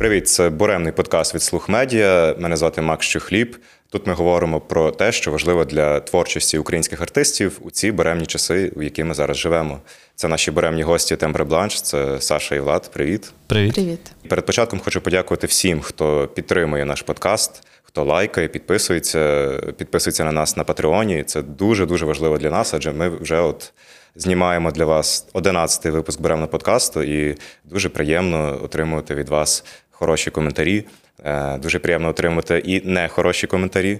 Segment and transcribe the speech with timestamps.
[0.00, 2.34] Привіт, це буремний подкаст від Слух Медіа.
[2.38, 3.56] Мене звати Макс Чухліб.
[3.90, 8.72] Тут ми говоримо про те, що важливо для творчості українських артистів у ці буремні часи,
[8.76, 9.80] у які ми зараз живемо.
[10.14, 12.90] Це наші буремні гості Тембре Бланш, це Саша і Влад.
[12.92, 13.32] Привіт.
[13.46, 13.74] Привіт.
[13.74, 14.12] Привіт.
[14.28, 20.56] Перед початком хочу подякувати всім, хто підтримує наш подкаст, хто лайкає, підписується, підписується на нас
[20.56, 21.22] на Патреоні.
[21.22, 23.72] Це дуже дуже важливо для нас, адже ми вже от
[24.14, 29.64] знімаємо для вас 11-й випуск буремного подкасту, і дуже приємно отримувати від вас
[30.00, 30.84] хороші коментарі.
[31.24, 33.98] Е, Дуже приємно отримати і не хороші коментарі.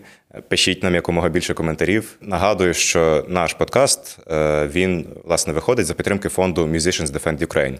[0.48, 2.16] Пишіть нам якомога більше коментарів.
[2.20, 7.78] Нагадую, що наш подкаст е, він власне виходить за підтримки фонду Musicians Defend Ukraine.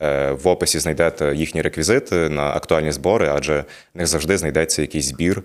[0.00, 3.64] Е, В описі знайдете їхні реквізити на актуальні збори, адже
[3.94, 5.42] в них завжди знайдеться якийсь збір,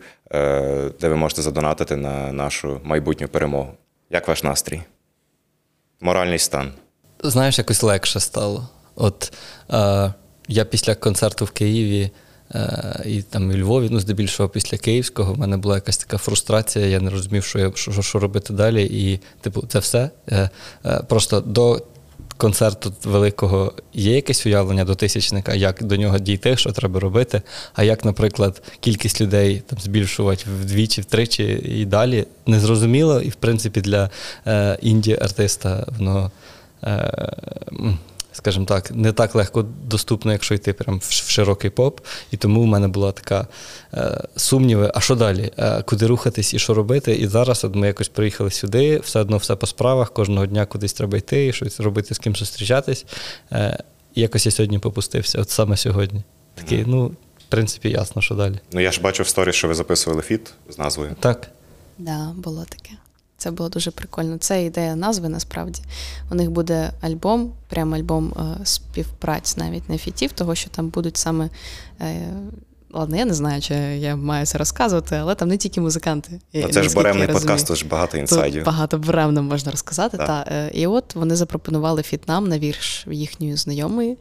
[1.02, 3.72] де ви можете задонатити на нашу майбутню перемогу.
[4.10, 4.82] Як ваш настрій?
[6.02, 6.72] Моральний стан.
[7.24, 8.70] Знаєш, якось легше стало.
[8.96, 9.34] От
[9.74, 10.14] е,
[10.48, 12.12] я після концерту в Києві
[12.56, 16.86] е, і там і Львові, ну, здебільшого після Київського, в мене була якась така фрустрація,
[16.86, 18.84] я не розумів, що я що, що робити далі.
[18.86, 20.10] І, типу, це все.
[20.32, 20.50] Е,
[20.86, 21.82] е, просто до
[22.38, 27.42] концерту великого є якесь уявлення до тисячника, як до нього дійти, що треба робити.
[27.74, 33.82] А як, наприклад, кількість людей там збільшувати вдвічі, втричі і далі, незрозуміло, і в принципі
[33.82, 34.10] для
[34.48, 36.32] е, інді-артиста воно.
[36.84, 37.34] Е,
[38.38, 42.00] Скажімо так, не так легко доступно, якщо йти прям в широкий поп.
[42.32, 43.48] І тому в мене була така
[43.94, 45.52] е, сумніви, а що далі?
[45.58, 47.16] Е, куди рухатись і що робити?
[47.16, 50.94] І зараз от ми якось приїхали сюди, все одно все по справах, кожного дня кудись
[50.94, 53.06] треба йти, і щось робити, з ким зустрічатись.
[53.52, 53.84] Е,
[54.16, 56.24] і якось я сьогодні попустився, от саме сьогодні.
[56.56, 58.60] Такий, ну, в принципі, ясно, що далі.
[58.72, 61.16] Ну я ж бачу в сторі, що ви записували фіт з назвою.
[61.20, 61.50] Так.
[61.98, 62.92] Да, було таке.
[63.38, 64.38] Це було дуже прикольно.
[64.38, 65.82] Це ідея назви насправді.
[66.32, 71.18] У них буде альбом, прям альбом е, співпраць, навіть не фітів, того що там будуть
[71.18, 71.50] саме.
[72.02, 72.34] Е,
[72.94, 76.40] Ладно, я не знаю, чи я маю це розказувати, але там не тільки музиканти.
[76.54, 77.28] Ну, це ж розумію.
[77.34, 78.66] подкаст, тож багато Тут інсайдів.
[78.66, 80.18] багато буремно можна розказати.
[80.18, 80.28] Так.
[80.28, 80.46] Та.
[80.52, 84.18] Е, І от вони запропонували фіт нам на вірш їхньої знайомої.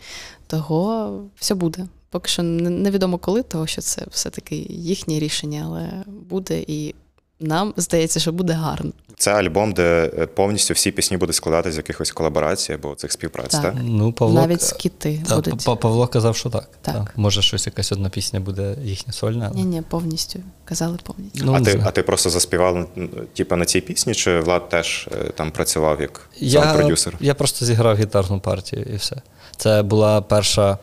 [0.46, 1.86] Того все буде.
[2.10, 5.90] Поки що невідомо коли, того що це все-таки їхнє рішення, але
[6.28, 6.94] буде і
[7.40, 8.92] нам здається, що буде гарно.
[9.18, 13.50] Це альбом, де е, повністю всі пісні будуть складатися з якихось колаборацій або цих співпраць,
[13.50, 13.62] так?
[13.62, 13.74] Так.
[13.82, 15.80] Ну, Павло, Навіть скіти та, будуть.
[15.80, 16.68] Павло казав, що так.
[16.82, 16.94] Так.
[16.94, 17.06] Та.
[17.16, 19.46] Може, щось якась одна пісня буде їхня сольна.
[19.46, 20.38] але- Ні, ні, повністю.
[20.64, 21.42] Казали повністю.
[21.44, 21.86] Ну, а, ти, знаю.
[21.88, 22.88] а ти просто заспівав
[23.34, 27.14] типу, на цій пісні, чи Влад теж е, там працював як Я, саунд-продюсер?
[27.20, 29.16] я просто зіграв гітарну партію і все.
[29.56, 30.78] Це була перша.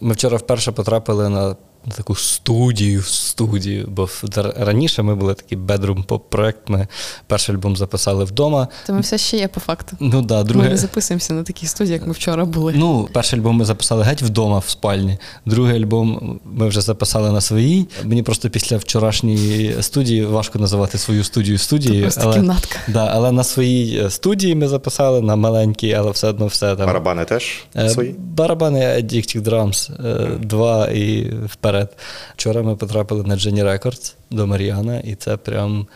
[0.00, 1.56] Ми вчора вперше потрапили на.
[1.86, 4.08] На Таку студію, студію, бо
[4.56, 6.68] раніше ми були такий bedroom поп проект.
[6.68, 6.88] Ми
[7.26, 8.68] перший альбом записали вдома.
[8.86, 9.96] То ми все ще є по факту.
[10.00, 12.72] Ну да, Ми не записуємося на такій студії, як ми вчора були.
[12.76, 15.18] Ну, перший альбом ми записали геть вдома в спальні.
[15.46, 17.88] Другий альбом ми вже записали на своїй.
[18.04, 22.02] Мені просто після вчорашньої студії важко називати свою студію студією.
[22.02, 22.78] просто кімнатка.
[22.88, 26.86] Да, але на своїй е, студії ми записали на маленькій, але все одно все там.
[26.86, 28.14] Барабани теж Е, свої?
[28.18, 29.90] Барабани Addictive Drums
[30.38, 31.32] 2 і
[31.70, 31.96] вперед.
[32.36, 35.86] Вчора ми потрапили на Jenny Records до Мар'яна, і це прям.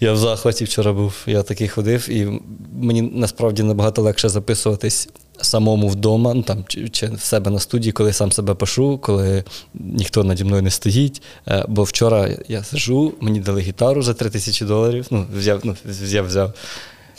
[0.00, 2.40] Я в захваті вчора був, я такий ходив, і
[2.72, 5.08] мені насправді набагато легше записуватись
[5.40, 9.44] самому вдома, ну там чи, чи в себе на студії, коли сам себе пишу, коли
[9.74, 11.22] ніхто наді мною не стоїть.
[11.48, 15.06] Е, Бо вчора я сижу, мені дали гітару за 3 тисячі доларів.
[15.10, 16.52] Ну, взяв, ну, взяв, взяв.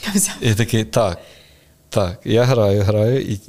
[0.06, 0.34] Я взяв.
[0.40, 1.18] І такий, так,
[1.88, 3.40] так, я граю, граю, і,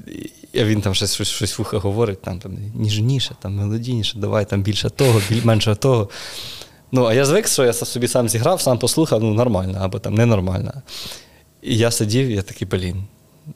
[0.53, 4.61] і він там щось, щось, щось в говорить, там, там ніжніше, там мелодійніше, давай там
[4.61, 6.09] більше того, біль, менше того.
[6.91, 10.13] Ну, а я звик, що я собі сам зіграв, сам послухав, ну нормально, або там
[10.13, 10.73] ненормально.
[11.61, 13.03] І я сидів, я такий, блін,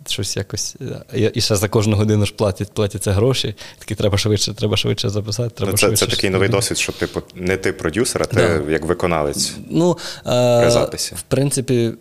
[0.07, 0.75] щось якось.
[1.13, 3.55] е, і ще за кожну годину ж платять, платяться гроші.
[3.79, 5.49] Такий, треба швидше, треба швидше записати.
[5.49, 8.71] Треба Ну, це, це такий новий досвід, що типу не ти продюсер, а ти Да.
[8.71, 9.53] як виконавець.
[9.69, 10.69] Ну, е,
[11.15, 11.91] в принципі,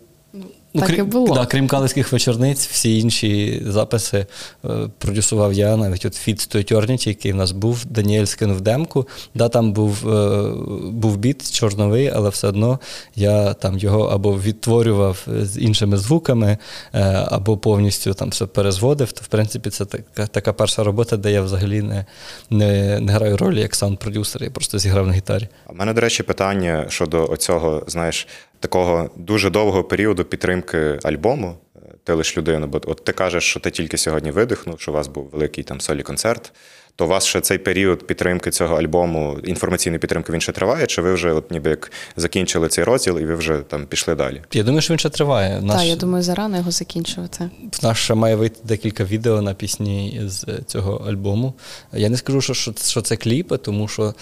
[0.73, 1.35] ну, Так і крім, було.
[1.35, 4.25] Да, крім калицьких вечорниць, всі інші записи
[4.65, 5.77] е, продюсував я.
[5.77, 9.07] Навіть от Fit to Eternity, який в нас був, Даніель скинув демку.
[9.35, 10.51] Да, там був, е,
[10.91, 12.79] був біт чорновий, але все одно
[13.15, 16.57] я там його або відтворював з іншими звуками,
[16.93, 19.11] е, або повністю там все перезводив.
[19.11, 22.05] То, в принципі, це така, така перша робота, де я взагалі не,
[22.49, 25.47] не, не граю ролі як саунд-продюсер, я просто зіграв на гітарі.
[25.67, 28.27] А в мене, до речі, питання щодо оцього, знаєш,
[28.63, 31.55] такого дуже довгого періоду підтримки альбому.
[32.03, 35.07] Ти лиш людину, бо от ти кажеш, що ти тільки сьогодні видихнув, що у вас
[35.07, 36.53] був великий там солі концерт.
[36.95, 40.87] То у вас ще цей період підтримки цього альбому, інформаційної підтримки, він ще триває?
[40.87, 44.41] Чи ви вже от ніби як закінчили цей розділ і ви вже там пішли далі?
[44.53, 45.61] Я думаю, що він ще триває.
[45.61, 45.77] Наш...
[45.77, 47.49] Так, я думаю, зарано його закінчувати.
[47.71, 51.53] В нас ще має вийти декілька відео на пісні з цього альбому.
[51.93, 54.13] Я не скажу, що, що це кліпи, тому що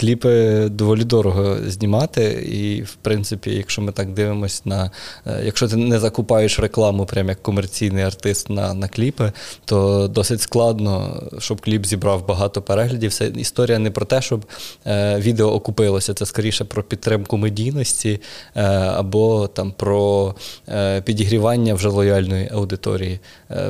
[0.00, 2.22] кліпи доволі дорого знімати.
[2.52, 4.90] І, в принципі, якщо ми так дивимося на
[5.26, 9.32] е, якщо ти не закупаєш рекламу, прям як комерційний артист на на кліпи,
[9.64, 13.12] то досить складно, щоб кліп зібрав багато переглядів.
[13.12, 14.44] Це історія не про те, щоб
[14.86, 16.14] е, відео окупилося.
[16.14, 18.20] Це скоріше про підтримку медійності
[18.54, 20.34] е, або там про
[20.68, 23.20] е, підігрівання вже лояльної аудиторії.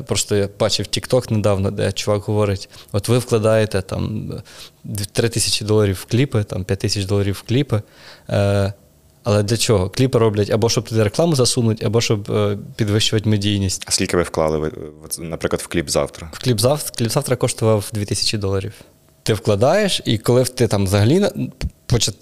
[0.07, 4.33] Просто я бачив TikTok недавно, де чувак говорить: от ви вкладаєте там
[5.13, 7.83] 3 тисячі доларів в кліпи, там 5 тисяч доларів в кліпи.
[9.21, 9.91] Е, але для чого?
[9.91, 13.85] Кліпи роблять або щоб туди рекламу засунуть, або щоб е, підвищувати медійність.
[13.87, 14.71] А скільки ви вклали,
[15.19, 16.31] наприклад, в кліп завтра?
[16.33, 18.73] В кліп завтра кліп завтра коштував 2000 доларів.
[19.23, 21.29] Ти вкладаєш, і коли ти там взагалі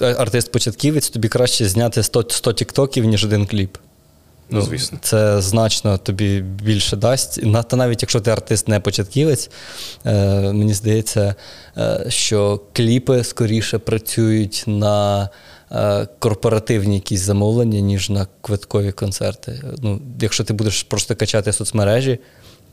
[0.01, 3.77] артист-початківець, тобі краще зняти 100 100 тіктоків, ніж один кліп.
[4.51, 4.99] Ну, звісно.
[5.03, 7.41] Це значно тобі більше дасть.
[7.69, 9.51] Та навіть якщо ти артист не початківець,
[10.05, 10.13] е,
[10.53, 11.35] мені здається,
[11.77, 15.29] е, що кліпи скоріше працюють на е,
[16.19, 19.63] корпоративні якісь замовлення, ніж на квиткові концерти.
[19.83, 22.19] Ну, Якщо ти будеш просто качати соцмережі,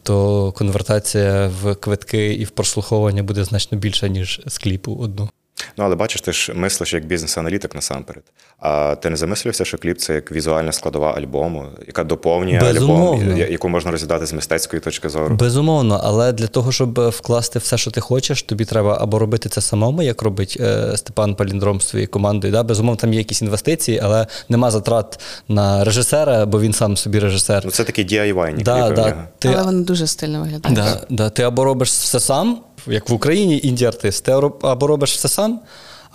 [0.03, 5.29] то конвертація в квитки і в прослуховування буде значно більша, ніж з кліпу одну.
[5.77, 8.23] Ну, але бачиш, ти ж мислиш як бізнес-аналітик насамперед.
[8.59, 13.21] А ти не замислився, що кліп це як візуальна складова альбому, яка доповнює Безумовно.
[13.21, 15.35] альбом, яку можна розглядати з мистецької точки зору?
[15.35, 19.61] Безумовно, але для того, щоб вкласти все, що ти хочеш, тобі треба або робити це
[19.61, 22.53] самому, як робить е, Степан Паліндром з своєю командою.
[22.53, 22.63] Да?
[22.63, 27.61] Безумовно, там є якісь інвестиції, але нема затрат на режисера, бо він сам собі режисер.
[27.65, 29.01] Ну це такі DIY-ні да, кліпи.
[29.01, 29.47] Да, ти...
[29.47, 30.77] Але вони дуже стильно виглядають.
[30.77, 35.27] Да, да, Ти або робиш все сам як в Україні інді-артист, ти або робиш все
[35.27, 35.59] сам,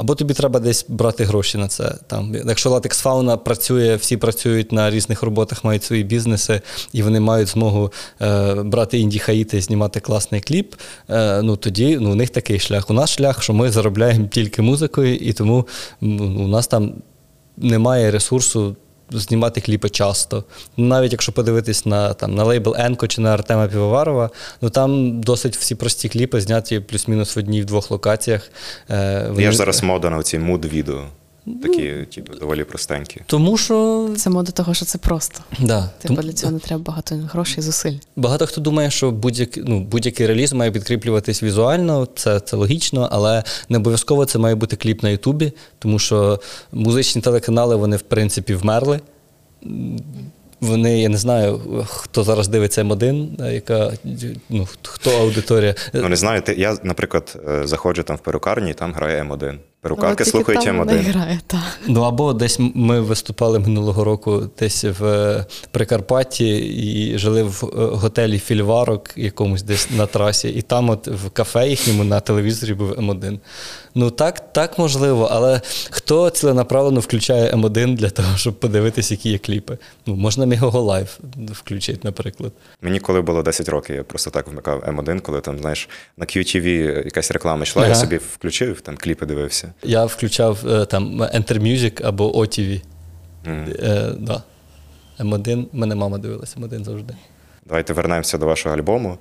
[0.00, 1.94] або тобі треба десь брати гроші на це.
[2.06, 6.60] Там, Якщо Latex Fauna працює, всі працюють на різних роботах, мають свої бізнеси,
[6.92, 10.74] і вони мають змогу е, брати інді-хаїти, знімати класний кліп,
[11.10, 12.90] е, ну тоді ну, у них такий шлях.
[12.90, 15.66] У нас шлях, що ми заробляємо тільки музикою, і тому
[16.00, 16.92] у нас там
[17.56, 18.76] немає ресурсу
[19.12, 20.44] знімати кліпи часто.
[20.76, 24.30] Навіть якщо подивитись на там, на лейбл Енко чи на Артема Півоварова,
[24.62, 28.50] ну там досить всі прості кліпи зняті плюс-мінус в одній в двох локаціях.
[28.90, 29.42] Е, вони...
[29.42, 31.06] Я ж зараз мода на ці муд-відео.
[31.62, 33.20] Такі типу, доволі простенькі.
[33.26, 35.40] Тому що це мода того, що це просто.
[35.60, 35.82] Да.
[35.82, 36.26] Типу Тому...
[36.26, 37.94] для цього не треба багато грошей і зусиль.
[38.16, 43.44] Багато хто думає, що будь-який ну, будь-який реліз має підкріплюватись візуально, це це логічно, але
[43.68, 46.40] не обов'язково це має бути кліп на Ютубі, тому що
[46.72, 49.00] музичні телеканали вони в принципі вмерли.
[50.60, 53.92] Вони, я не знаю, хто зараз дивиться М1, яка
[54.48, 55.74] ну, хто аудиторія.
[55.94, 56.42] Ну, не знаю.
[56.56, 59.58] Я, наприклад, е, заходжу там в перукарні, і там грає М1.
[59.82, 61.02] Перукарки слухають М1.
[61.02, 61.78] грає, так.
[61.86, 67.68] Ну або десь ми виступали минулого року десь в е, Прикарпатті і жили в е,
[67.76, 72.92] готелі Фільварок, якомусь десь на трасі, і там, от в кафе їхньому на телевізорі був
[72.92, 73.38] М1.
[73.94, 75.60] Ну так, так можливо, але
[75.90, 79.78] хто ціленаправлено включає М1 для того, щоб подивитися, які є кліпи?
[80.06, 81.18] Ну, можна Megogo Live
[81.52, 82.52] включити, наприклад.
[82.82, 86.66] Мені коли було 10 років, я просто так вмикав М1, коли там, знаєш, на QTV
[87.04, 87.88] якась реклама йшла, ага.
[87.88, 89.69] я собі включив, там кліпи дивився.
[89.82, 92.82] Я включав е, там Enter Music або OTV.
[93.44, 93.84] Mm.
[93.84, 94.42] Е, да.
[95.20, 97.14] М1, мене мама дивилася М1 завжди.
[97.66, 99.18] Давайте вернемося до вашого альбому.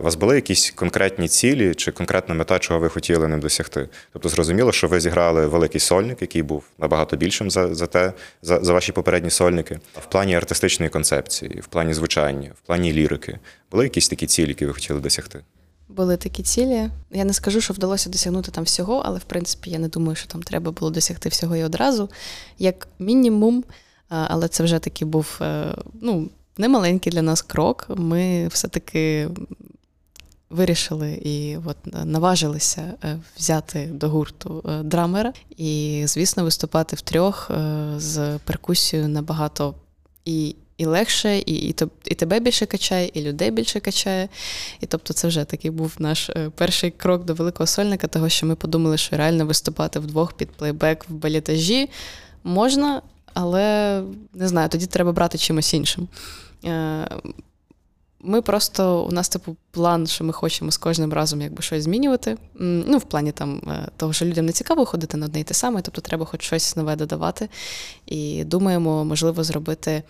[0.00, 3.88] У вас були якісь конкретні цілі чи конкретна мета, чого ви хотіли ним досягти?
[4.12, 8.60] Тобто, зрозуміло, що ви зіграли великий сольник, який був набагато більшим за за те, за,
[8.60, 9.80] за ваші попередні сольники.
[9.94, 13.38] В плані артистичної концепції, в плані звучання, в плані лірики.
[13.70, 15.40] Були якісь такі цілі, які ви хотіли досягти?
[15.96, 16.90] Були такі цілі.
[17.10, 20.28] Я не скажу, що вдалося досягнути там всього, але в принципі я не думаю, що
[20.28, 22.10] там треба було досягти всього і одразу.
[22.58, 23.64] Як мінімум,
[24.08, 26.28] але це вже таки був е, ну,
[26.58, 27.86] немаленький для нас крок.
[27.96, 29.28] Ми все-таки
[30.50, 37.50] вирішили і от наважилися е, взяти до гурту е, драмера і, звісно, виступати в трьох
[37.96, 39.74] з перкусією набагато
[40.24, 44.28] і і легше, і і, і тебе більше качає, і людей більше качає.
[44.80, 48.46] І тобто, це вже такий був наш е, перший крок до великого сольника, того що
[48.46, 51.90] ми подумали, що реально виступати вдвох під плейбек в балітажі
[52.44, 53.02] можна,
[53.34, 54.02] але
[54.34, 56.08] не знаю, тоді треба брати чимось іншим.
[56.64, 57.08] Е,
[58.20, 62.36] ми просто у нас типу план, що ми хочемо з кожним разом якби щось змінювати.
[62.58, 65.54] Ну, в плані там е, того, що людям не цікаво ходити на одне й те
[65.54, 67.48] саме, тобто треба хоч щось нове додавати.
[68.06, 70.02] І думаємо, можливо, зробити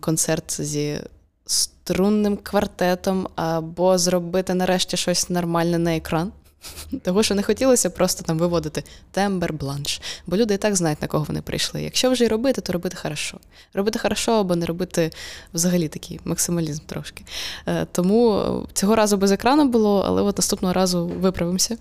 [0.00, 1.00] концерт зі
[1.46, 6.32] струнним квартетом, або зробити нарешті щось нормальне на екран.
[7.02, 10.00] Того, що не хотілося просто там виводити тембр, бланш.
[10.26, 11.82] Бо люди і так знають, на кого вони прийшли.
[11.82, 13.38] Якщо вже й робити, то робити хорошо.
[13.74, 15.10] Робити хорошо або не робити
[15.54, 17.24] взагалі такий максималізм трошки.
[17.66, 21.76] Е, тому цього разу без екрану було, але от наступного разу виправимося.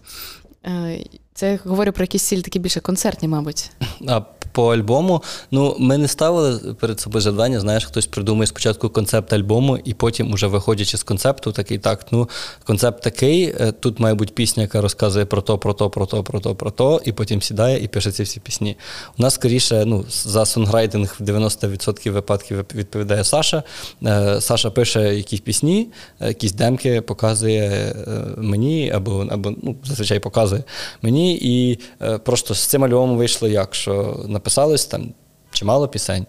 [0.65, 3.71] Е, це я говорю про якісь цілі такі більше концертні, мабуть.
[4.07, 4.21] А
[4.51, 7.59] по альбому, ну ми не ставили перед собою завдання.
[7.59, 12.05] Знаєш, хтось придумає спочатку концепт альбому, і потім, уже виходячи з концепту, такий так.
[12.11, 12.29] Ну,
[12.63, 13.43] концепт такий.
[13.43, 16.55] е, Тут має бути пісня, яка розказує про то, про то, про то, про то,
[16.55, 18.77] про то, і потім сідає і пише ці всі пісні.
[19.17, 23.63] У нас скоріше, ну, за сонграйтинг в 90% випадків відповідає Саша.
[24.05, 25.87] Е, Саша пише якісь пісні,
[26.21, 27.95] е, якісь демки, показує
[28.37, 30.63] мені, або або ну, зазвичай показує
[31.01, 31.39] мені.
[31.41, 31.79] І
[32.23, 35.13] просто з цим альбомом вийшло як, що написалось там
[35.51, 36.25] чимало пісень.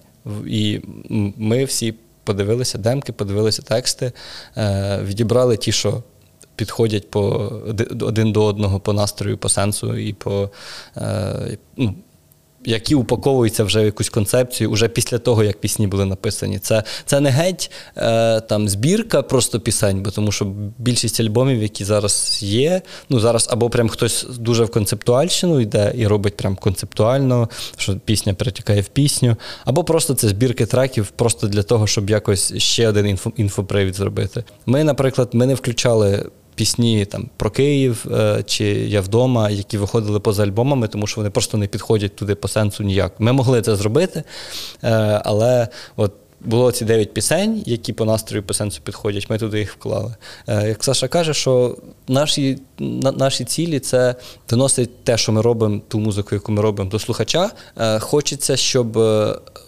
[0.47, 0.81] І
[1.37, 4.13] ми всі подивилися демки, подивилися тексти,
[4.57, 6.03] е, відібрали ті, що
[6.57, 7.21] підходять по
[8.01, 10.51] один до одного по настрою, по сенсу і по.
[10.97, 11.95] Е, ну,
[12.65, 16.59] які упаковуються вже в якусь концепцію, уже після того, як пісні були написані.
[16.59, 20.45] Це, це не геть е, там збірка просто пісень, бо тому що
[20.79, 26.07] більшість альбомів, які зараз є, ну зараз або прям хтось дуже в концептуальщину йде і
[26.07, 31.63] робить прям концептуально, що пісня перетікає в пісню, або просто це збірки треків, просто для
[31.63, 34.45] того, щоб якось ще один інфо, інфопривід зробити.
[34.67, 36.31] Ми, наприклад, ми не включали
[36.65, 41.31] пісні там про Київ е, чи Я вдома, які виходили поза альбомами, тому що вони
[41.31, 43.13] просто не підходять туди по сенсу ніяк.
[43.19, 44.23] Ми могли це зробити,
[44.85, 46.13] е, але от.
[46.45, 50.15] Було ці дев'ять пісень, які по настрою по сенсу підходять, ми туди їх вклали.
[50.49, 51.77] Е, Як Саша каже, що
[52.09, 54.15] наші, на- наші цілі це
[54.51, 57.51] доносить те, що ми робимо, ту музику, яку ми робимо до слухача.
[58.01, 58.99] Хочеться, щоб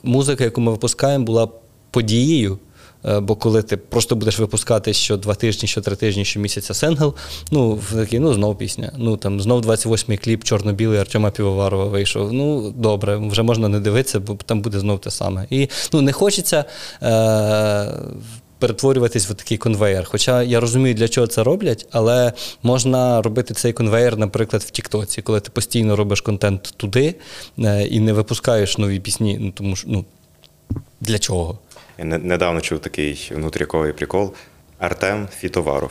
[0.02, 1.48] музика, яку ми випускаємо, була
[1.90, 2.58] подією.
[3.04, 6.74] Е, Бо коли ти просто будеш випускати що два тижні, що три тижні, що місяця
[6.74, 7.14] сингл,
[7.50, 8.92] ну такий, ну знов пісня.
[8.96, 12.32] Ну там знов 28-й кліп чорно-білий Артема Півоварова вийшов.
[12.32, 15.46] Ну добре, вже можна не дивитися, бо там буде знов те саме.
[15.50, 16.64] І ну не хочеться.
[17.02, 17.92] Е-
[18.58, 20.04] Перетворюватись в такий конвейер.
[20.04, 22.32] Хоча я розумію, для чого це роблять, але
[22.62, 27.14] можна робити цей конвейер, наприклад, в Тіктоці, коли ти постійно робиш контент туди
[27.58, 29.38] е, і не випускаєш нові пісні.
[29.40, 30.04] Ну тому що ну
[31.00, 31.58] для чого?
[32.02, 34.34] Я недавно чув такий внутріковий прикол.
[34.78, 35.90] Артем Фітоваров.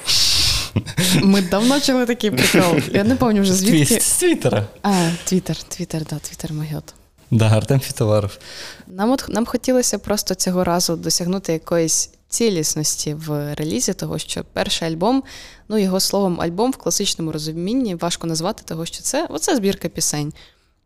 [1.22, 2.80] Ми давно чули такий прикол.
[2.92, 4.00] Я не пам'ятаю вже звідки.
[4.00, 4.68] З Твіттера.
[4.82, 6.94] А, Твіттер, Твіттер, да, Твіттер Магіот.
[7.32, 8.38] Да, Артем Фітоваров.
[8.88, 14.88] Нам от нам хотілося просто цього разу досягнути якоїсь цілісності в релізі, того що перший
[14.88, 15.24] альбом,
[15.70, 20.34] ну його словом, альбом в класичному розумінні важко назвати, того що це оце збірка пісень.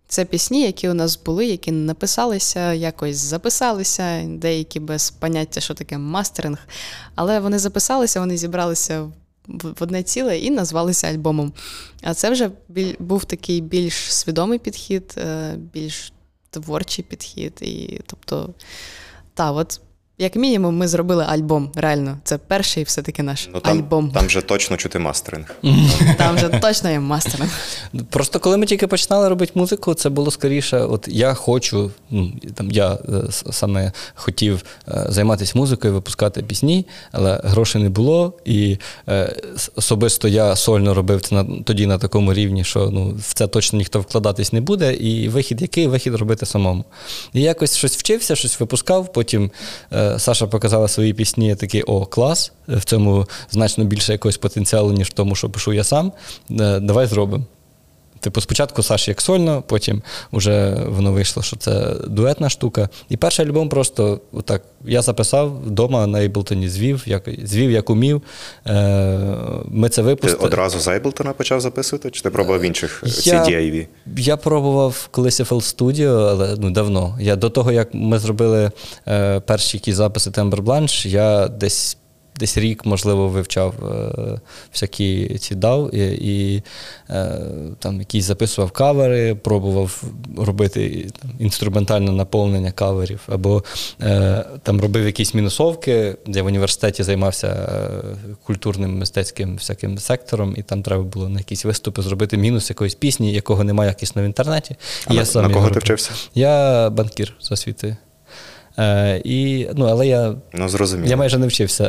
[0.07, 5.97] Це пісні, які у нас були, які написалися, якось записалися, деякі без поняття, що таке
[5.97, 6.67] мастеринг.
[7.15, 9.11] Але вони записалися, вони зібралися
[9.47, 11.53] в одне ціле і назвалися альбомом.
[12.01, 12.51] А це вже
[12.99, 16.13] був такий більш свідомий підхід, е, більш
[16.49, 17.53] творчий підхід.
[17.61, 18.53] І, тобто,
[19.33, 19.81] та, от,
[20.17, 21.71] як мінімум, ми зробили альбом.
[21.75, 24.11] Реально, це перший все-таки наш Ну, там, альбом.
[24.11, 25.55] там вже точно чути мастеринг.
[26.17, 27.49] Там вже точно є мастеринг.
[28.09, 32.71] Просто коли ми тільки починали робити музику, це було скоріше, от я хочу, ну там
[32.71, 32.97] я е,
[33.51, 38.33] саме хотів е, займатися музикою, випускати пісні, але грошей не було.
[38.45, 38.77] І
[39.09, 39.35] е,
[39.75, 43.77] особисто я сольно робив це на тоді на такому рівні, що ну в це точно
[43.77, 44.93] ніхто вкладатись не буде.
[44.93, 46.85] І вихід який вихід робити самому.
[47.33, 49.13] І якось щось вчився, щось випускав.
[49.13, 49.51] Потім
[50.17, 51.47] Саша показала свої пісні.
[51.47, 52.51] Я такий о, клас.
[52.67, 56.11] В цьому значно більше якогось потенціалу, ніж в тому, що пишу я сам.
[56.51, 57.43] Е, Давай зробимо.
[58.25, 60.01] Типу, спочатку Саші як сольно, потім
[60.33, 62.89] вже воно вийшло, що це дуетна штука.
[63.09, 64.61] І перший альбом просто отак.
[64.85, 68.21] Я записав вдома на Ейблтоні, звів, як, звів, як умів.
[68.67, 69.19] Е,
[69.65, 73.43] Ми це Ти одразу з Ableton почав записувати, чи ти пробував в інших е, Я-
[73.43, 73.87] CDIV?
[74.17, 77.17] Я пробував колись FL Studio, але ну, давно.
[77.19, 78.71] Я до того, як ми зробили
[79.07, 81.97] е, перші якісь записи Timber Blanche, я десь.
[82.39, 84.39] Десь рік, можливо, вивчав е,
[84.73, 86.63] всякі ці DAW і, і
[87.09, 87.41] е,
[87.79, 90.03] там якісь записував кавери, пробував
[90.37, 93.63] робити там, інструментальне наповнення каверів, або
[94.01, 100.61] е, там робив якісь мінусовки, де в університеті займався е, культурним мистецьким всяким сектором, і
[100.61, 104.75] там треба було на якісь виступи зробити мінус якоїсь пісні, якого немає якісно в інтернеті.
[105.05, 106.11] А І на, я сам на кого ти вчився?
[106.35, 107.95] Я банкір за освітою.
[108.79, 111.09] Е, і, ну, але я, Ну, зрозуміло.
[111.09, 111.83] я майже не вчився.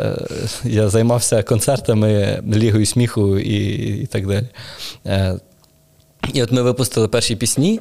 [0.64, 3.57] Е, Я займався концертами, лігою сміху і,
[4.02, 4.47] і так далі.
[5.07, 5.35] Е,
[6.35, 7.81] і от ми випустили перші пісні,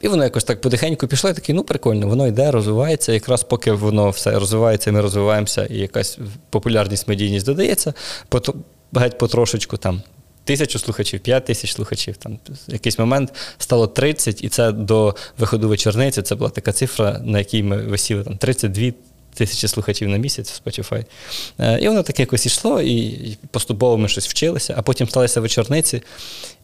[0.00, 3.12] і воно якось так потихеньку пішло, я такий, ну прикольно, воно йде, розвивається.
[3.12, 6.18] Якраз поки воно все розвивається, ми розвиваємося, і якась
[6.50, 7.94] популярність, медійність додається,
[8.94, 10.02] геть потрошечку там.
[10.44, 12.16] Тисячу слухачів, п'ять тисяч слухачів.
[12.16, 16.22] Там в якийсь момент стало 30, і це до виходу вечорниці.
[16.22, 18.92] Це була така цифра, на якій ми висіли там 32
[19.34, 21.04] тисячі слухачів на місяць в Spotify.
[21.58, 26.02] Е, І воно таке якось йшло, і поступово ми щось вчилися, а потім сталися вечорниці,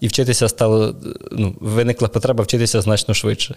[0.01, 0.95] і вчитися стало,
[1.33, 3.55] ну, виникла потреба вчитися значно швидше.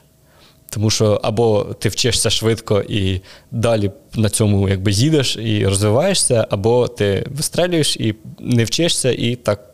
[0.70, 3.22] Тому що або ти вчишся швидко і
[3.52, 9.69] далі на цьому якби їдеш і розвиваєшся, або ти вистрелюєш і не вчишся, і так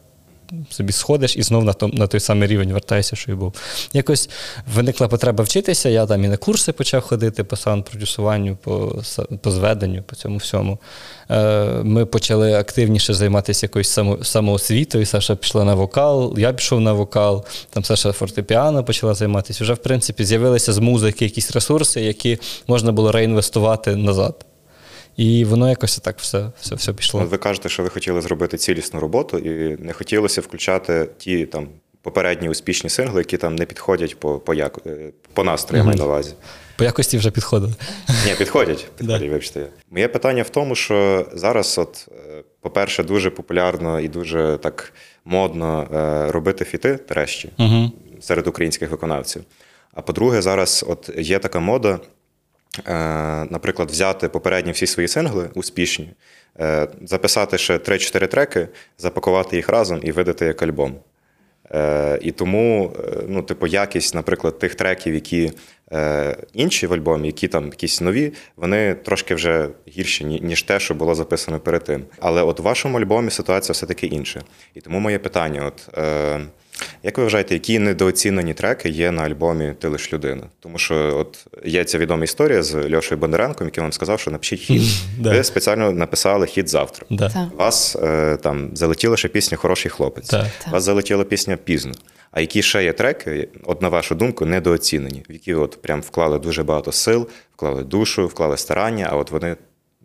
[0.70, 3.54] собі сходиш і знов на том, на той самий рівень вертаєшся, що і був.
[3.94, 4.30] Якось
[4.74, 5.90] виникла потреба вчитися.
[5.90, 9.02] Я там і на курси почав ходити по саунд-продюсуванню, по,
[9.42, 10.80] по зведенню, по цьому всьому.
[11.32, 15.06] Е, Ми почали активніше займатися якоюсь само, самоосвітою.
[15.06, 19.64] Саша пішла на вокал, я пішов на вокал, там Саша фортепіано почала займатися.
[19.64, 24.46] Вже, в принципі, з'явилися з музики якісь ресурси, які можна було реінвестувати назад.
[25.17, 27.19] І воно якось так все все, все пішло.
[27.19, 31.67] Ви кажете, що ви хотіли зробити цілісну роботу, і не хотілося включати ті там
[32.01, 34.79] попередні успішні сингли, які там не підходять по по, як,
[35.34, 36.34] по настрою, маю на увазі.
[36.77, 37.74] По якості вже підходили.
[38.25, 38.88] Ні, підходять.
[38.98, 39.67] підходять вибачте.
[39.91, 42.07] Моє питання в тому, що зараз, от,
[42.62, 44.93] по-перше, дуже популярно і дуже так
[45.25, 45.88] модно
[46.31, 47.91] робити фіти трещі угу.
[48.22, 49.43] серед українських виконавців.
[49.93, 52.00] А по-друге, зараз от є така мода.
[53.50, 56.10] Наприклад, взяти попередні всі свої сингли успішні,
[57.05, 58.67] записати ще 3-4 треки,
[58.98, 60.96] запакувати їх разом і видати як альбом.
[62.22, 62.91] І тому,
[63.27, 65.51] ну, типу, якість, наприклад, тих треків, які
[66.53, 71.15] інші в альбомі, які там якісь нові, вони трошки вже гірші, ніж те, що було
[71.15, 72.05] записано перед тим.
[72.20, 74.41] Але от в вашому альбомі ситуація все-таки інша.
[74.74, 76.00] І тому моє питання: от.
[77.03, 80.44] Як ви вважаєте, які недооцінені треки є на альбомі Ти лиш людина?
[80.60, 84.60] Тому що от є ця відома історія з Льошею Бондаренком, який вам сказав, що напишіть
[84.60, 84.82] хіт.
[85.20, 87.05] Ви спеціально написали хіт завтра.
[87.53, 87.98] У вас
[88.41, 90.34] там залетіла ще пісня Хороший хлопець.
[90.67, 91.94] У вас залетіла пісня пізно.
[92.32, 96.39] А які ще є треки, от на вашу думку, недооцінені, в які от прям вклали
[96.39, 99.55] дуже багато сил, вклали душу, вклали старання, а от вони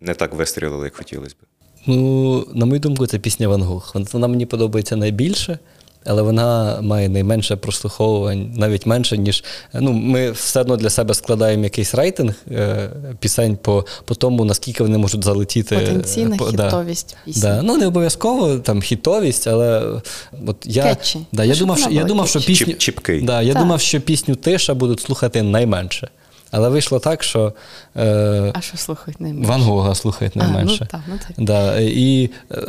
[0.00, 1.45] не так вистрілили, як хотілося б.
[1.87, 3.95] Ну, на мою думку, це пісня Ван Гог.
[4.12, 5.59] Вона мені подобається найбільше
[6.04, 9.45] але вона має найменше прослуховувань, навіть менше, ніж.
[9.75, 14.82] Ну, Ми все одно для себе складаємо якийсь рейтинг е, пісень по по тому, наскільки
[14.82, 15.76] вони можуть залетіти.
[15.78, 17.43] Потенційна по, хітовість да, пісні.
[17.43, 17.63] Да.
[17.63, 19.82] Ну, не обов'язково там хітовість, але
[20.47, 21.19] от я Кетчі.
[21.32, 22.75] Да, я, думав, що, я думав, що пісню.
[22.75, 26.08] Чіп, да, я думав, що пісню Тиша будуть слухати найменше.
[26.50, 27.52] Але вийшло так, що.
[27.97, 29.50] Е, а що слухають найменше?
[29.50, 30.89] Ван Гога слухають найменше.
[30.91, 31.47] А, ну, так, ну, так.
[31.47, 32.67] Да, і, е,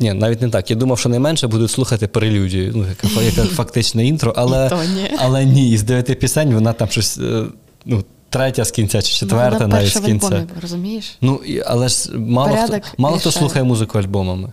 [0.00, 0.70] ні, навіть не так.
[0.70, 5.10] Я думав, що найменше будуть слухати прелюдію, ну, яка, яка фактичне інтро, але ні.
[5.18, 7.18] але ні, із дев'яти пісень вона там щось.
[7.18, 7.44] е,
[7.84, 10.26] ну, Третя з кінця чи четверта ну, навіть з кінця.
[10.26, 11.16] Альбомі, розумієш?
[11.20, 14.52] Ну, але ж мало хто мало хто слухає музику альбомами.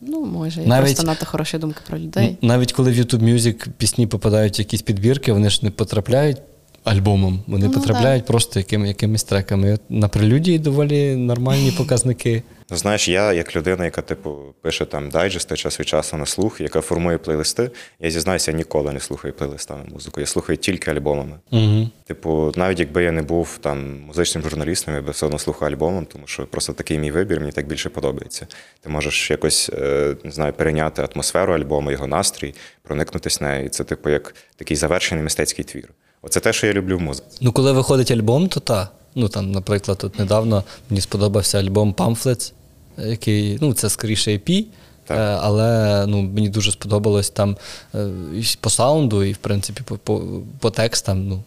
[0.00, 2.36] Ну, може, навіть, просто надто хороші думки про людей.
[2.42, 6.36] Навіть коли в YouTube Music пісні попадають в якісь підбірки, вони ж не потрапляють
[6.84, 8.26] альбомом, вони ну, потрапляють так.
[8.26, 9.78] просто яким, якимись треками.
[9.88, 12.42] На прелюдії доволі нормальні показники.
[12.70, 16.60] Ну, знаєш, я як людина, яка типу пише там дайджести час від часу на слух,
[16.60, 20.20] яка формує плейлисти, я зізнаюся, я ніколи не слухаю плейлистами музику.
[20.20, 21.36] Я слухаю тільки альбомами.
[21.50, 21.88] Угу.
[22.06, 26.06] Типу, навіть якби я не був там музичним журналістом, я би все одно слухав альбомом,
[26.06, 28.46] тому що просто такий мій вибір, мені так більше подобається.
[28.80, 33.66] Ти можеш якось е, не знаю, перейняти атмосферу альбому, його настрій, проникнутися нею.
[33.66, 35.88] І це, типу, як такий завершений мистецький твір.
[36.22, 37.26] Оце те, що я люблю в музиці.
[37.40, 38.92] Ну, коли виходить альбом, то так.
[39.14, 42.52] Ну там, наприклад, тут недавно мені сподобався альбом Памфлет,
[42.98, 44.64] який, ну, це скоріше EP,
[45.06, 45.18] так.
[45.18, 47.56] Е, але ну, мені дуже сподобалось там
[47.94, 50.22] е, і по саунду, і в принципі по, по,
[50.58, 51.28] по текстам.
[51.28, 51.42] ну,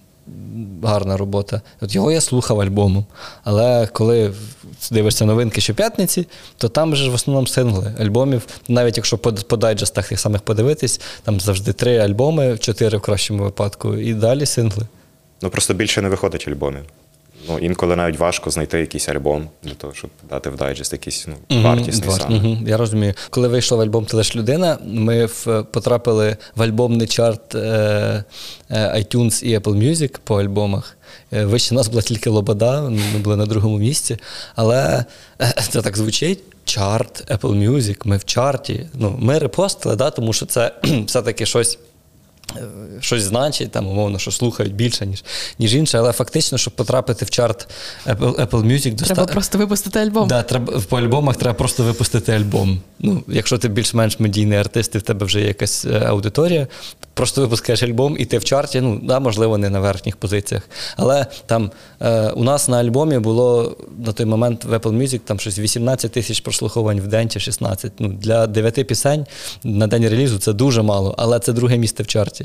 [0.84, 1.62] Гарна робота.
[1.82, 3.06] От Його я слухав альбомом.
[3.44, 4.34] Але коли
[4.92, 8.48] дивишся новинки щоп'ятниці, то там же в основному сингли альбомів.
[8.68, 13.44] Навіть якщо по, по дайджестах тих самих подивитись, там завжди три альбоми, чотири в кращому
[13.44, 14.88] випадку, і далі сингли.
[15.42, 16.84] Ну просто більше не виходить альбомів.
[17.50, 21.34] Ну, інколи навіть важко знайти якийсь альбом для того, щоб дати в дайджест якийсь ну,
[21.50, 22.36] mm-hmm, вартісний mm-hmm, саме.
[22.36, 23.14] Mm-hmm, я розумію.
[23.30, 27.60] Коли вийшов альбом Ти лиш людина, ми в, потрапили в альбомний чарт е,
[28.70, 30.98] е, iTunes і Apple Music по альбомах.
[31.34, 34.18] Е, вище нас була тільки Лобода, ми були на другому місці.
[34.56, 35.06] Але
[35.42, 36.44] е, це так звучить.
[36.66, 38.88] Чарт, Apple Music, ми в чарті.
[38.94, 40.72] Ну, Ми репостили, да, тому що це
[41.06, 41.80] все-таки щось
[43.00, 45.24] щось значить, там, умовно, що слухають більше, ніж
[45.60, 47.68] ніж інше, але фактично, щоб потрапити в чарт
[48.06, 49.14] Apple Apple Music, доста...
[49.14, 50.28] Треба просто випустити альбом.
[50.28, 52.82] Да, треба, По альбомах треба просто випустити альбом.
[53.00, 56.68] Ну, Якщо ти більш-менш медійний артист, і в тебе вже є якась е, аудиторія,
[57.14, 60.64] просто випускаєш альбом, і ти в чарті, ну, да, можливо, не на верхніх позиціях.
[60.98, 65.40] Але там е, у нас на альбомі було на той момент в Apple Music там
[65.40, 67.92] щось 18 тисяч прослуховувань в день чи 16.
[68.00, 69.26] Ну, Для 9 пісень
[69.64, 72.45] на день релізу це дуже мало, але це друге місце в чарті.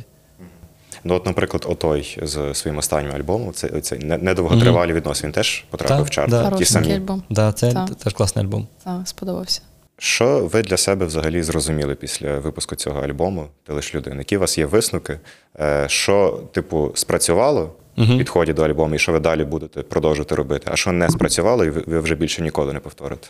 [1.04, 5.96] Ну, от, наприклад, отой з своїм останнім альбомом, це цей недовготривалі відносини, він теж потрапив
[5.98, 6.30] Так, в чарт.
[6.30, 6.50] да.
[6.50, 6.92] Ті самі.
[6.94, 7.22] альбом.
[7.30, 7.94] Да, це Так.
[7.94, 8.66] теж класний альбом.
[8.84, 9.60] Так, сподобався.
[9.98, 13.46] Що ви для себе взагалі зрозуміли після випуску цього альбому?
[13.66, 14.16] Ти лиш людина?
[14.16, 15.20] Які у вас є висновки?
[15.60, 20.68] Е, Що, типу, спрацювало в підході до альбому, і що ви далі будете продовжувати робити?
[20.72, 23.28] А що не спрацювало, і ви- вже більше ніколи не повторите?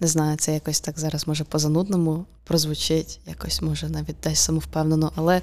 [0.00, 5.40] Не знаю, це якось так зараз може по-занудному прозвучить, якось може навіть дасть самовпевнено, але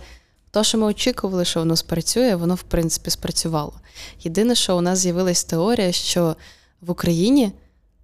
[0.53, 3.73] то, що ми очікували, що воно спрацює, воно в принципі спрацювало.
[4.23, 6.35] Єдине, що у нас з'явилась теорія, що
[6.81, 7.51] в Україні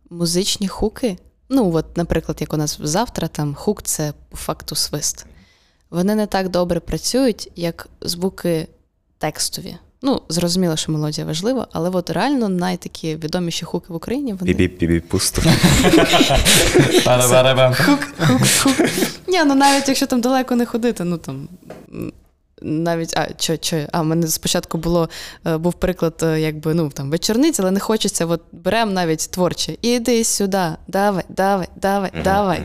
[0.10, 1.18] музичні хуки,
[1.50, 5.26] ну от, наприклад, як у нас завтра, там хук це по факту свист.
[5.90, 8.68] Вони не так добре працюють, як звуки
[9.18, 9.76] текстові.
[10.02, 15.00] Ну, зрозуміло, що мелодія важлива, але от реально найтакі відоміші хуки в Україні вони бібі,
[15.00, 15.42] пусто.
[19.28, 21.48] Ні, ну навіть якщо там далеко не ходити, ну там.
[22.62, 25.10] Навіть, а, чо, чо, а, мене спочатку було,
[25.48, 29.78] е, був приклад, е, якби, ну, там, вечорниць, але не хочеться, от беремо навіть творче.
[29.82, 32.62] Іди сюди, давай, давай, давай, давай.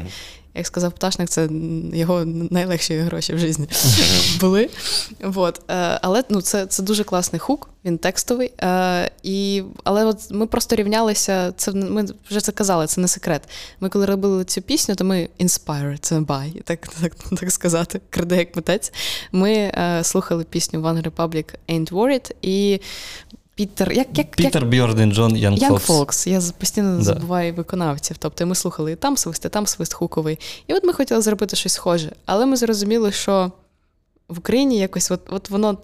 [0.55, 1.49] Як сказав пташник, це
[1.95, 3.69] його найлегші гроші в житті
[4.41, 4.71] були.
[5.25, 5.61] Вот.
[5.71, 8.53] Е, Але ну, це, це дуже класний хук, він текстовий.
[8.63, 13.49] Е, І, але от ми просто рівнялися, це ми вже це казали, це не секрет.
[13.81, 18.37] Ми коли робили цю пісню, то ми inspired, це by, так, так, так сказати, краде
[18.37, 18.93] як митець.
[19.33, 22.81] Ми е, слухали пісню One Republic Ain't Worried і
[23.55, 26.10] Пітер, як, як, як, Peter Bjorn and, John Young Folks.
[26.10, 26.29] Folks.
[26.29, 27.03] Я постійно Да.
[27.03, 28.17] забуваю виконавців.
[28.19, 30.39] Тобто ми слухали і там свист, і там свист хуковий.
[30.67, 32.13] І от ми хотіли зробити щось схоже.
[32.27, 33.53] Але ми зрозуміли, що
[34.29, 35.79] в Україні якось от, от воно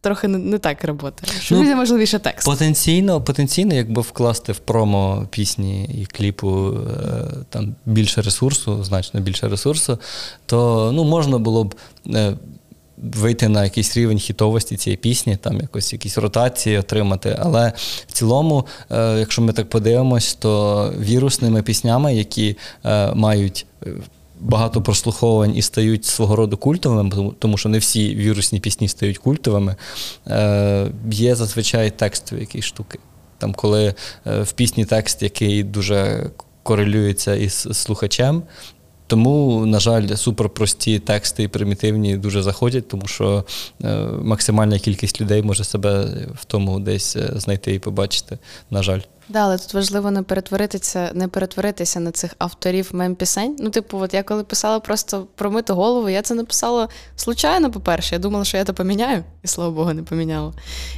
[0.00, 1.40] трохи не, не так працює.
[1.40, 2.46] Що Ну, людям важливіше текст.
[2.46, 9.48] Потенційно, потенційно, якби вкласти в промо пісні і кліпу е, там більше ресурсу, значно більше
[9.48, 9.98] ресурсу,
[10.46, 11.74] то ну, можна було б
[12.06, 12.36] е,
[12.96, 17.36] вийти на якийсь рівень хітовості цієї пісні, там якось якісь ротації отримати.
[17.42, 17.72] Але
[18.08, 23.66] в цілому, е, якщо ми так подивимось, то вірусними піснями, які е, мають.
[23.86, 23.90] е,
[24.40, 29.76] Багато прослуховувань і стають свого роду культовими, тому- що не всі вірусні пісні стають культовими.
[30.26, 32.98] Е, є зазвичай текстові якісь штуки.
[33.38, 36.30] Там, коли в пісні текст, який дуже
[36.62, 38.42] корелюється із слухачем.
[39.14, 43.44] Тому, на жаль, суперпрості тексти і примітивні дуже заходять, тому що
[43.84, 48.38] е, максимальна кількість людей може себе в тому десь е, знайти і побачити.
[48.70, 49.00] На жаль.
[49.28, 53.56] Да, але тут важливо не перетворитися, не перетворитися на цих авторів мем-пісень.
[53.58, 58.14] Ну, типу, от я коли писала просто про миту голову, я це написала случайно, по-перше.
[58.14, 60.52] Я думала, що я то поміняю, і слава Богу, не поміняла.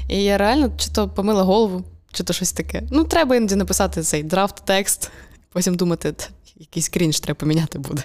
[0.09, 2.83] І я реально чи то помила голову, чи то щось таке.
[2.91, 5.11] Ну, треба іноді написати цей драфт-текст,
[5.53, 6.27] потім думати, «Та,
[6.59, 8.03] якийсь крінж треба поміняти буде.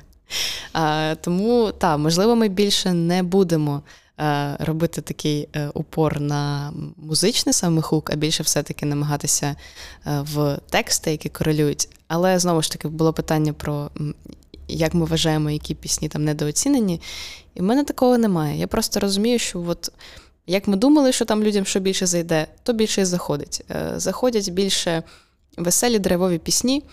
[0.74, 3.82] А, тому, так, можливо, ми більше не будемо
[4.20, 9.56] е, робити такий е, упор на музичний саме хук, а більше все-таки намагатися
[10.06, 11.90] е, в тексти, які корелюють.
[12.08, 13.92] Але знову ж таки було питання про
[14.68, 17.02] як ми вважаємо, які пісні там недооцінені.
[17.56, 18.60] І в мене такого немає.
[18.60, 19.92] Я просто розумію, що от
[20.48, 23.64] як ми думали, що там людям що більше зайде, то більше і заходить.
[23.96, 25.04] Заходять більше
[25.58, 26.84] веселі драйвові пісні,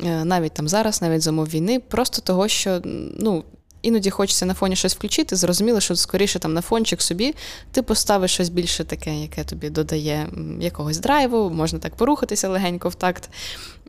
[0.00, 2.80] навіть там зараз, навіть за умов війни, просто того, що
[3.18, 3.44] ну.
[3.82, 7.34] Іноді хочеться на фоні щось включити, зрозуміло, що скоріше там на фончик собі
[7.70, 10.28] ти поставиш щось більше таке, яке тобі додає
[10.60, 13.30] якогось драйву, можна так порухатися легенько в такт,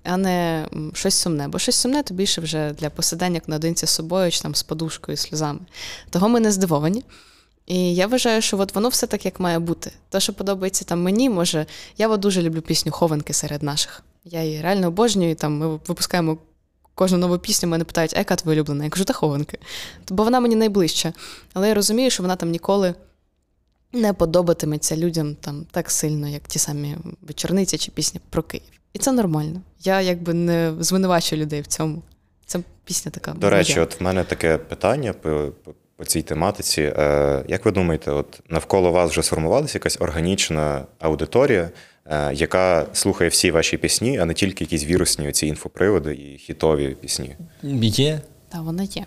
[0.03, 1.47] а не щось сумне.
[1.47, 5.17] Бо щось сумне то більше вже для посидення наодинці з собою, чи там з подушкою,
[5.17, 5.59] сльозами.
[6.09, 7.03] Того ми не здивовані.
[7.65, 9.91] І я вважаю, що от воно все так, як має бути.
[10.09, 11.65] Те, що подобається там мені, може,
[11.97, 14.03] я от дуже люблю пісню Хованки серед наших.
[14.25, 15.35] Я її реально обожнюю.
[15.35, 16.37] Там ми випускаємо
[16.95, 18.83] кожну нову пісню, мене питають, а яка твоя улюблена?
[18.83, 19.57] Я кажу, та хованки.
[20.09, 21.13] Бо вона мені найближча.
[21.53, 22.95] Але я розумію, що вона там ніколи
[23.93, 28.65] не подобатиметься людям там так сильно, як ті самі вечорниці чи пісня про Київ.
[28.93, 29.61] І це нормально.
[29.83, 32.01] Я якби не звинувачую людей в цьому.
[32.45, 33.33] Це пісня така.
[33.33, 36.81] До речі, от в мене таке питання по, по, по цій тематиці.
[36.81, 41.69] Е, як ви думаєте, от навколо вас вже сформувалася якась органічна аудиторія,
[42.33, 47.35] яка слухає всі ваші пісні, а не тільки якісь вірусні оці інфоприводи і хітові пісні?
[47.81, 48.21] Є.
[48.49, 49.05] Та вона є.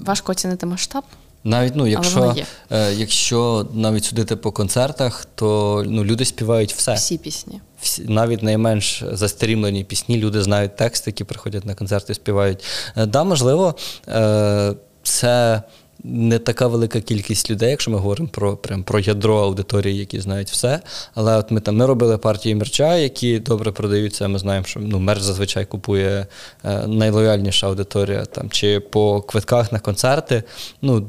[0.00, 1.04] Важко оцінити масштаб.
[1.46, 2.34] Навіть ну, якщо,
[2.70, 6.94] е, якщо навіть судити по концертах, то ну, люди співають все.
[6.94, 7.60] Всі пісні.
[7.80, 12.64] Всі, навіть найменш застарімлені пісні, люди знають тексти, які приходять на концерти, співають.
[12.96, 13.74] Е, да, можливо,
[14.08, 15.62] е, це
[16.04, 20.50] не така велика кількість людей, якщо ми говоримо про прям про ядро аудиторії, які знають
[20.50, 20.80] все.
[21.14, 24.28] Але от ми там ми робили партії мерча, які добре продаються.
[24.28, 26.26] Ми знаємо, що ну, мерч зазвичай купує
[26.64, 28.24] е, найлояльніша аудиторія.
[28.24, 30.42] Там, Чи по квитках на концерти.
[30.82, 31.06] ну,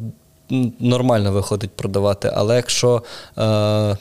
[0.79, 3.03] Нормально виходить продавати, але якщо
[3.37, 3.97] е,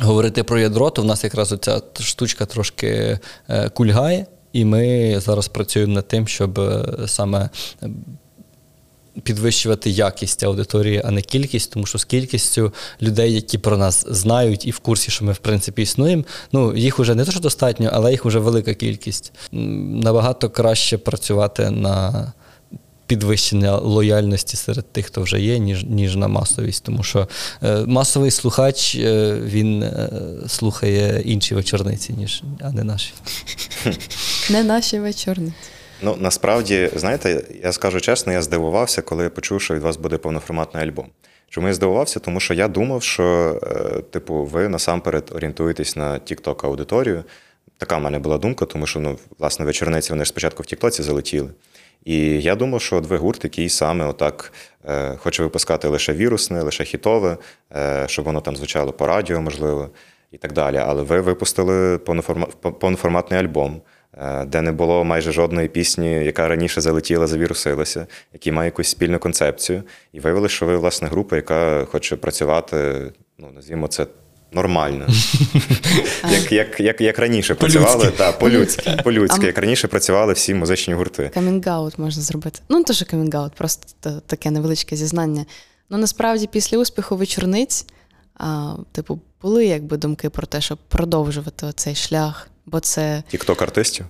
[0.00, 5.48] говорити про ядро, то в нас якраз оця штучка трошки е, кульгає, і ми зараз
[5.48, 7.50] працюємо над тим, щоб е, саме
[9.22, 14.66] підвищувати якість аудиторії, а не кількість, тому що з кількістю людей, які про нас знають
[14.66, 17.90] і в курсі, що ми в принципі існуємо, ну їх вже не то, що достатньо,
[17.92, 19.32] але їх вже велика кількість.
[19.52, 22.32] Набагато краще працювати на
[23.06, 26.84] підвищення лояльності серед тих, хто вже є, ніж, ніж на масовість.
[26.84, 27.28] Тому що
[27.62, 30.10] е, масовий слухач е, він е,
[30.48, 33.12] слухає інші вечорниці, ніж, а не наші.
[34.50, 35.54] Не наші вечорниці.
[36.02, 40.18] Ну, насправді, знаєте, я скажу чесно, я здивувався, коли я почув, що від вас буде
[40.18, 41.06] повноформатний альбом.
[41.48, 42.20] Чому я здивувався?
[42.20, 47.24] Тому що я думав, що, е, типу, ви насамперед орієнтуєтесь на TikTok аудиторію.
[47.78, 51.02] Така в мене була думка, тому що, ну, власне, вечорниці вони ж спочатку в Тіктоці
[51.02, 51.50] залетіли.
[52.04, 54.52] І я думав, що ви гурт, який саме отак
[54.88, 57.36] е, хоче випускати лише вірусне, лише хітове,
[57.76, 59.90] е, щоб воно там звучало по радіо, можливо,
[60.32, 60.76] і так далі.
[60.76, 61.98] Але ви випустили
[62.78, 63.80] повноформатний альбом,
[64.46, 69.82] де не було майже жодної пісні, яка раніше залетіла, завірусилася, який має якусь спільну концепцію.
[70.12, 74.06] І виявилося, що ви, власне, група, яка хоче працювати, ну, назвімо це.
[74.52, 75.06] Нормально,
[76.30, 81.30] як, як, як, як раніше працювали, та, по-людськи, по-людськи, як раніше працювали всі музичні гурти.
[81.34, 82.60] Камінгаут можна зробити.
[82.68, 85.46] Ну, не то, що камінгаут, просто таке невеличке зізнання.
[85.90, 87.86] Ну, насправді, після успіху вечорниць,
[88.34, 94.06] а, типу, були якби думки про те, щоб продовжувати цей шлях, бо це Тікток артистів.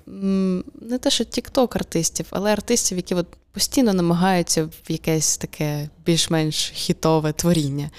[0.81, 6.71] не те, що тікток артистів, але артистів, які от постійно намагаються в якесь таке більш-менш
[6.75, 7.91] хітове творіння.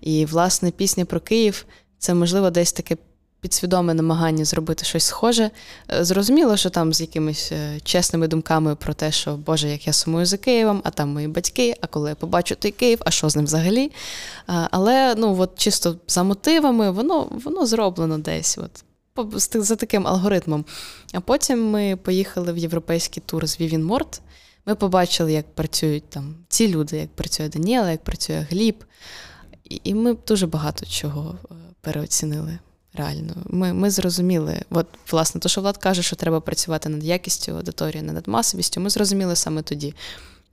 [0.00, 1.66] І, власне, пісня про Київ
[1.98, 2.96] це, можливо, десь таке
[3.40, 5.50] підсвідоме намагання зробити щось схоже.
[5.92, 9.92] Е, Зрозуміло, що там з якимись е, чесними думками про те, що Боже, як я
[9.92, 13.28] сумую за Києвом, а там мої батьки, а коли я побачу той Київ, а що
[13.28, 13.92] з ним взагалі?
[14.46, 18.58] Але ну, от чисто за мотивами, воно, воно зроблено десь.
[18.58, 18.84] От.
[19.54, 20.64] За таким алгоритмом.
[21.12, 24.20] А потім ми поїхали в європейський тур з Вівін Морт.
[24.66, 28.84] Ми побачили, як працюють там ці люди, як працює Даніела, як працює Гліб.
[29.64, 32.58] І, і ми дуже багато чого е, переоцінили.
[32.94, 37.52] Реально, ми, ми зрозуміли, от власне, то, що Влад каже, що треба працювати над якістю
[37.52, 39.94] аудиторії, не над масовістю, ми зрозуміли саме тоді.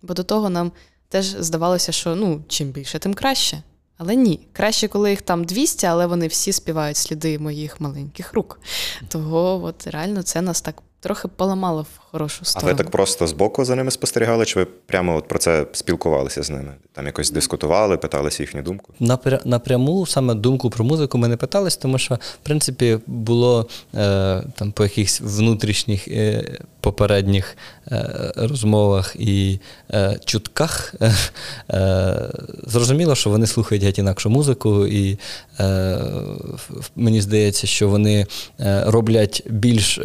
[0.01, 0.71] Бо до того нам
[1.09, 3.63] теж здавалося, що ну, чим більше, тим краще.
[4.03, 8.59] Але ні, краще, коли їх там 200, але вони всі співають сліди моїх маленьких рук.
[9.07, 13.65] Того от реально це нас так трохи поламало в хорошу А ви так просто збоку
[13.65, 16.73] за ними спостерігали, чи ви прямо от про це спілкувалися з ними?
[16.93, 18.93] Там якось дискутували, питалися їхню думку?
[19.01, 24.43] Напря- напряму саме думку про музику ми не питались, тому що, в принципі, було е,
[24.55, 26.43] там по якихось внутрішніх е,
[26.81, 27.57] попередніх
[27.91, 29.59] е, розмовах і
[29.93, 31.13] е, чутках е,
[31.69, 32.29] е,
[32.67, 35.17] зрозуміло, що вони слухають геть інакшу музику, і
[35.59, 35.97] е,
[36.95, 38.25] мені здається, що вони
[38.59, 39.99] е, роблять більш.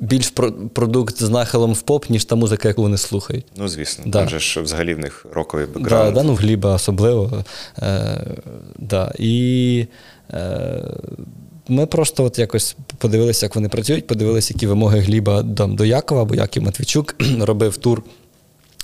[0.00, 0.32] Більш
[0.74, 3.44] продукт з нахилом в поп, ніж та музика, яку вони слухають.
[3.56, 4.18] Ну, звісно, Да.
[4.18, 6.14] там же ж взагалі в них роковий Да, бекграунд.
[6.14, 7.44] да, ну, в Гліба особливо.
[7.78, 8.26] Е,
[8.78, 9.12] да.
[9.18, 9.86] І
[10.32, 10.84] е,
[11.68, 16.24] ми просто от якось подивилися, як вони працюють, подивилися, які вимоги Гліба там, до Якова,
[16.24, 18.02] бо Яків Матвійчук робив тур.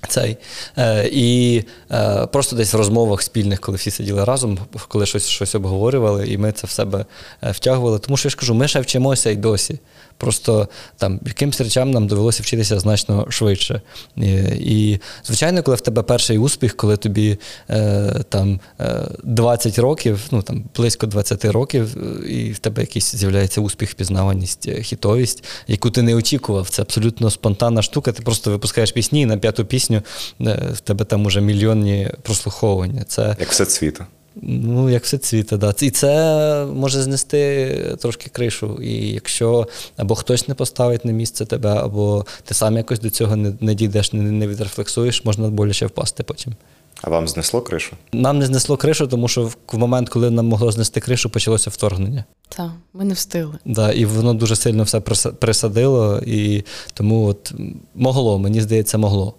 [0.08, 0.36] Цей.
[0.78, 5.54] Е, і е, просто десь в розмовах спільних, коли всі сиділи разом, коли щось, щось
[5.54, 7.04] обговорювали, і ми це в себе
[7.42, 7.98] е, втягували.
[7.98, 9.78] Тому що я ж кажу, ми ще вчимося і досі.
[10.18, 13.80] Просто там якимсь речам нам довелося вчитися значно швидше.
[14.16, 17.38] І, і звичайно, коли в тебе перший успіх, коли тобі
[17.70, 23.14] е, там е, 20 років, ну там близько 20 років, е, і в тебе якийсь
[23.16, 26.68] з'являється успіх, впізнаваність, е, хітовість, яку ти не очікував.
[26.68, 28.12] Це абсолютно спонтанна штука.
[28.12, 30.02] Ти просто випускаєш пісні, і на п'яту пісню
[30.40, 33.04] е, в тебе там уже мільйонні прослуховування.
[33.08, 34.06] Це Як все цвіта.
[34.42, 35.74] Ну, як все цвіте, да.
[35.80, 38.78] І це може знести трошки кришу.
[38.82, 43.36] І якщо або хтось не поставить на місце тебе, або ти сам якось до цього
[43.36, 46.52] не, не дійдеш, не, не відрефлексуєш, можна боляче впасти потім.
[47.02, 47.96] А вам знесло кришу?
[48.12, 51.70] Нам не знесло кришу, тому що в в момент, коли нам могло знести кришу, почалося
[51.70, 52.24] вторгнення.
[52.48, 53.58] Так, ми не встигли.
[53.64, 55.00] Да, і воно дуже сильно все
[55.40, 57.52] присадило, і тому от
[57.94, 59.34] могло, мені здається, могло.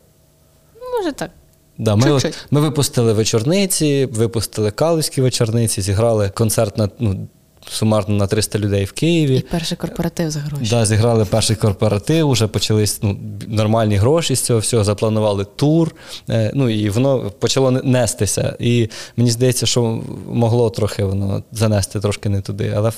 [0.75, 1.31] Ну, Може так.
[1.77, 2.45] Да, ми, Чуть-чуть.
[2.51, 7.27] ми випустили вечорниці, випустили калузькі вечорниці, зіграли концерт на ну,
[7.69, 9.37] сумарно на 300 людей в Києві.
[9.37, 10.69] І перший корпоратив за гроші.
[10.69, 15.95] Да, зіграли перший корпоратив, вже почались ну, нормальні гроші з цього всього, запланували тур.
[16.29, 18.55] Е, ну і воно почало нестися.
[18.59, 22.73] І мені здається, що могло трохи воно занести трошки не туди.
[22.75, 22.91] Але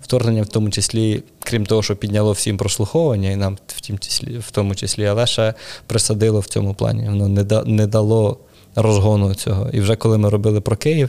[0.00, 4.38] вторгнення в тому числі, крім того, що підняло всім прослуховування, і нам в тім числі,
[4.38, 5.54] в тому числі, але ще
[5.86, 7.08] присадило в цьому плані.
[7.08, 8.38] Воно не, да, не дало
[8.74, 9.70] розгону цього.
[9.72, 11.08] І вже коли ми робили про Київ,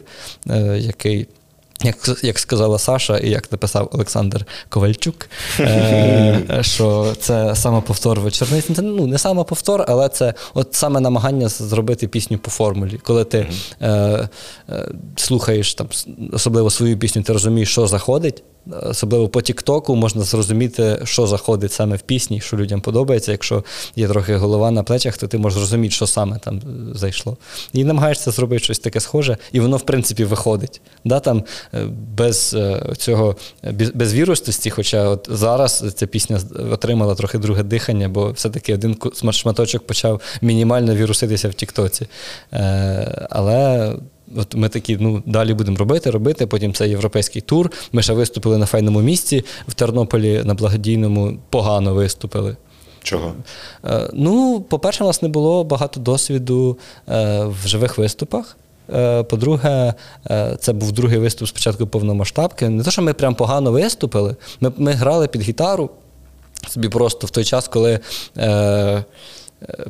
[0.49, 1.27] е, який.
[1.81, 5.15] Як, як сказала Саша, і як написав Олександр Ковальчук,
[5.59, 8.65] е, що це самоповтор вечорниць.
[8.75, 12.99] Це ну, не самоповтор, але це от саме намагання зробити пісню по формулі.
[13.03, 13.47] Коли ти
[13.81, 14.29] е, е,
[15.15, 15.87] слухаєш там,
[16.31, 18.43] особливо свою пісню, ти розумієш, що заходить.
[18.71, 23.31] Особливо по Тіктоку можна зрозуміти, що заходить саме в пісні, що людям подобається.
[23.31, 23.63] Якщо
[23.95, 26.61] є трохи голова на плечах, то ти можеш зрозуміти, що саме там
[26.95, 27.37] зайшло.
[27.73, 30.81] І намагаєшся зробити щось таке схоже, і воно, в принципі, виходить.
[31.05, 33.35] Да, там, е, без е, цього
[33.93, 36.39] без вірустості, хоча от зараз ця пісня
[36.71, 38.97] отримала трохи друге дихання, бо все-таки один
[39.31, 42.07] шматочок почав мінімально віруситися в Тіктоці.
[42.53, 43.93] Е, але
[44.35, 46.47] От ми такі, ну далі будемо робити, робити.
[46.47, 47.71] Потім це європейський тур.
[47.91, 52.55] Ми ще виступили на файному місці в Тернополі на благодійному погано виступили.
[53.03, 53.33] Чого?
[53.85, 56.77] Е, ну, по-перше, у нас не було багато досвіду
[57.09, 58.57] е, в живих виступах.
[58.93, 59.93] Е, По-друге,
[60.59, 62.69] це був другий виступ спочатку повномасштабки.
[62.69, 64.35] Не те, що ми прям погано виступили.
[64.61, 65.89] Ми, ми грали під гітару
[66.69, 67.99] собі просто в той час, коли.
[68.37, 69.03] Е,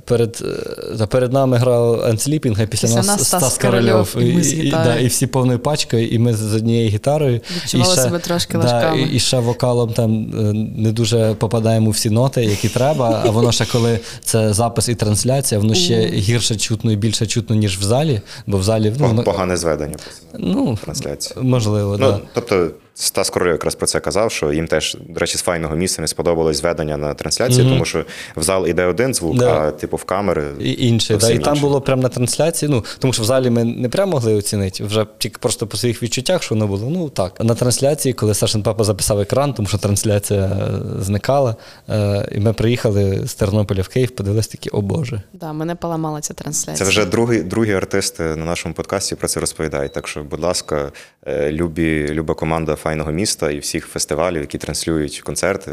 [0.06, 0.44] Перед,
[0.92, 4.14] е, та перед нами грав Енсліпінг, а після, Після нас, нас Стас, Стас Корольов.
[4.14, 7.42] Корольов, і і, да, і всі повною пачкою, і ми з однією гітарою.
[7.64, 11.88] Відчували і ще, себе трошки да, і, і ще вокалом там е, не дуже попадаємо
[11.88, 13.22] у всі ноти, які треба.
[13.26, 17.56] А воно ще коли це запис і трансляція, воно ще гірше чутно і більше чутно,
[17.56, 18.22] ніж в залі.
[18.48, 19.96] Бо в залі ну, Погане зведення
[20.40, 21.36] ну, трансляції.
[21.42, 22.22] можливо, Ну, так.
[22.34, 26.02] тобто, Стас Король якраз про це казав, що їм теж, до речі, з файного місця
[26.02, 29.62] не сподобалось зведення на трансляції, тому що в зал іде один звук, Да.
[29.62, 30.48] а типу в камери.
[30.60, 32.72] І інше, да, і там було прямо на трансляції.
[32.72, 36.04] Ну тому що в залі ми не прямо могли оцінити, вже тільки просто по своїх
[36.04, 36.90] відчуттях, що воно було.
[36.90, 37.34] Ну так.
[37.38, 41.56] А на трансляції, коли Сашин папа записав екран, тому що трансляція е, зникала,
[41.90, 45.22] е, і ми приїхали з Тернополя в Київ, подивилися такі, о Боже.
[45.34, 46.86] Да, мене поламала ця трансляція.
[46.86, 49.94] Це вже другий, другі артисти на нашому подкасті про це розповідають.
[49.94, 50.92] Так що, будь ласка,
[51.28, 55.72] е, любі, люба команда файного міста і всіх фестивалів, які транслюють концерти,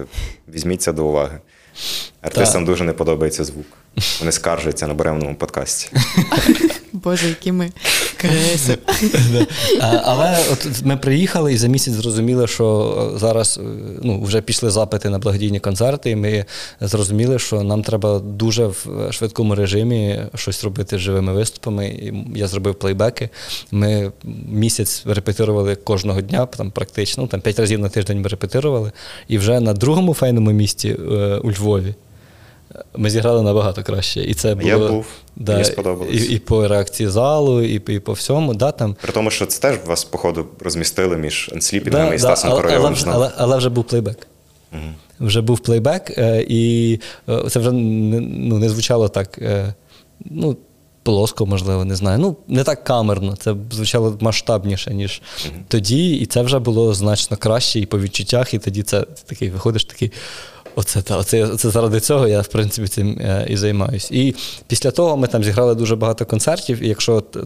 [0.48, 1.38] візьміть це до уваги.
[2.20, 3.66] Артистам дуже не подобається звук.
[4.18, 5.90] Вони скаржаться на беремному подкасті.
[6.92, 7.70] Боже, які ми
[8.20, 8.78] креси.
[10.04, 13.66] Але от ми приїхали і за місяць зрозуміли, що е, зараз е,
[14.02, 16.44] ну, вже пішли запити на благодійні концерти, і ми
[16.80, 21.88] зрозуміли, що нам треба дуже в швидкому режимі щось робити з живими виступами.
[21.88, 23.28] І я зробив плейбеки.
[23.70, 24.12] Ми
[24.48, 28.92] місяць репетирували кожного дня, там практично, ну, там п'ять разів на тиждень ми репетирували.
[29.28, 31.94] І вже на другому файному місті е, у Львові.
[32.96, 34.20] Ми зіграли набагато краще.
[34.22, 35.06] І це було, Я був,
[35.36, 36.14] мені сподобалось.
[36.14, 38.54] І, і по реакції залу, і, і по всьому.
[38.54, 42.50] Да, там, При тому, що це теж вас, походу, розмістили між енсліпінгом і да, Стасом
[42.50, 44.26] але, але, вже- але, але вже був плейбек.
[45.20, 49.38] Вже був плейбек, е, і е, це вже не, ну, не звучало так.
[49.38, 49.74] е,
[50.24, 50.56] Ну,
[51.02, 52.18] плоско, можливо, не знаю.
[52.18, 53.36] Ну, не так камерно.
[53.36, 55.22] Це звучало масштабніше, ніж
[55.68, 59.50] тоді, і це вже було значно краще і по відчуттях, і тоді це ти такий
[59.50, 60.12] виходиш такий.
[60.80, 64.10] Оце та оце, оце заради цього я в принципі цим е, і займаюсь.
[64.10, 64.34] І
[64.66, 66.82] після того ми там зіграли дуже багато концертів.
[66.82, 67.40] І якщо от, е,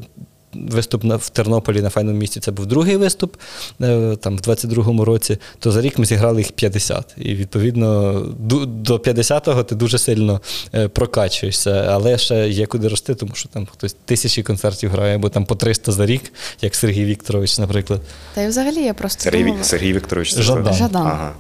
[0.55, 3.37] виступ на, в Тернополі на файному місці це був другий виступ,
[3.83, 7.15] е, там в 22-му році, то за рік ми зіграли їх 50.
[7.17, 8.13] І відповідно
[8.47, 10.41] ду- до 50-го ти дуже сильно
[10.75, 15.29] е, прокачуєшся, але ще є куди рости, тому що там хтось тисячі концертів грає, або
[15.29, 18.01] там по 300 за рік, як Сергій Вікторович, наприклад.
[18.35, 19.65] Та й взагалі я просто Сергій, думала...
[19.65, 20.75] Сергій Вікторович це Жадан.
[20.75, 21.07] Жадан.
[21.07, 21.33] Ага.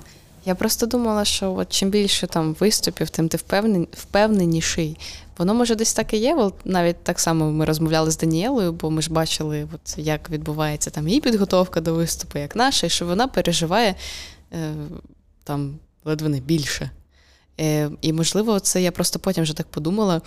[0.47, 4.99] Я просто думала, що от чим більше там виступів, тим ти впевнен, впевненіший.
[5.39, 6.35] Воно може десь так і є.
[6.35, 10.91] От навіть так само ми розмовляли з Даніелою, бо ми ж бачили, от, як відбувається
[10.91, 13.95] там її підготовка до виступу, як наша, і що вона переживає
[14.53, 14.75] е,
[15.45, 16.91] там ледве не більше.
[17.61, 20.21] Е, і можливо, це я просто потім вже так подумала,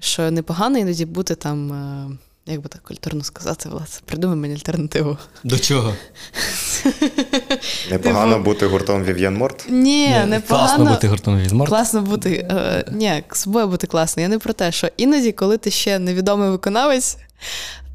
[0.00, 2.10] що непогано іноді бути там, е,
[2.46, 5.18] як би так культурно сказати, Влад, придумай мені альтернативу.
[5.44, 5.94] До чого?
[7.90, 9.66] Непогано бути гуртом Вів'ян Морт.
[9.68, 10.90] Ні, Класно непогано.
[10.90, 11.68] бути гуртом Візмар.
[11.68, 12.46] Класно бути.
[12.50, 14.22] Е, ні, з собою бути класно.
[14.22, 17.18] Я не про те, що іноді, коли ти ще невідомий виконавець,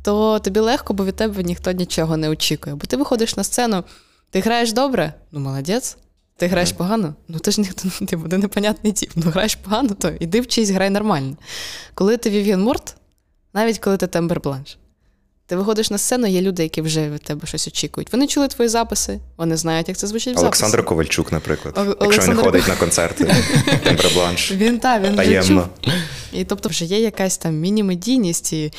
[0.03, 2.75] то тобі легко, бо від тебе ніхто нічого не очікує.
[2.75, 3.83] Бо ти виходиш на сцену,
[4.29, 5.97] ти граєш добре, ну молодець.
[6.37, 9.11] Ти граєш погано, ну ти ж ніхто ти буде непонятний тип.
[9.15, 11.35] Ну граєш погано, то іди вчись, грай нормально.
[11.93, 12.95] Коли ти Вів'ян Морт,
[13.53, 14.77] Навіть коли ти тембер бланш.
[15.51, 18.11] Ти виходиш на сцену, є люди, які вже від тебе щось очікують.
[18.11, 20.63] Вони чули твої записи, вони знають, як це звучить в записі.
[20.63, 21.73] Олександр Ковальчук, наприклад.
[21.77, 23.35] О- Якщо Олександр він ходить на концерти,
[23.83, 24.51] тембербланш.
[24.51, 25.67] Він та він Таємно.
[25.83, 25.93] чув.
[26.33, 28.73] І тобто вже є якась там міні-медійність, і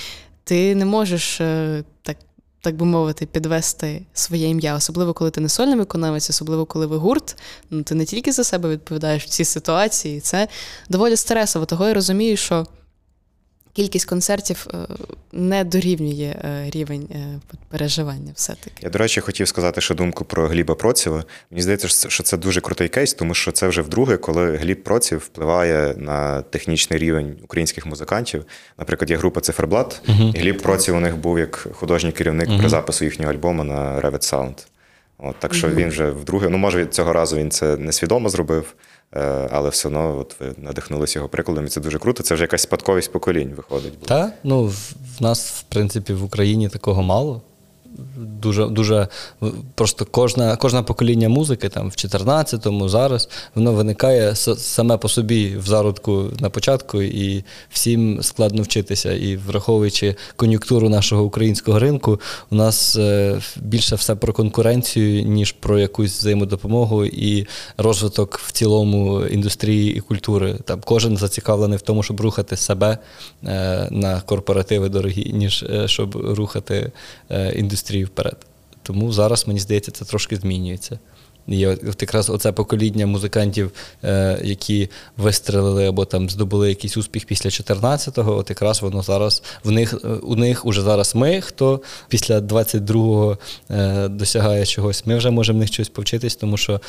[0.45, 2.17] ти не можеш е, так.
[2.61, 6.97] Так би мовити, підвести своє ім'я, особливо коли ти не сольний виконавець, особливо коли ви
[6.97, 7.37] гурт.
[7.71, 10.21] Ну ти не тільки за себе відповідаєш в цій ситуації.
[10.21, 10.49] Це
[10.89, 11.67] доволі стресово.
[11.67, 12.67] Того я розумію, що
[13.73, 14.77] кількість концертів е,
[15.33, 18.77] не дорівнює е, рівень е, переживання все-таки.
[18.81, 21.25] Я, до речі, хотів сказати ще думку про Гліба Процєва.
[21.51, 25.19] Мені здається, що це- дуже крутий кейс, тому що це вже вдруге, коли Гліб Процєв
[25.19, 28.45] впливає на технічний рівень українських музикантів.
[28.79, 30.03] Наприклад, є група Циферблат,
[30.35, 34.33] і Гліб Процєв у них був як художній керівник при запису їхнього альбому на Revit
[34.35, 34.55] Sound.
[35.25, 38.75] От, так що він вже вдруге, ну може цього разу він це несвідомо зробив,
[39.15, 42.23] е, але все одно от ви надихнулися його прикладом, і це дуже круто.
[42.23, 43.99] Це вже якась спадковість поколінь виходить.
[44.01, 47.43] Так, ну, в в нас, в принципі, в Україні такого мало.
[48.17, 49.09] Дуже, дуже
[49.75, 55.67] просто кожна, кожне покоління музики, там в 14-му, зараз, воно виникає саме по собі в
[55.67, 59.13] зародку на початку, і всім складно вчитися.
[59.13, 62.21] І враховуючи кон'юнктуру нашого українського ринку,
[62.51, 69.27] у нас е, більше все про конкуренцію, ніж про якусь взаємодопомогу і розвиток в цілому
[69.27, 70.59] індустрії і культури.
[70.65, 72.99] Там кожен зацікавлений в тому, щоб рухати себе
[73.45, 76.93] е, на корпоративи дорогі, ніж е, щоб рухати
[77.31, 77.53] е,
[77.83, 78.37] індустрію вперед.
[78.83, 80.99] Тому зараз, мені здається, це трошки змінюється.
[81.49, 83.71] І от якраз оце покоління музикантів,
[84.05, 89.71] е, які вистрелили або там здобули якийсь успіх після 14-го, от якраз воно зараз в
[89.71, 93.39] них е, у них уже зараз ми, хто після 22-го
[93.71, 96.81] е, досягає чогось, ми вже можемо в них щось повчитись, тому що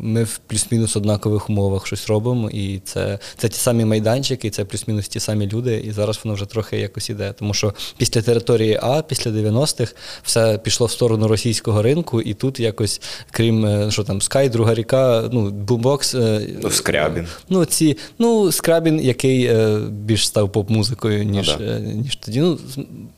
[0.00, 5.08] ми в плюс-мінус однакових умовах щось робимо, і це, це ті самі майданчики, це плюс-мінус
[5.08, 7.32] ті самі люди, і зараз воно вже трохи якось іде.
[7.32, 12.60] Тому що після території А, після 90-х, все пішло в сторону російського ринку, і тут
[12.60, 13.00] якось,
[13.30, 16.14] крім що там, Sky, друга ріка, ну, бумбокс.
[16.14, 17.26] е, Ну, Скрябін.
[17.48, 21.64] Ну, ці, ну, Скрабін, який е, більш став поп-музикою, ніж, да.
[21.64, 22.40] е, ніж тоді.
[22.40, 22.58] Ну,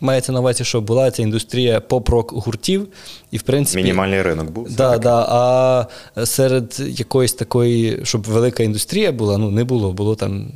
[0.01, 2.87] мається на увазі, що була ця індустрія поп-рок гуртів,
[3.31, 3.83] і в принципі.
[3.83, 4.77] Мінімальний ринок був.
[4.77, 5.87] Да, да, а
[6.27, 9.93] серед якоїсь такої, щоб велика індустрія була, ну не було.
[9.93, 10.47] Було там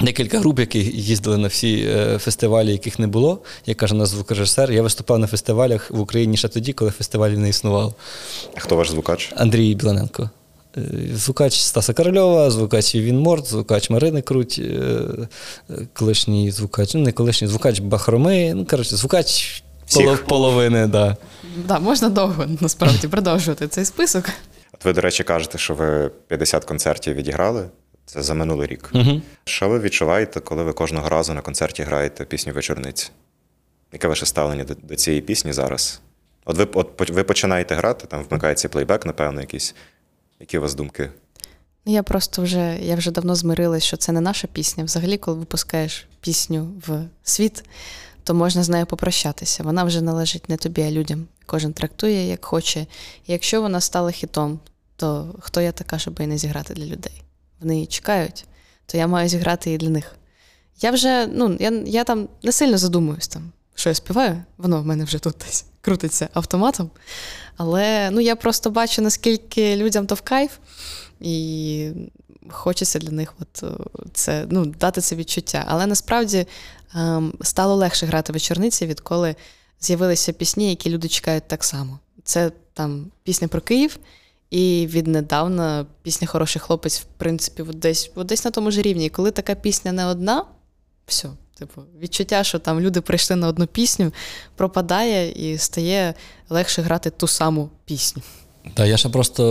[0.00, 3.38] декілька груп, які їздили на всі е, фестивалі, яких не було.
[3.66, 7.48] Як каже наш звукорежисер, я виступав на фестивалях в Україні ще тоді, коли фестивалів не
[7.48, 7.94] існувало.
[8.56, 9.32] А Хто ваш звукач?
[9.36, 10.30] Андрій Біланенко.
[10.76, 10.80] Е,
[11.14, 15.00] Звукач Стаса Корольова, звукач Він Морт, звукач Марини Круть, е,
[15.92, 20.24] колишній звукач, ну не колишній звукач Бахроми, ну коротше, звукач Всіх.
[20.24, 21.16] половини, да.
[21.68, 24.24] Да, можна довго насправді продовжувати цей список.
[24.74, 27.68] От ви, до речі, кажете, що ви 50 концертів відіграли.
[28.06, 28.90] Це за минулий рік.
[28.94, 29.20] Угу.
[29.44, 33.10] Що ви відчуваєте, коли ви кожного разу на концерті граєте пісню вечорниці?
[33.92, 36.00] Яке ваше ставлення до, до цієї пісні зараз?
[36.44, 39.74] От ви, от ви починаєте грати, там вмикається плейбек, напевно, якийсь.
[40.40, 41.10] Які у вас думки?
[41.84, 44.84] Ну, Я просто вже я вже давно змирилась, що це не наша пісня.
[44.84, 47.64] Взагалі, коли випускаєш пісню в світ,
[48.24, 49.62] то можна з нею попрощатися.
[49.62, 51.26] Вона вже належить не тобі, а людям.
[51.46, 52.80] Кожен трактує як хоче.
[53.26, 54.60] І якщо вона стала хітом,
[54.96, 57.22] то хто я така, щоб її не зіграти для людей?
[57.62, 58.44] Вони чекають,
[58.86, 60.16] то я маю зіграти її для них.
[60.80, 64.86] Я вже, ну, я, я там не сильно задумуюсь там, що я співаю, воно в
[64.86, 66.90] мене вже тут десь крутиться автоматом.
[67.56, 70.50] Але ну, я просто бачу, наскільки людям то в кайф,
[71.20, 71.90] і
[72.48, 73.66] хочеться для них от, е,
[74.12, 75.64] це, ну, дати це відчуття.
[75.68, 76.46] Але насправді
[76.94, 79.36] ем, стало легше грати вечорниці, відколи
[79.80, 81.98] з'явилися пісні, які люди чекають так само.
[82.24, 83.98] Це там пісня про Київ,
[84.52, 89.06] і віднедавна пісня Хороший хлопець, в принципі, от десь, от десь на тому ж рівні.
[89.06, 90.44] І коли така пісня не одна,
[91.06, 91.28] все.
[91.58, 94.12] Типу, відчуття, що там люди прийшли на одну пісню,
[94.56, 96.14] пропадає і стає
[96.48, 98.22] легше грати ту саму пісню.
[98.74, 99.44] Та я ще просто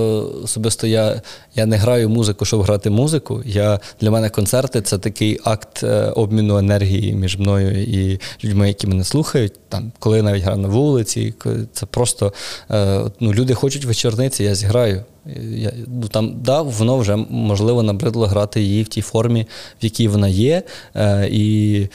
[0.43, 1.21] особисто я,
[1.55, 3.41] я не граю музику, щоб грати музику.
[3.45, 8.87] Я, Для мене концерти це такий акт е, обміну енергії між мною і людьми, які
[8.87, 9.53] мене слухають.
[9.69, 11.33] Там, коли я навіть граю на вулиці,
[11.73, 12.33] це просто
[12.71, 15.03] е, ну, люди хочуть вечорниці, я зіграю.
[15.25, 19.47] Я, ну, там, да, воно вже можливо набридло грати її в тій формі,
[19.81, 20.63] в якій вона є.
[20.95, 21.87] Е, і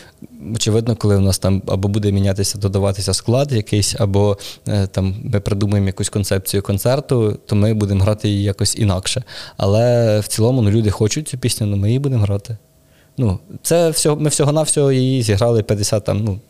[0.54, 5.40] очевидно, коли в нас там або буде мінятися, додаватися склад якийсь, або е, там ми
[5.40, 9.22] придумаємо якусь концепцію концерту, то ми будемо грати її якось інакше.
[9.56, 12.56] Але в цілому ну, люди хочуть цю пісню, ну ми її будемо грати.
[13.18, 16.40] Ну, це всього, ми всього-навсього її зіграли 50 там, ну,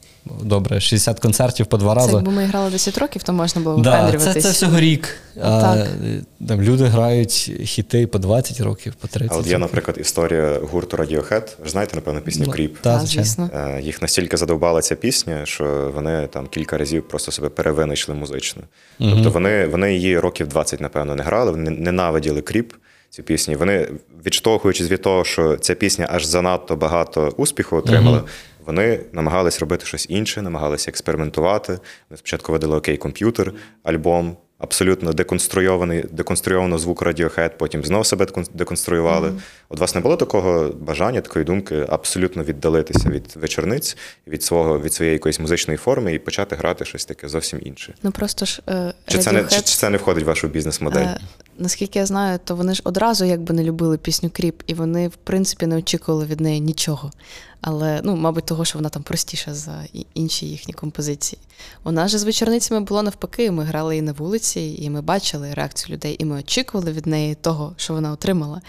[0.43, 2.13] добре, 60 концертів по два Це рази.
[2.13, 5.09] якби ми грали 10 років, то можна було Да, це, це всього рік.
[5.43, 5.85] А,
[6.49, 10.97] там люди грають хіти по 20 років, по 30 А от є, наприклад, історія гурту
[10.97, 11.49] Radiohead.
[11.63, 12.77] Ви знаєте, напевно, пісню Ну, Кріп.
[12.83, 13.07] звичайно.
[13.07, 13.51] звісно.
[13.55, 18.63] Е, Їх настільки задовбала ця пісня, що вони там кілька разів просто себе перевинайшли музично.
[18.99, 22.73] Тобто вони, вони її років 20, напевно, не грали, вони ненавиділи кріп.
[23.11, 23.57] Цю пісню.
[23.59, 23.89] Вони,
[24.27, 28.23] відштовхуючись від того, що ця пісня аж занадто багато успіху отримала,
[28.67, 31.73] вони намагались робити щось інше, намагалися експериментувати.
[32.11, 33.53] Вони спочатку видали окей комп'ютер,
[33.83, 39.33] альбом, абсолютно деконструйований, деконструйовано звук Radiohead, потім знов себе декон- деконструювали.
[39.69, 43.97] От вас не було такого бажання, такої думки абсолютно віддалитися від вечорниць,
[44.27, 47.95] від свого від своєї якоїсь музичної форми і почати грати щось таке зовсім інше.
[48.03, 51.07] Ну просто ж е, Чи це не чи, чи це не входить в вашу бізнес-модель?
[51.59, 55.17] Наскільки я знаю, то вони ж одразу якби не любили пісню Кріп, і вони, в
[55.17, 57.11] принципі, не очікували від неї нічого.
[57.61, 59.85] Але, ну, мабуть, того, що вона там простіша за
[60.15, 61.41] інші їхні композиції.
[61.85, 63.51] Нас же з вечорницями було навпаки.
[63.51, 67.35] Ми грали її на вулиці, і ми бачили реакцію людей, і ми очікували від неї
[67.35, 68.63] того, що вона отримала.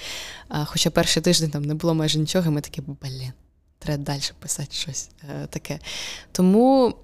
[0.48, 3.32] А, хоча перший тиждень там не було майже нічого, і ми такі, блін,
[3.80, 5.80] треба далі писати щось е, таке.
[6.32, 6.96] Тому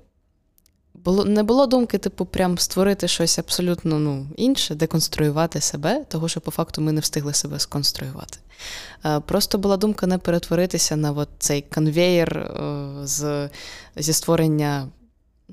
[1.05, 6.41] було, не було думки, типу, прям створити щось абсолютно ну, інше, деконструювати себе, того, що
[6.41, 8.37] по факту ми не встигли себе сконструювати.
[9.05, 13.49] Е, Просто була думка не перетворитися на от цей конвеєр е, з,
[13.95, 14.87] зі створення.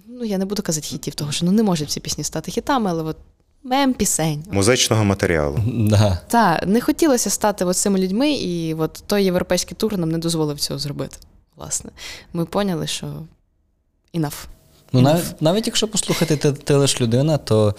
[0.08, 2.90] Ну, я не буду казати хітів, того що ну, не можуть всі пісні стати хітами,
[2.90, 3.16] але от
[3.62, 4.44] мем пісень.
[4.50, 5.58] Музичного матеріалу.
[5.90, 6.20] Да.
[6.28, 10.60] Так, не хотілося стати от цими людьми, і от той європейський тур нам не дозволив
[10.60, 11.16] цього зробити.
[11.56, 11.90] Власне,
[12.32, 13.06] ми поняли, що
[14.14, 14.46] enough.
[14.92, 17.74] Ну, навіть, навіть якщо послухати ти, ти лиш людина, то,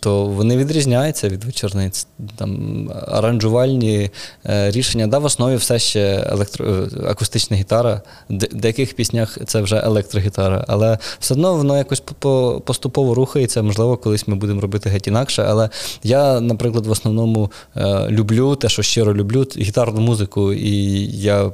[0.00, 2.06] то вони відрізняються від вечорниць.
[2.36, 4.10] Там аранжувальні
[4.46, 5.06] е, рішення.
[5.06, 8.02] Да, в основі все ще електро, е, акустична гітара.
[8.28, 13.14] Де, в деяких піснях це вже електрогітара, але все одно воно якось по- по- поступово
[13.14, 13.62] рухається.
[13.62, 15.44] Можливо, колись ми будемо робити геть інакше.
[15.48, 15.70] Але
[16.02, 20.52] я, наприклад, в основному е, люблю те, що щиро люблю, гітарну музику.
[20.52, 21.50] І я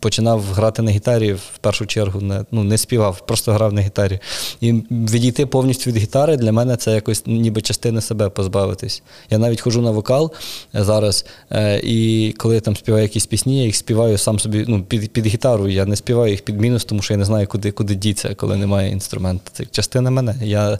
[0.00, 4.18] починав грати на гітарі в першу чергу, не, ну, не співав, просто грав на гітарі.
[4.60, 9.02] І відійти повністю від гітари для мене це якось ніби частини себе позбавитись.
[9.30, 10.32] Я навіть ходжу на вокал
[10.74, 14.64] е, зараз, е, і коли я там співаю якісь пісні, я їх співаю сам собі
[14.68, 15.68] ну, під, під гітару.
[15.68, 18.56] Я не співаю їх під мінус, тому що я не знаю, куди, куди діться, коли
[18.56, 19.50] немає інструменту.
[19.52, 20.34] Це частина мене.
[20.42, 20.78] Я,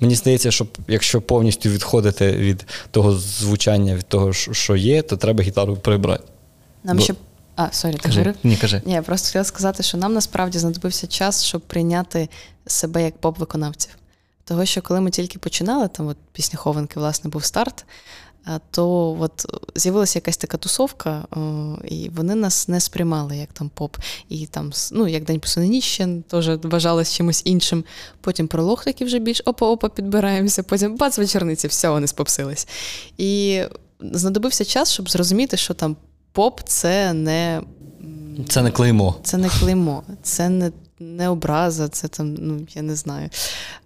[0.00, 5.42] мені здається, що якщо повністю відходити від того звучання, від того, що є, то треба
[5.42, 6.24] гітару прибрати.
[6.84, 7.14] Нам Бо- ще.
[7.60, 8.18] А, sorry, ти Кажи.
[8.18, 8.36] говорив?
[8.44, 8.82] Ні, кажи.
[8.84, 12.28] Ні, я просто хотіла сказати, що нам насправді знадобився час, щоб прийняти
[12.66, 13.90] себе як поп-виконавців.
[14.44, 17.84] Того, що коли ми тільки починали, там от пісня Хованки, власне, був старт,
[18.70, 21.26] то от з'явилася якась така тусовка,
[21.84, 23.96] і вони нас не сприймали як там поп.
[24.28, 27.84] І там, ну, як День по сунині ще теж вважалось чимось іншим.
[28.20, 32.68] Потім пролог такий вже більш опа-опа підбираємося, потім бац вечорниці, все, вони спопсились.
[33.18, 33.62] І
[34.00, 35.96] знадобився час, щоб зрозуміти, що там
[36.32, 37.62] поп це не.
[38.48, 39.16] Це не клеймо.
[39.22, 43.30] це не клеймо, це не, не образа, це там, ну я не знаю.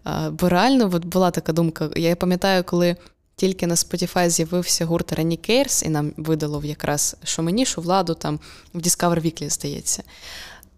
[0.05, 1.91] А, бо реально от була така думка.
[1.97, 2.97] Я пам'ятаю, коли
[3.37, 8.15] тільки на Spotify з'явився гурт Rany Cares, і нам видало якраз що мені, що владу
[8.15, 8.41] там
[8.75, 10.03] в Discover Weekly, здається.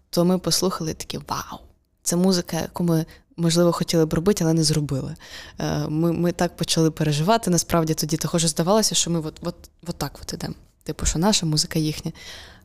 [0.09, 1.59] То ми послухали такі вау!
[2.03, 3.05] Це музика, яку ми.
[3.39, 5.15] Можливо, хотіли б робити, але не зробили.
[5.59, 9.55] Е, Ми, ми так почали переживати насправді тоді, того що здавалося, що ми от, от,
[9.87, 10.53] от так от ідемо.
[10.87, 12.11] Типу, що наша музика їхня.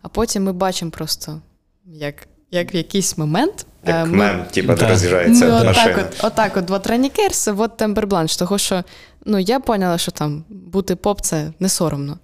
[0.03, 1.41] А потім ми бачимо просто,
[1.87, 2.15] як,
[2.51, 3.67] як в якийсь момент.
[3.87, 4.89] е, Як ми- мем, типу, Да.
[4.89, 5.93] роз'їжджається ми машина.
[5.93, 7.11] отак от, отак от, от Рені
[7.47, 8.85] от Тембер Бланш, того що
[9.25, 12.19] ну, я поняла, що там бути поп це не соромно.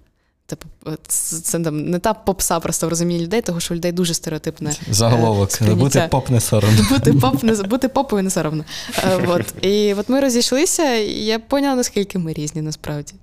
[0.45, 0.67] Типу,
[1.07, 4.13] це, це там не та попса просто в розумінні людей, того що у людей дуже
[4.13, 4.69] стереотипне.
[4.89, 5.51] е, Заголовок.
[5.51, 5.83] сприйняття.
[5.83, 6.85] Бути поп не соромно.
[6.89, 8.65] Бути поп не бути попою не соромно.
[9.03, 9.53] Е, от.
[9.65, 13.13] І от ми розійшлися, і я поняла, наскільки ми різні насправді.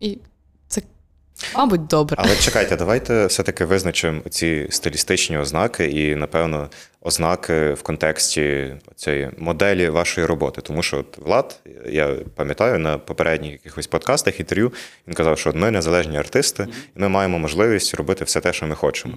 [0.00, 0.18] І
[1.56, 2.16] мабуть, добре.
[2.20, 6.68] Але чекайте, давайте все-таки визначимо ці стилістичні ознаки і, напевно,
[7.00, 10.60] ознаки в контексті цієї моделі вашої роботи.
[10.60, 14.72] Тому що от Влад, я пам'ятаю, на попередніх якихось подкастах, інтерв'ю,
[15.08, 16.66] він казав, що ми незалежні артисти,
[16.96, 19.14] і ми маємо можливість робити все те, що ми хочемо.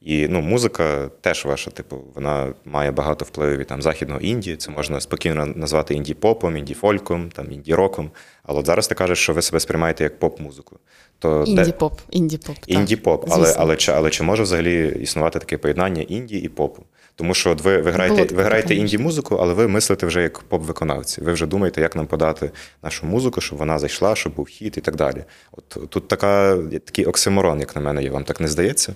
[0.00, 4.56] І ну, музика теж ваша, типу, вона має багато впливів від там західного інді.
[4.56, 8.10] Це можна спокійно назвати інді-попом, інді-фольком, там інді-роком.
[8.42, 10.78] Але от зараз ти кажеш, що ви себе сприймаєте як поп-музику.
[11.18, 12.56] То Інді-поп, інді-поп.
[12.66, 13.62] Інді-поп, але, Звісно.
[13.62, 16.82] але, чи, але чи може взагалі існувати таке поєднання інді і попу?
[17.14, 21.24] Тому що от ви, ви граєте, ви граєте інді-музику, але ви мислите вже як поп-виконавці.
[21.24, 22.50] Ви вже думаєте, як нам подати
[22.82, 25.24] нашу музику, щоб вона зайшла, щоб був хіт і так далі.
[25.52, 28.10] От тут така, такий оксиморон, як на мене, є.
[28.10, 28.94] Вам так не здається?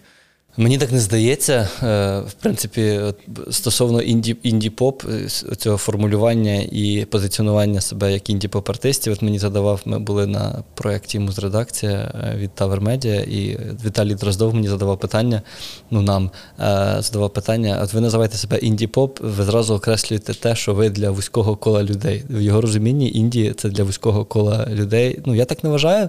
[0.56, 1.68] Мені так не здається.
[1.82, 3.00] Е, в принципі,
[3.50, 5.02] стосовно інді, інді-поп,
[5.52, 11.18] е, цього формулювання і позиціонування себе як інді-поп-артистів, от мені задавав, ми були на проєкті
[11.18, 15.42] Музредакція е, від Tower Media, і Віталій Дроздов мені задавав питання.
[15.90, 16.30] Ну, нам
[16.98, 21.56] задавав питання: от ви називаєте себе інді-поп, ви зразу окреслюєте те, що ви для вузького
[21.56, 22.24] кола людей.
[22.30, 25.20] В його розумінні Індії це для вузького кола людей.
[25.26, 26.08] Ну, я так не вважаю.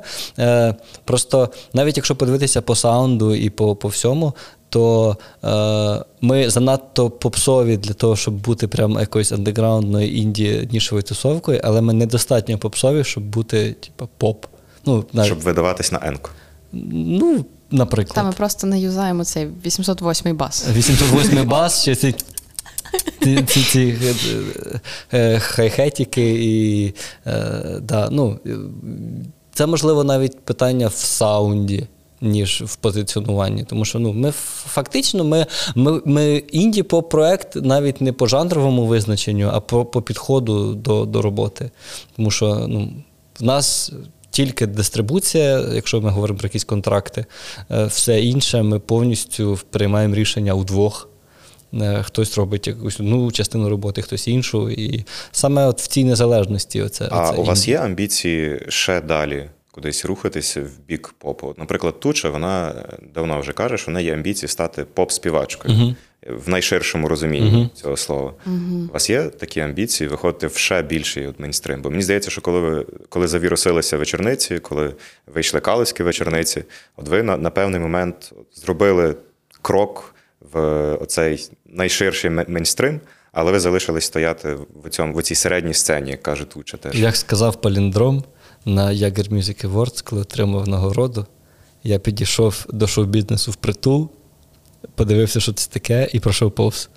[1.05, 4.34] Просто навіть якщо подивитися по саунду і по, по всьому
[4.75, 11.61] то е, ми занадто попсові для того, щоб бути прям якоюсь андеграундною інді нішовою тусовкою,
[11.63, 14.45] але ми недостатньо попсові, щоб бути, типу, поп.
[14.85, 15.27] Ну, навіть...
[15.27, 16.29] Щоб видаватись на енку.
[16.71, 18.15] Ну, наприклад.
[18.15, 20.67] Та ми просто не юзаємо цей 808-й бас.
[20.77, 22.15] 808-й бас, ще ці.
[23.23, 24.79] Ці ці, ці е,
[25.13, 26.93] е, хайхетіки і
[27.27, 28.39] е, да, ну,
[29.53, 31.87] це можливо навіть питання в саунді
[32.21, 33.63] ніж в позиціонуванні.
[33.63, 34.31] Тому що ну, ми
[34.65, 35.45] фактично ми
[35.75, 41.05] ми, ми інді по проект навіть не по жанровому визначенню, а по по підходу до
[41.05, 41.71] до роботи.
[42.15, 42.93] Тому що ну,
[43.39, 43.91] в нас.
[44.29, 47.25] Тільки дистрибуція, якщо ми говоримо про якісь контракти,
[47.71, 51.09] е, все інше ми повністю приймаємо рішення удвох.
[51.73, 54.69] Е, хтось робить якусь одну частину роботи, хтось іншу.
[54.69, 56.81] І саме от в цій незалежності.
[56.81, 61.55] Оце, А оце у вас є амбіції ще далі кудись рухатися в бік попу.
[61.57, 62.73] Наприклад, Туча, вона
[63.13, 65.95] давно вже каже, що в неї є амбіції стати поп-співачкою uh
[66.45, 68.33] в найширшому розумінні uh цього слова.
[68.47, 71.81] uh У вас є такі амбіції виходити в ще більший от мейнстрим?
[71.81, 74.93] Бо мені здається, що коли ви коли завірусилися вечорниці, коли
[75.27, 76.63] вийшли калицькі вечорниці,
[76.97, 79.15] от ви на, на певний момент зробили
[79.61, 80.15] крок
[80.51, 80.59] в
[80.93, 83.01] оцей найширший мейнстрим,
[83.31, 86.77] але ви залишились стояти в цьому в цій середній сцені, як каже Туча.
[86.77, 88.23] Теж як сказав Паліндром
[88.65, 91.25] на Jagger Music Awards, коли отримав нагороду.
[91.83, 94.09] Я підійшов до шоу-бізнесу в притул,
[94.95, 96.89] подивився, що це таке, і пройшов повз.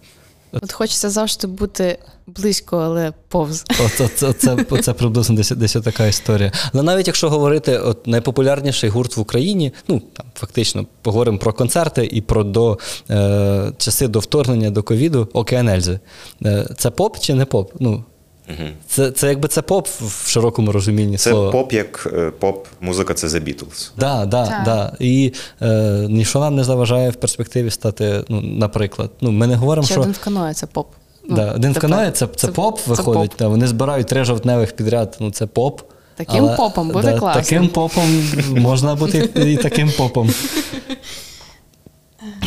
[0.53, 3.65] От хочеться завжди бути близько, але повз.
[3.85, 6.53] Оце, це, це, це приблизно десь десь така історія.
[6.73, 12.09] Але навіть якщо говорити, от найпопулярніший гурт в Україні, ну там фактично поговоримо про концерти
[12.13, 12.79] і про до
[13.11, 16.01] е, часи до вторгнення до ковіду Океан Ельзи.
[16.45, 17.73] Е, це поп чи не поп?
[17.81, 18.05] Ну,
[18.49, 18.69] Угу.
[18.87, 21.17] Це це якби це поп в широкому розумінні.
[21.17, 21.51] Це слова.
[21.51, 23.91] поп, як е, поп-музика, це The Beatles.
[23.97, 24.97] Да, да, так, да.
[24.99, 25.33] І
[25.63, 29.11] е, ніщо нам не заважає в перспективі стати, ну, наприклад.
[29.21, 30.01] Ну, Ми не говоримо, Ще що.
[30.01, 30.87] один в каное це поп.
[31.29, 33.31] Ну, да, Один в каное це, це, це поп це виходить.
[33.31, 33.39] Поп.
[33.39, 35.81] Да, Вони збирають три жовтневих підряд, ну це поп.
[36.17, 37.43] Таким але, попом буде да, класно.
[37.43, 40.31] Таким попом можна бути і таким попом.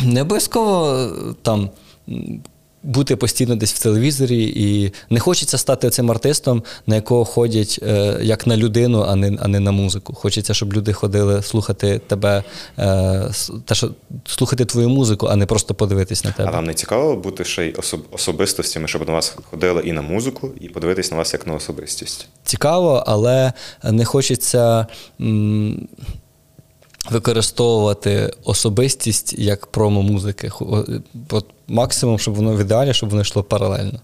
[0.04, 1.08] Не обов'язково
[1.42, 1.70] там
[2.84, 8.20] бути постійно десь в телевізорі, і не хочеться стати цим артистом, на якого ходять е,
[8.22, 10.14] як на людину, а не а не на музику.
[10.14, 12.44] Хочеться, щоб люди ходили слухати тебе,
[12.80, 13.32] е,
[13.66, 13.92] та, що,
[14.26, 16.50] слухати твою музику, а не просто подивитись на тебе.
[16.50, 20.02] А вам не цікаво бути ще й особ, особистостями, щоб на вас ходили і на
[20.02, 22.28] музику, і подивитись на вас як на особистість?
[22.44, 23.54] Цікаво, але
[23.84, 24.88] не хочеться.
[25.22, 25.88] М-
[27.10, 30.52] використовувати особистість як промо музики.
[31.72, 34.00] Максимум, щоб воно в ідеалі, щоб воно йшло паралельно.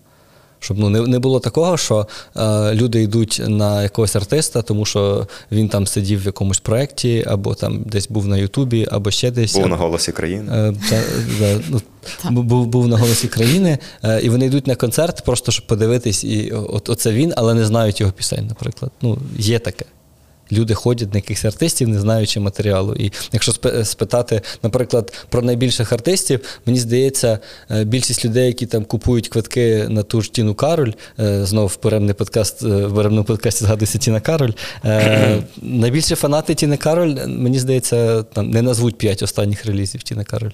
[0.59, 2.07] Щоб ну, не не було такого, що
[2.37, 7.55] е, люди йдуть на якогось артиста, тому що він там сидів в якомусь проєкті, або
[7.55, 9.55] там десь був на Ютубі, або ще десь.
[9.55, 10.51] Був на голосі країни.
[10.53, 11.01] Е, та,
[11.39, 15.67] та, ну, був був на голосі країни, е, і вони йдуть на концерт, просто щоб
[15.67, 18.91] подивитись, і от, оце він, але не знають його пісень, наприклад.
[19.01, 19.85] Ну, Є таке.
[20.51, 22.95] Люди ходять на якихось артистів, не знаючи матеріалу.
[22.95, 23.51] І якщо
[23.83, 27.39] спитати, наприклад, про найбільших артистів, мені здається,
[27.71, 31.75] е, більшість людей, які там купують квитки на ту ж Тіну Кароль, е, знову в
[31.75, 34.51] перемний подкаст, е, в перемному подкасті згадується Тіна Кароль.
[35.61, 40.51] Найбільші фанати Тіни Кароль, мені здається, там не назвуть п'ять останніх релізів Тіни Кароль.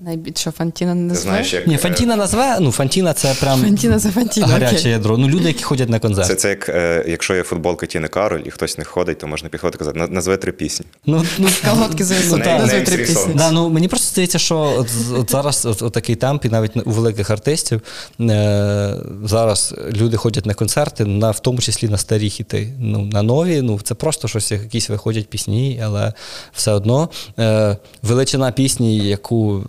[0.00, 1.22] Найбільше Фантіна не назве?
[1.22, 1.66] знаєш, як...
[1.66, 4.92] Ні, Фантіна назве, ну Фантіна це прям Фантіна за Фантіна, гаряче окей.
[4.92, 5.18] ядро.
[5.18, 6.28] Ну, люди, які ходять на концерт.
[6.28, 9.48] Це це як е, якщо є футболка Тіни Кароль і хтось не ходить, то можна
[9.48, 10.86] підходити і казати, назве три пісні.
[11.06, 13.34] Ну, ну, Колготки зависуть, ну, назви три пісні.
[13.34, 14.88] Да, ну, мені просто здається, що от,
[15.18, 17.80] от зараз от, от такий темп, і навіть у великих артистів
[18.20, 18.94] е,
[19.24, 22.72] зараз люди ходять на концерти, на, в тому числі на старі хіти.
[22.80, 26.12] Ну, На нові, ну це просто щось, якісь виходять пісні, але
[26.52, 29.64] все одно е, величина пісні, яку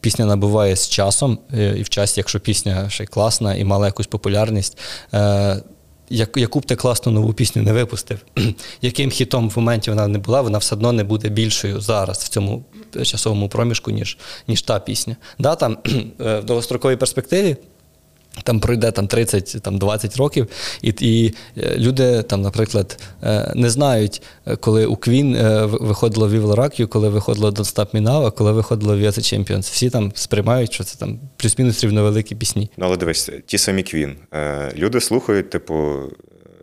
[0.00, 4.06] пісня набуває з часом, е, і в часі, якщо пісня ще класна і мала якусь
[4.06, 4.78] популярність.
[5.14, 5.62] Е,
[6.36, 8.18] яку б ти класну нову пісню не випустив,
[8.82, 12.28] яким хітом в моменті вона не була, вона все одно не буде більшою зараз в
[12.28, 12.64] цьому
[13.02, 15.16] часовому проміжку, ніж ніж та пісня.
[15.38, 15.78] Да, там,
[16.20, 17.56] е, В довгостроковій перспективі
[18.42, 20.46] Там пройде там 30, там 20 років,
[20.82, 26.80] і і е, люди там, наприклад, е, не знають, е, коли у Queen виходило Rock
[26.80, 29.72] You, коли виходило Don't Stop Me Now, а коли виходило We Are The Champions.
[29.72, 32.70] Всі там сприймають, що це там плюс-мінус рівновеликі пісні.
[32.76, 34.14] Ну, але дивись, ті самі Queen.
[34.76, 35.98] Люди слухають, типу,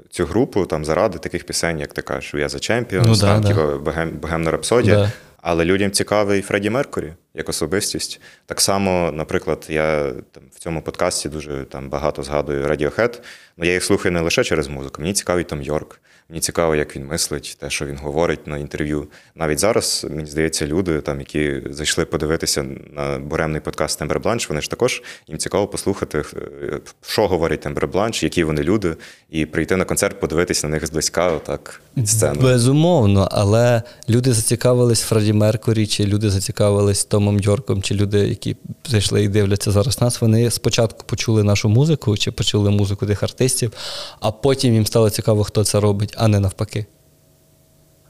[0.09, 3.41] цю групу там заради таких пісень, як ти кажеш, We Are The Champions, ну, там,
[3.41, 4.95] да, типу, Богемна Рапсодія.
[4.95, 5.11] Да.
[5.41, 8.21] Але людям цікавий Фредді Меркурі як особистість.
[8.45, 13.21] Так само, наприклад, я там в цьому подкасті дуже там багато згадую Radiohead,
[13.57, 15.01] але я їх слухаю не лише через музику.
[15.01, 15.99] Мені цікавий там Йорк.
[16.29, 19.07] Мені цікаво, як він мислить, те, що він говорить на інтерв'ю.
[19.35, 24.61] Навіть зараз, мені здається, люди, там, які зайшли подивитися на буремний подкаст Тембер Бланш, вони
[24.61, 26.23] ж також їм цікаво послухати,
[26.63, 28.95] е, що говорить Тембер Бланш, які вони люди,
[29.29, 32.41] і прийти на концерт, подивитися на них зблизька, отак від сцени.
[32.41, 38.55] Безумовно, але люди зацікавились Фредді Меркурі, чи люди зацікавились Томом Йорком, чи люди, які
[38.87, 40.21] зайшли і дивляться зараз нас.
[40.21, 43.71] Вони спочатку почули нашу музику, чи почули музику тих артистів,
[44.19, 46.85] а потім їм стало цікаво, хто це робить а не навпаки.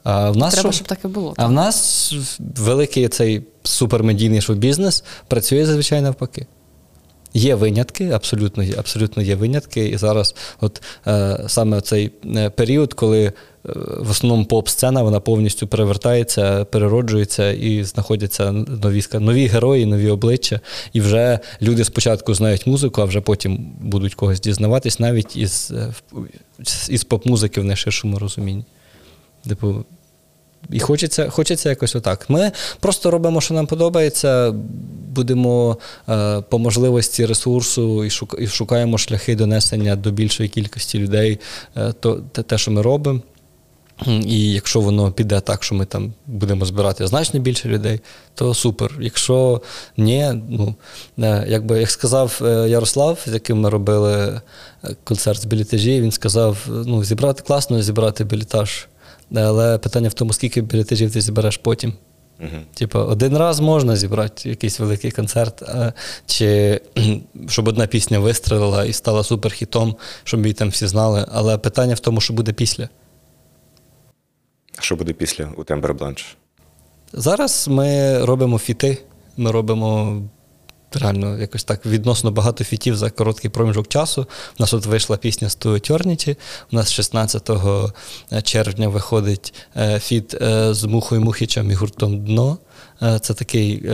[0.04, 0.76] А в нас Треба, що?
[0.76, 1.34] щоб так і було.
[1.36, 6.46] А в нас великий цей супермедійний шоу-бізнес працює зазвичай навпаки.
[7.36, 9.88] Є винятки, абсолютно абсолютно є винятки.
[9.88, 13.32] І зараз, от е, саме цей е, період, коли е,
[13.98, 20.60] в основному поп-сцена вона повністю перевертається, перероджується і знаходяться нові нові герої, нові обличчя.
[20.92, 25.94] І вже люди спочатку знають музику, а вже потім будуть когось дізнаватись, навіть із е,
[26.88, 28.64] із поп-музики в найширшому розумінні.
[29.48, 29.84] Типу,
[30.70, 32.30] і хочеться хочеться якось отак.
[32.30, 34.54] Ми просто робимо, що нам подобається,
[35.14, 41.38] будемо е, по можливості ресурсу і, шук, шукаємо шляхи донесення до більшої кількості людей,
[41.76, 43.20] е, то те, те, що ми робимо.
[44.06, 48.00] І якщо воно піде так, що ми там будемо збирати значно більше людей,
[48.34, 48.98] то супер.
[49.00, 49.62] Якщо
[49.96, 50.74] ні, ну
[51.18, 54.40] е, якби як сказав е, Ярослав, з яким ми робили
[54.84, 58.86] е, концерт з білітажі, він сказав: ну, зібрати класно, зібрати білітаж.
[59.34, 61.92] Але питання в тому, скільки білетажів ти зібереш потім.
[62.40, 62.62] Uh-huh.
[62.74, 65.92] Типу, один раз можна зібрати якийсь великий концерт, а,
[66.26, 66.80] чи
[67.48, 71.26] щоб одна пісня вистрелила і стала суперхітом, щоб її там всі знали.
[71.32, 72.88] Але питання в тому, що буде після.
[74.78, 76.36] А що буде після у Тембер Бланш?
[77.12, 78.98] Зараз ми робимо фіти,
[79.36, 80.22] ми робимо
[80.96, 84.26] реально якось так відносно багато фітів за короткий проміжок часу.
[84.58, 86.36] У нас от вийшла пісня з Eternity,
[86.72, 87.50] У нас 16
[88.42, 92.58] червня виходить е, фіт е, з Мухою Мухічем і гуртом Дно.
[93.02, 93.90] Е, це такий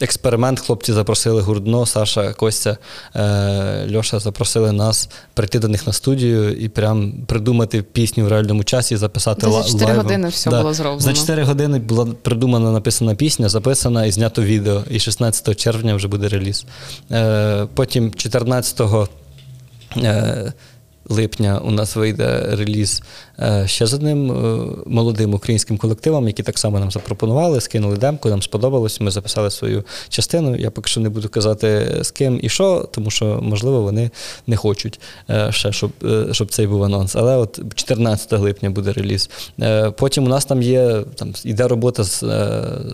[0.00, 0.60] експеримент.
[0.60, 2.76] Хлопці запросили гурдно, Саша, Костя,
[3.14, 8.64] е, Льоша запросили нас прийти до них на студію і прям придумати пісню в реальному
[8.64, 9.62] часі, записати лайвом.
[9.62, 10.06] За 4 лайвом.
[10.06, 10.60] години все да.
[10.60, 11.00] було зроблено.
[11.00, 14.82] За 4 години була придумана написана пісня, записана і знято відео.
[14.90, 16.66] І 16 червня вже буде реліз.
[17.10, 18.80] Е, потім 14
[21.08, 23.02] липня у нас вийде реліз
[23.40, 28.28] е, ще з одним е, молодим українським колективом, які так само нам запропонували, скинули демку,
[28.28, 29.00] нам сподобалось.
[29.00, 30.56] Ми записали свою частину.
[30.56, 34.10] Я поки що не буду казати з ким і що, тому що, можливо, вони
[34.46, 35.00] не хочуть
[35.30, 35.90] е, ще, щоб
[36.32, 37.16] щоб цей був анонс.
[37.16, 39.30] Але от 14 липня буде реліз.
[39.96, 42.24] Потім у нас там є там іде робота з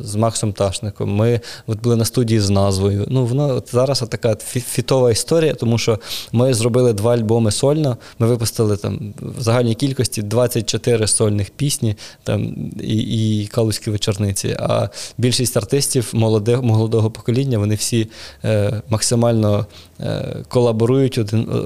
[0.00, 1.14] з Максом Ташником.
[1.14, 3.06] Ми от були на студії з назвою.
[3.08, 5.98] Ну, воно от зараз така фітова історія, тому що
[6.32, 7.96] ми зробили два альбоми сольно.
[8.18, 14.56] Ми випустили там в загальній кількості 24 сольних пісні там, і і калузькі вечорниці.
[14.60, 14.88] А
[15.18, 18.08] більшість артистів молоде, молодого покоління вони всі
[18.44, 19.66] е, максимально
[20.00, 21.56] е, колаборують один е,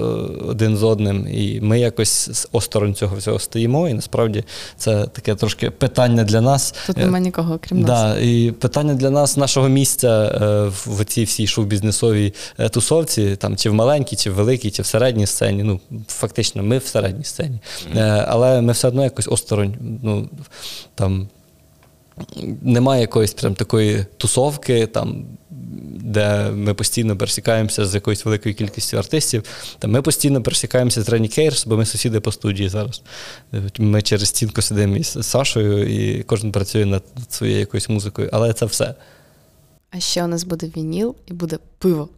[0.49, 1.27] один з одним.
[1.31, 3.89] І ми якось осторонь цього всього стоїмо.
[3.89, 4.43] І насправді
[4.77, 6.75] це таке трошки питання для нас.
[6.87, 8.17] Тут немає нікого, крім нас.
[8.21, 13.69] І питання для нас, нашого місця е, в цій всій шоу-бізнесовій е, тусовці, там чи
[13.69, 15.63] в маленькій, чи в великій, чи в середній сцені.
[15.63, 15.79] Ну,
[16.29, 17.59] фактично, ми в середній сцені.
[17.59, 18.25] Mm-hmm.
[18.27, 19.75] Але ми все одно якось осторонь.
[20.03, 20.29] ну,
[20.95, 21.27] там,
[22.61, 25.25] Немає якоїсь прям такої тусовки, там,
[26.01, 29.43] де ми постійно пересікаємося з якоюсь великою кількістю артистів.
[29.79, 33.01] Там Ми постійно пересікаємося з Рені Кейрс, бо ми сусіди по студії зараз.
[33.77, 38.65] Ми через стінку сидимо із Сашою, і кожен працює над своєю якоюсь музикою, але це
[38.65, 38.95] все.
[39.91, 42.09] А ще у нас буде вініл і буде пиво.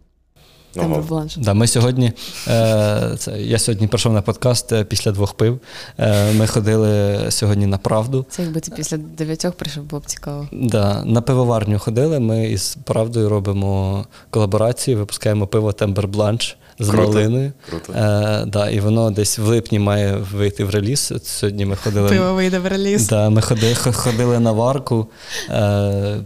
[0.75, 1.27] Ого.
[1.37, 2.11] Да, ми сьогодні,
[2.47, 5.59] е, це, Я сьогодні прийшов на подкаст е, після двох пив.
[5.99, 8.25] Е, Ми ходили сьогодні на правду.
[8.29, 10.47] Це якби ти після дев'ятьох прийшов, було б цікаво.
[10.51, 12.19] Да, На пивоварню ходили.
[12.19, 17.07] Ми із правдою робимо колаборацію, випускаємо пиво Тембер Бланш з Круто.
[17.13, 17.51] малиною.
[17.69, 17.93] Круто.
[17.93, 21.13] Е, да, І воно десь в липні має вийти в реліз.
[21.23, 22.09] Сьогодні ми ходили.
[22.09, 23.07] Пиво вийде в реліз.
[23.07, 25.07] Да, Ми ходили, ходили на варку.
[25.49, 26.17] Е,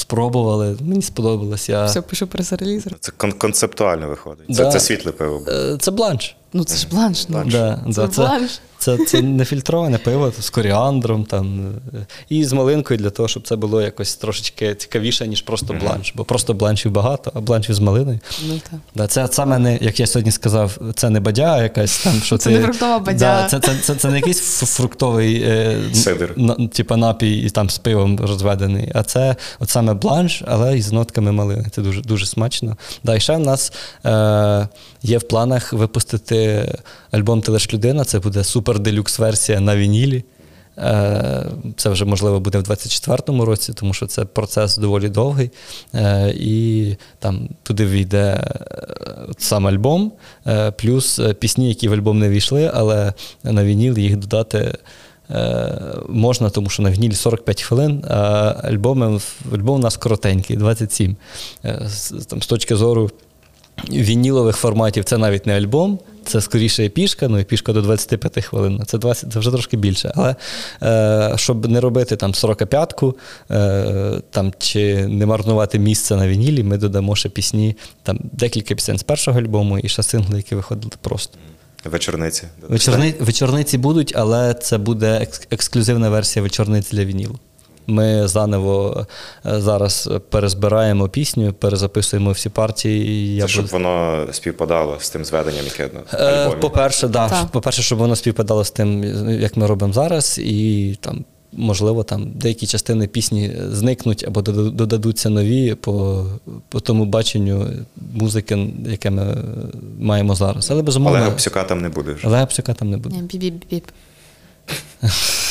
[0.00, 0.76] спробували.
[0.80, 1.68] Мені сподобалось.
[1.68, 1.84] Я...
[1.84, 2.94] Все, пишу прес-релізер.
[3.00, 4.46] Це кон- концептуально виходить.
[4.56, 4.70] Це, Да.
[4.70, 5.42] це світле пиво.
[5.48, 6.36] Е, Це бланш.
[6.52, 7.28] Ну це ж бланш.
[7.28, 7.34] ну.
[7.44, 7.52] Бланш.
[7.52, 8.60] Да, Це да, це, бланш.
[8.78, 11.60] це, це нефільтроване пиво з коріандром там,
[11.94, 16.12] е, і з малинкою для того, щоб це було якось трошечки цікавіше, ніж просто бланш.
[16.16, 18.18] Бо просто бланшів багато, а бланшів з малиною.
[18.48, 18.80] Ну так.
[18.94, 22.50] Да, це саме не, як я сьогодні сказав, це не бадя якась там, що Це
[22.50, 23.18] ти, не фруктова бадя.
[23.18, 26.32] Да, це, це, це, це не якийсь ф- фруктовий е, Сидр.
[26.36, 30.92] на, типа напій і там з пивом розведений, а це от саме бланш, але із
[30.92, 31.66] нотками малини.
[31.70, 32.76] Це дуже, дуже смачно.
[33.04, 33.72] Да, і ще в нас
[34.06, 34.68] е,
[35.02, 36.68] є в планах випустити
[37.10, 38.04] альбом Ти лиш людина.
[38.04, 40.24] Це буде супер делюкс версія на вінілі.
[40.78, 41.46] Е,
[41.76, 45.50] Це вже можливо буде в 24-му році, тому що це процес доволі довгий.
[45.94, 48.66] Е, І там туди війде е,
[49.38, 50.12] сам альбом,
[50.76, 53.12] плюс пісні, які в альбом не війшли, але
[53.44, 54.78] на вініл їх додати.
[56.08, 59.20] Можна, тому що на вінілі 45 хвилин, а альбом,
[59.52, 61.16] альбом у нас коротенький, 27.
[61.64, 61.88] Е,
[62.28, 63.10] Там, з точки зору
[63.88, 68.82] вінілових форматів це навіть не альбом, це скоріше епішка, ну епішка до 25 хвилин.
[68.86, 70.12] Це 20, це вже трошки більше.
[70.14, 70.34] Але
[70.82, 73.16] е, щоб не робити там 45-ку,
[73.50, 78.98] е, там, чи не марнувати місце на вінілі, ми додамо ще пісні, там декілька пісень
[78.98, 81.38] з першого альбому і ще сингли, які виходили просто.
[81.84, 82.42] Вечорниці.
[82.68, 87.38] Вечорни, вечорниці будуть, але це буде екс- ексклюзивна версія вечорниць для вінілу.
[87.90, 89.06] Ми заново
[89.46, 93.06] е, зараз перезбираємо пісню, перезаписуємо всі партії.
[93.08, 96.60] і Я Це щоб буду- воно співпадало з тим зведенням, яке на Е, альбомі.
[96.60, 97.46] По-перше, да, Так.
[97.46, 99.04] по-перше, щоб воно співпадало з тим,
[99.40, 105.74] як ми робимо зараз, і там, можливо, там деякі частини пісні зникнуть або додадуться нові
[105.74, 106.26] по,
[106.68, 107.66] по тому баченню
[108.12, 109.36] музики, яке ми
[110.00, 110.70] маємо зараз.
[110.70, 111.18] Але безумовно.
[111.18, 112.26] Олега Псюка там не буде вже.
[112.26, 113.16] Олега Псюка там не буде.
[113.16, 113.82] Біп-біп-біп.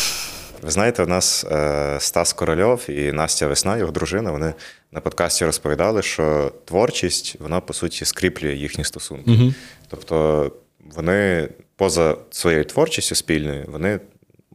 [0.62, 4.54] Ви знаєте, у нас е, Стас Корольов і Настя Весна, його дружина, вони
[4.92, 9.32] на подкасті розповідали, що творчість, вона по суті скріплює їхні стосунки.
[9.32, 9.56] Мгм.
[9.88, 10.52] Тобто
[10.96, 14.00] вони поза своєю творчістю спільною, вони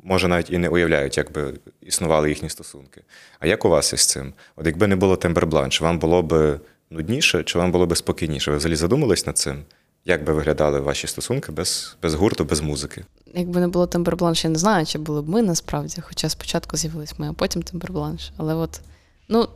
[0.02, 3.00] може навіть і не уявляють, як би існували їхні стосунки.
[3.40, 4.32] А як у вас із цим?
[4.56, 8.50] От якби не було Тембербланш, вам було б нудніше чи вам було б спокійніше?
[8.50, 9.64] Ви взагалі задумались над цим?
[10.06, 13.04] Як би виглядали ваші стосунки без, без гурту, без музики?
[13.34, 16.00] Якби не було Тембербланш, я не знаю, чи були б ми насправді.
[16.00, 18.32] Хоча спочатку з'явились ми, а потім Тембербланш.
[18.36, 18.80] Але от,
[19.28, 19.48] ну,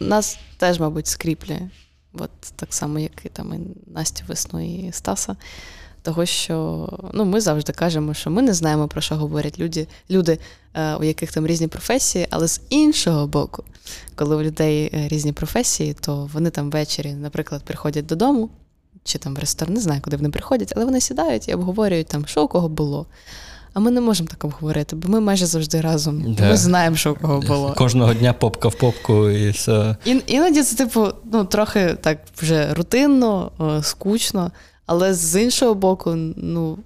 [0.00, 1.70] нас теж, мабуть, скріплює.
[2.12, 5.36] От так само, як і там і Настю Весну і Стаса.
[6.02, 10.38] Того, що ну, ми завжди кажемо, що ми не знаємо, про що говорять люди, люди
[10.74, 13.64] е, у яких там різні професії, але з іншого боку,
[14.14, 18.50] коли у людей е, різні професії, то вони там ввечері, наприклад, приходять додому,
[19.08, 22.26] чи там в ресторан, не знаю, куди вони приходять, але вони сідають і обговорюють там,
[22.26, 23.06] що у кого було.
[23.74, 26.34] А ми не можемо так обговорити, бо ми майже завжди разом.
[26.34, 26.48] Да.
[26.48, 27.74] Ми знаємо, що у кого було.
[27.78, 29.96] Кожного дня попка в попку і все.
[30.04, 33.52] І, іноді це, типу, ну, трохи так вже рутинно,
[33.82, 34.52] скучно,
[34.86, 36.78] але з іншого боку, ну,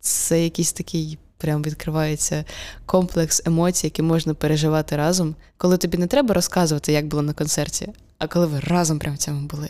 [0.00, 1.18] це якийсь такий.
[1.38, 2.44] Прям відкривається
[2.86, 7.88] комплекс емоцій, які можна переживати разом, коли тобі не треба розказувати, як було на концерті,
[8.18, 9.68] а коли ви разом прям в цьому були.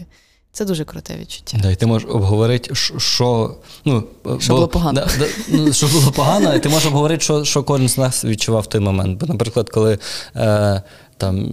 [0.53, 1.59] Це дуже круте відчуття.
[1.63, 4.05] Да, і ти можеш обговорити, що- ну,
[4.41, 5.01] Що було погано.
[5.01, 8.25] Да, да, ну, що було погано, і ти можеш обговорити, що, що кожен з нас
[8.25, 9.21] відчував в той момент.
[9.21, 9.99] Бо, наприклад, коли
[10.37, 10.83] е,
[11.21, 11.49] там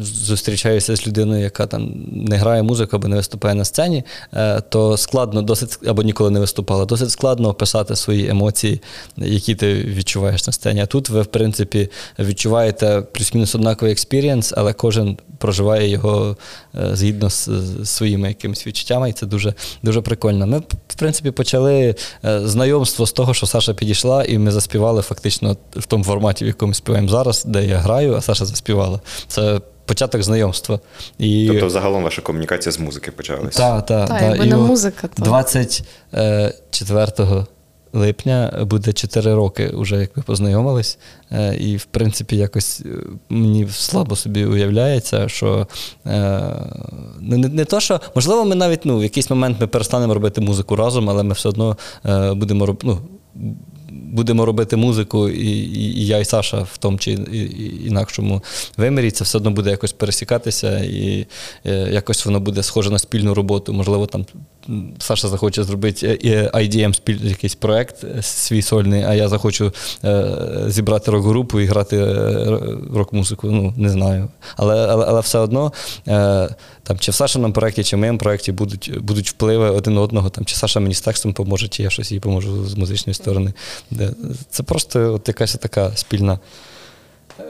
[0.00, 4.04] зустрічаюся з людиною, яка там не грає музику або не виступає на сцені,
[4.34, 8.80] е, то складно досить або ніколи не виступала, досить складно описати свої емоції,
[9.16, 10.80] які ти відчуваєш на сцені.
[10.80, 16.36] А тут ви, в принципі, відчуваєте плюс-мінус однаковий experience, але кожен проживає його
[16.74, 17.50] е, згідно з,
[17.84, 20.46] своїми якимись відчуттями, і це дуже, дуже прикольно.
[20.46, 21.94] Ми, в принципі, почали
[22.24, 26.46] е, знайомство з того, що Саша підійшла, і ми заспівали фактично в тому форматі, в
[26.46, 28.97] якому співаємо зараз, де я граю, а Саша заспівала.
[29.26, 30.80] Це початок знайомства.
[31.18, 31.46] І...
[31.50, 33.58] Тобто, загалом ваша комунікація з музики почалася.
[33.58, 34.24] Та, та, Та, та.
[34.26, 37.44] якби не музика, то- 24
[37.92, 40.98] липня буде 4 роки, вже як ми познайомились.
[41.32, 42.84] Е, І, в принципі, якось е,
[43.28, 45.66] мені слабо собі уявляється, що
[46.06, 46.40] е,
[47.20, 50.40] ну, не, не то, що можливо, ми навіть ну, в якийсь момент ми перестанемо робити
[50.40, 51.76] музику разом, але ми все одно
[52.06, 52.86] е, будемо робити.
[52.86, 52.98] Ну,
[54.12, 57.12] Будемо робити музику, і, і, і я, і Саша в тому чи
[57.86, 58.42] інакшому
[58.76, 61.26] вимірі, це все одно буде якось пересікатися, і
[61.66, 63.72] е, якось воно буде схоже на спільну роботу.
[63.72, 64.26] Можливо, там
[64.98, 69.72] Саша захоче зробити е, IDM спіль, якийсь проект е, свій сольний, а я захочу
[70.04, 70.34] е,
[70.66, 72.04] зібрати рок-групу і грати
[72.94, 73.50] рок-музику.
[73.50, 74.28] Ну, не знаю.
[74.56, 75.72] Але, але, але все одно,
[76.82, 80.44] там, чи в Сашиному проєкті, чи в моєму проєкті будуть, будуть впливи один одного, там,
[80.44, 83.52] чи Саша мені з текстом поможе, чи я щось їй поможу з музичної сторони.
[84.50, 86.38] Це просто от якась така спільна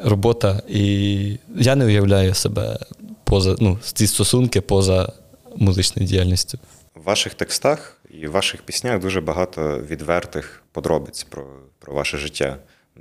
[0.05, 0.63] робота.
[0.69, 2.79] І я не уявляю себе
[3.25, 5.13] поза ну, ці стосунки поза
[5.57, 6.59] музичною діяльністю.
[6.99, 11.47] В ваших текстах і в ваших піснях дуже багато відвертих подробиць про,
[11.79, 12.57] про ваше життя.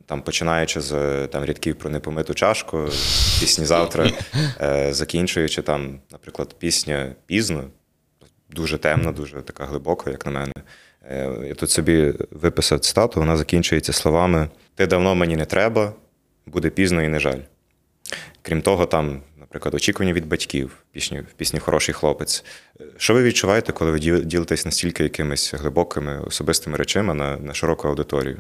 [0.06, 2.86] Там, починаючи з там, рядків про непомиту чашку,
[3.40, 4.12] пісні завтра,
[4.62, 7.64] е, закінчуючи там, наприклад, пісня пізно,
[8.50, 10.54] дуже темна, дуже така глибока, як на мене.
[11.10, 15.94] Е, я тут собі виписав цитату, вона закінчується словами: Ти давно мені не треба,
[16.46, 17.40] буде пізно і не жаль.
[18.42, 19.22] Крім того, там,
[19.58, 22.44] наприклад, очікування від батьків пісні, пісні Хороший хлопець.
[22.98, 28.40] Що ви відчуваєте, коли ви ділитесь настільки якимись глибокими особистими речами на, на широку аудиторію?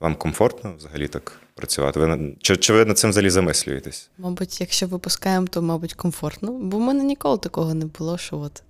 [0.00, 2.00] Вам комфортно взагалі так працювати?
[2.00, 4.10] Ви Чи чи ви над цим взагалі замислюєтесь?
[4.18, 6.52] Мабуть, якщо випускаємо, то, мабуть, комфортно.
[6.52, 8.62] Бо в мене ніколи такого не було, що от,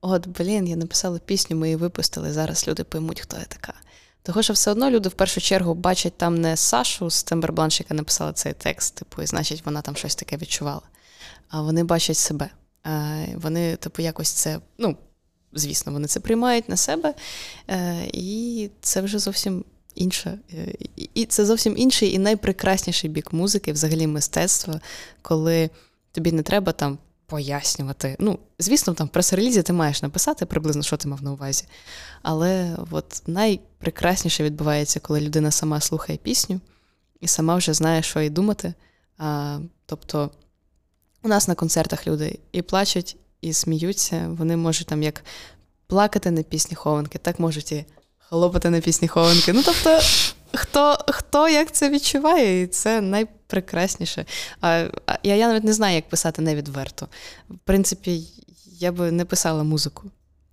[0.00, 3.74] от, блін, я написала пісню, ми її випустили, зараз люди поймуть, хто я така.
[4.22, 7.94] Того, що все одно люди в першу чергу бачать там не Сашу з Тембербланш, яка
[7.94, 10.82] написала цей текст, типу, і значить, вона там щось таке відчувала.
[11.48, 12.50] А вони бачать себе.
[12.82, 14.96] А Вони, типу, якось це, ну,
[15.52, 17.14] звісно, вони це приймають на себе,
[17.68, 19.64] е, і це вже зовсім
[19.94, 20.38] інше.
[21.14, 24.80] І це зовсім інший і найпрекрасніший бік музики, взагалі мистецтва,
[25.22, 25.70] коли
[26.12, 26.98] тобі не треба там
[27.30, 28.16] пояснювати.
[28.18, 31.64] Ну, звісно, там в прес-релізі ти маєш написати приблизно, що ти мав на увазі.
[32.22, 36.60] Але от найпрекрасніше відбувається, коли людина сама слухає пісню
[37.20, 38.74] і сама вже знає, що їй думати.
[39.18, 40.30] А, Тобто
[41.22, 44.28] у нас на концертах люди і плачуть, і сміються.
[44.38, 45.24] Вони можуть там як
[45.86, 47.84] плакати на пісні хованки, так можуть і
[48.18, 49.52] хлопати на пісні хованки.
[49.52, 50.00] Ну, тобто,
[50.54, 53.00] хто хто як це відчуває, і це
[53.50, 54.24] найпрекрасніше.
[54.60, 54.86] А,
[55.22, 57.08] Я я навіть не знаю, як писати невідверто.
[57.50, 58.22] В принципі,
[58.78, 60.10] я би не писала музику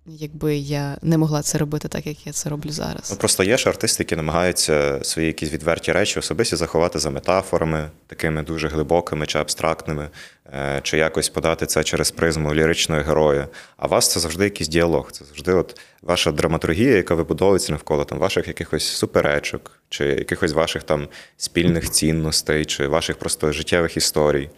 [0.08, 3.10] якби я не могла це робити так, як я це роблю зараз.
[3.10, 7.90] Ну, Просто є ж артисти, які намагаються свої якісь відверті речі особисті заховати за метафорами,
[8.06, 10.08] такими дуже глибокими чи абстрактними,
[10.52, 13.48] е, чи якось подати це через призму ліричного героя.
[13.76, 15.12] А вас це завжди якийсь діалог.
[15.12, 20.82] Це завжди от ваша драматургія, яка вибудовується навколо там ваших якихось суперечок, чи якихось ваших
[20.82, 24.50] там спільних цінностей, чи ваших просто життєвих історій.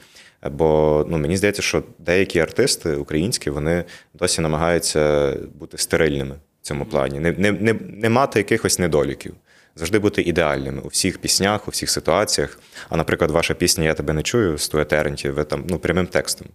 [0.42, 3.84] Бо ну, мені здається, що деякі артисти українські вони
[4.14, 9.34] досі намагаються бути стерильними в цьому плані, не не, не, не мати якихось недоліків,
[9.76, 12.58] завжди бути ідеальними у всіх піснях, у всіх ситуаціях.
[12.88, 16.06] А, наприклад, ваша пісня Я тебе не чую з Туя Теренті, ви там ну, прямим
[16.06, 16.48] текстом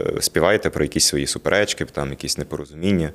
[0.00, 3.12] е, співаєте про якісь свої суперечки, там якісь непорозуміння.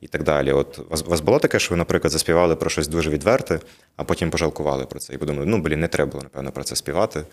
[0.00, 0.52] І так далі.
[0.52, 3.60] От вас вас було таке, що ви, наприклад, заспівали про щось дуже відверте,
[3.96, 5.14] а потім пожалкували про це.
[5.14, 7.24] І подумали, ну блін, не треба було, напевно, про це співати.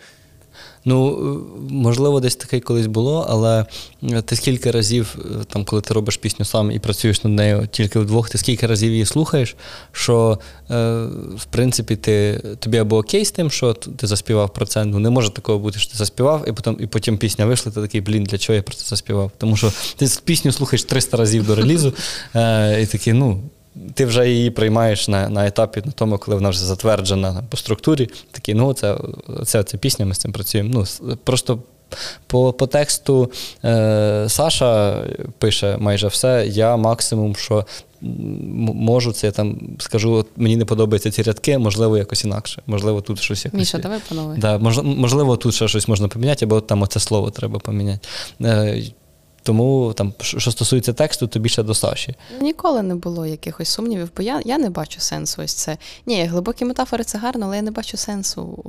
[0.84, 1.18] Ну,
[1.68, 3.66] можливо, десь таке колись було, але
[4.02, 7.68] е, ти скільки разів, е, там, коли ти робиш пісню сам і працюєш над нею
[7.70, 9.56] тільки вдвох, ти скільки разів її слухаєш,
[9.92, 10.38] що
[10.70, 10.74] е,
[11.36, 14.84] в принципі ти, тобі або окей з тим, що ти заспівав про це.
[14.84, 17.80] Ну не може такого бути, що ти заспівав, і потім і потім пісня вийшла, ти
[17.80, 19.30] такий, блін, для чого я про це заспівав?
[19.38, 21.92] Тому що ти пісню слухаєш 300 разів до релізу,
[22.34, 23.40] е, і такий, ну
[23.94, 28.10] ти вже її приймаєш на на етапі, на тому, коли вона вже затверджена по структурі.
[28.30, 28.96] Такий, ну, це,
[29.44, 30.70] це, це пісня, ми з цим працюємо.
[30.72, 31.58] Ну, Просто
[32.26, 33.30] по по тексту
[33.64, 35.02] е, Саша
[35.38, 36.46] пише майже все.
[36.46, 37.66] Я максимум, що
[38.00, 42.62] можу, це я там скажу, от мені не подобаються ці рядки, можливо, якось інакше.
[42.66, 43.58] Можливо, тут щось якось.
[43.58, 44.36] Міша, давай панове.
[44.38, 48.08] Да, Можливо, тут ще щось можна поміняти, або там оце слово треба поміняти.
[48.42, 48.82] Е,
[49.44, 52.14] тому там, що стосується тексту, то більше до Саші.
[52.40, 55.42] Ніколи не було якихось сумнівів, бо я я не бачу сенсу.
[55.42, 55.78] Ось це.
[56.06, 58.64] Ні, глибокі метафори це гарно, але я не бачу сенсу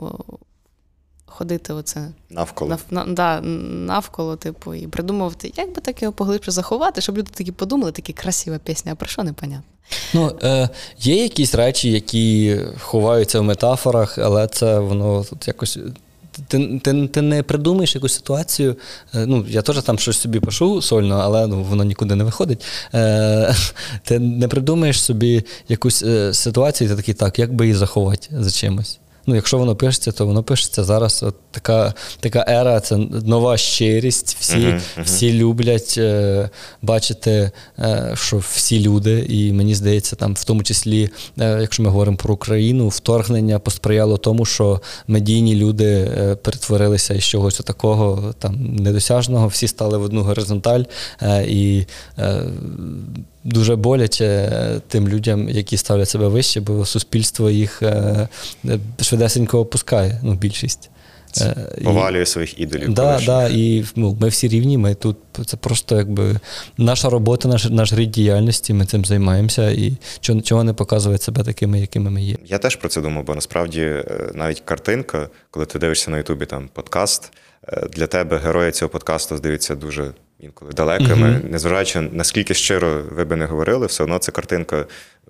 [1.35, 6.51] ходити оце навколо нав, на, да, навколо, типу, і придумувати, як би так його поглибше
[6.51, 9.63] заховати, щоб люди такі подумали, такі красива пісня, а про що непонятно.
[10.13, 10.69] Ну, е,
[10.99, 15.79] Є якісь речі, які ховаються в метафорах, але це воно тут якось
[16.47, 18.75] ти ти, ти не придумаєш якусь ситуацію.
[19.15, 22.65] Е, ну, Я теж там щось собі пишу сольно, але ну, воно нікуди не виходить.
[22.93, 23.55] Е,
[24.03, 28.51] Ти не придумаєш собі якусь е, ситуацію, ти такий, так, як би її заховати за
[28.51, 28.99] чимось.
[29.27, 31.23] Ну, Якщо воно пишеться, то воно пишеться зараз.
[31.23, 34.37] От така така ера, це нова щирість.
[34.39, 35.03] Всі uh-huh, uh-huh.
[35.03, 36.49] всі люблять е,
[36.81, 41.09] бачити, е, що всі люди, і мені здається, там, в тому числі,
[41.39, 47.23] е, якщо ми говоримо про Україну, вторгнення посприяло тому, що медійні люди е, перетворилися із
[47.23, 50.83] чогось такого там недосяжного, всі стали в одну горизонталь.
[51.21, 51.87] Е, і
[52.19, 52.41] е,
[53.45, 54.51] дуже боляче
[54.87, 58.27] тим людям, які ставлять себе вище, бо суспільство їх е,
[59.01, 60.89] швидесенько опускає, ну, більшість.
[61.41, 62.93] Е, повалює і, своїх ідолів.
[62.93, 66.39] Да, да, і ну, Ми всі рівні, ми тут це просто якби
[66.77, 71.43] наша робота, наш наш рід діяльності, ми цим займаємося і чого, чого не показує себе
[71.43, 72.35] такими, якими ми є.
[72.45, 76.45] Я теж про це думав, бо насправді е, навіть картинка, коли ти дивишся на Ютубі
[76.45, 77.31] там подкаст,
[77.89, 81.29] для тебе герої цього подкасту здаються дуже інколи далекими.
[81.29, 81.49] Мгм.
[81.49, 84.85] Незважаючи, наскільки щиро ви би не говорили, все одно це картинка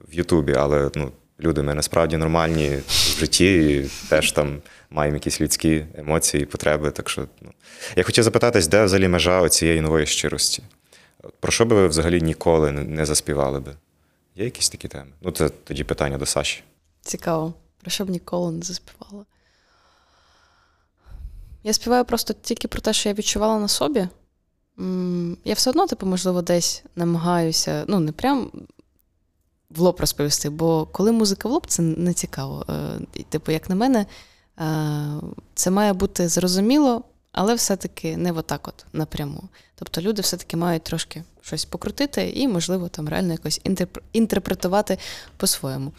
[0.07, 5.41] в Ютубі, але ну, люди ми насправді нормальні в житті і теж там маємо якісь
[5.41, 6.91] людські емоції і потреби.
[6.91, 7.49] Так що ну.
[7.95, 10.63] я хотів запитатись, де взагалі межа цієї нової щирості?
[11.39, 13.71] Про що би ви взагалі ніколи не- не заспівали би?
[14.35, 15.11] Є якісь такі теми?
[15.21, 16.63] Ну, це тоді питання до Саші.
[17.01, 17.53] Цікаво.
[17.81, 19.25] Про що б ніколи не заспівала?
[21.63, 24.07] Я співаю просто тільки про те, що я відчувала на собі.
[25.43, 28.51] Я все одно, типу, можливо, десь намагаюся, ну, не прям
[29.69, 32.65] в лоб розповісти, бо коли музика в лоб, це не цікаво.
[32.69, 34.05] Е, Типу, як на мене,
[34.59, 35.21] е,
[35.53, 39.43] це має бути зрозуміло, але все-таки не отак от напряму.
[39.75, 44.97] Тобто люди все-таки мають трошки щось покрутити і, можливо, там реально якось інтерпр- інтерпретувати
[45.37, 45.93] по-своєму.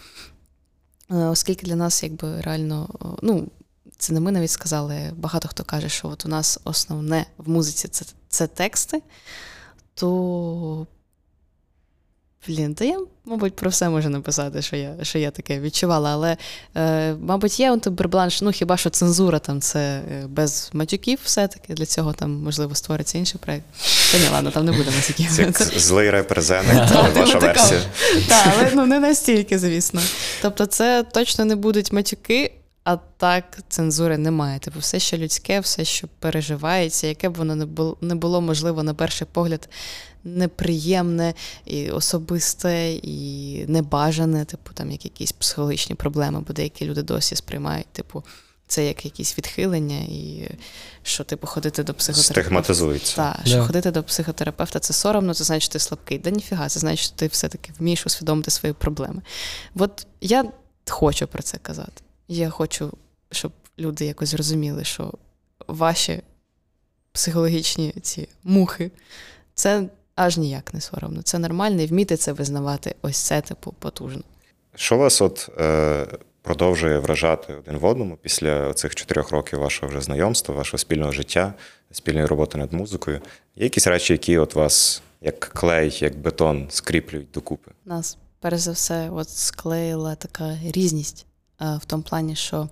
[1.10, 2.88] Е, Оскільки для нас, якби реально,
[3.22, 3.48] ну,
[3.98, 7.88] це не ми навіть сказали, багато хто каже, що от у нас основне в музиці
[7.88, 8.04] це,
[8.36, 9.02] це тексти,
[9.94, 10.86] то.
[12.48, 16.10] Блін, та я, мабуть, про все можу написати, що я що я таке відчувала.
[16.10, 16.36] Але,
[16.76, 21.74] е, мабуть, є Бербланш, ну хіба що цензура там це е, без матюків все-таки.
[21.74, 23.64] Для цього там, можливо, створиться інший проєкт.
[24.12, 25.30] Та ні, ладно, там не буде матюків.
[25.30, 26.10] Це як злий
[27.08, 27.52] типу ваша такого.
[27.52, 27.80] версія.
[28.28, 30.00] Так, але ну, не настільки, звісно.
[30.42, 32.52] Тобто, це точно не будуть матюки,
[32.86, 34.58] а так цензури немає.
[34.58, 38.82] Типу, все, що людське, все, що переживається, яке б воно не було, не було можливо,
[38.82, 39.68] на перший погляд,
[40.24, 41.34] неприємне,
[41.64, 47.86] і особисте, і небажане, типу, там як якісь психологічні проблеми, бо деякі люди досі сприймають,
[47.86, 48.24] типу.
[48.68, 50.50] Це як якісь відхилення, і
[51.02, 52.42] що, типу, ходити до психотерапевта.
[52.42, 53.16] Стигматизується.
[53.16, 56.18] Так, що ходити до психотерапевта це соромно, це значить, ти слабкий.
[56.18, 59.22] Да ніфіга, це значить, що ти все-таки вмієш усвідомити свої проблеми.
[59.76, 60.44] От я
[60.86, 62.02] хочу про це казати.
[62.28, 62.92] Я хочу,
[63.30, 65.12] щоб люди якось зрозуміли, що
[65.68, 66.22] ваші
[67.12, 68.90] психологічні ці мухи
[69.54, 71.22] це аж ніяк не соромно.
[71.22, 72.94] Це нормально, і вміти це визнавати.
[73.02, 74.22] Ось це, типу, потужно.
[74.74, 76.06] Що вас от е,
[76.42, 81.54] продовжує вражати один в одному після цих чотирьох років вашого вже знайомства, вашого спільного життя,
[81.92, 83.20] спільної роботи над музикою?
[83.56, 87.70] Є якісь речі, які от вас як клей, як бетон скріплюють докупи?
[87.84, 91.26] Нас, перш за все, от склеїла така різність
[91.60, 92.68] в тому плані, що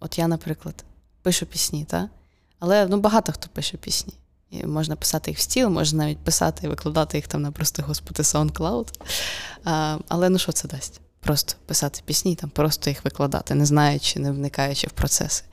[0.00, 0.84] от я, наприклад,
[1.22, 2.08] пишу пісні, та?
[2.58, 4.14] але ну, багато хто пише пісні.
[4.50, 7.82] І можна писати їх в стіл, можна навіть писати і викладати їх там на просто
[7.82, 8.88] господи SoundCloud.
[9.64, 11.00] А, але ну що це дасть?
[11.20, 15.44] Просто писати пісні, там, просто їх викладати, не знаючи, не вникаючи в процеси.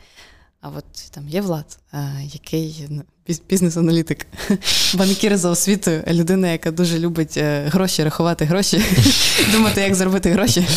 [0.61, 1.97] А от там є Влад, а,
[2.33, 3.01] який ну,
[3.49, 4.27] бізнес-аналітик,
[4.95, 8.81] банкір за освітою, людина, яка дуже любить е, гроші, рахувати гроші,
[9.51, 10.67] думати, як заробити гроші.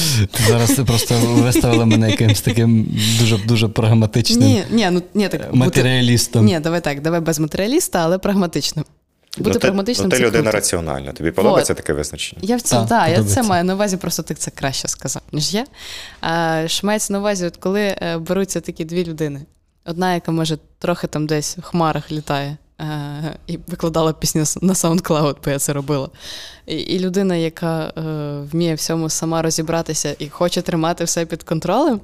[0.49, 5.41] Зараз ти просто виставила мене якимось таким дуже дуже прагматичним Ні, ні, ну ні, так
[5.41, 6.45] бути, матеріалістом.
[6.45, 8.85] ні, давай так, давай без матеріаліста, але прагматичним.
[9.39, 10.57] Бути ну, прагматичним ну, ти це людина круто.
[10.57, 11.12] раціональна.
[11.12, 12.43] Тобі подобається таке визначення?
[12.45, 15.55] Я в цьому, Так, я це маю на увазі, просто ти це краще сказав, ніж
[15.55, 15.66] я.
[16.20, 19.41] А, що мається на увазі, от коли е, беруться такі дві людини.
[19.85, 25.37] Одна, яка може трохи там десь в хмарах літає е, і викладала пісню на SoundCloud,
[25.45, 26.11] бо я це робила.
[26.66, 27.93] І, і людина, яка е,
[28.53, 32.01] вміє всьому сама розібратися і хоче тримати все під контролем,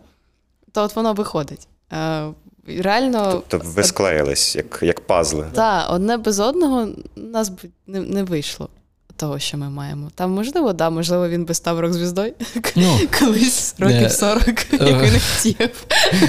[0.72, 1.68] то от воно виходить.
[1.92, 2.28] Е,
[2.66, 3.42] реально.
[3.48, 5.46] Тобто ви склеїлись, як, як пазли.
[5.54, 8.68] Так, одне без одного нас б не, не вийшло
[9.16, 10.10] того, що ми маємо.
[10.14, 12.32] Там, можливо, да, можливо, він би став рок-звіздою
[12.76, 14.10] Ну, колись років Не.
[14.10, 15.84] 40, як він хотів.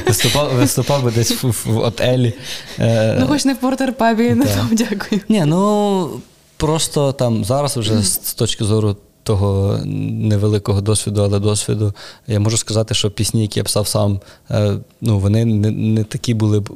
[0.07, 2.33] виступав, виступав би десь в, в отелі.
[2.79, 4.55] Е, Ну, хоч не в портерпабі, не Да.
[4.55, 5.21] там дякую.
[5.29, 6.09] Ні, ну
[6.57, 11.93] просто там зараз, вже з, з точки зору того невеликого досвіду, але досвіду,
[12.27, 14.19] я можу сказати, що пісні, які я писав сам,
[14.51, 16.69] е, ну вони не, не такі були б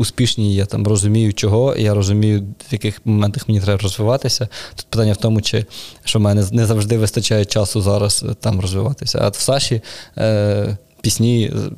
[0.00, 0.54] успішні.
[0.54, 4.48] Я там розумію, чого, і я розумію, в яких моментах мені треба розвиватися.
[4.74, 5.66] Тут питання в тому, чи
[6.04, 9.18] що в мене не завжди вистачає часу зараз е, там розвиватися.
[9.22, 9.82] А в Саші
[10.18, 11.52] е, пісні.
[11.54, 11.70] е,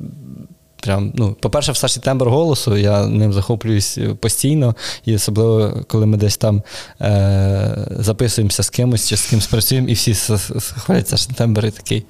[0.83, 6.17] Прям, ну, по-перше, в Саші тембр голосу, я ним захоплююсь постійно, і особливо, коли ми
[6.17, 6.63] десь там
[7.01, 10.13] е- записуємося з кимось чи з кимось працюємо, і всі
[10.57, 12.05] хвалять Саші тембр і такий.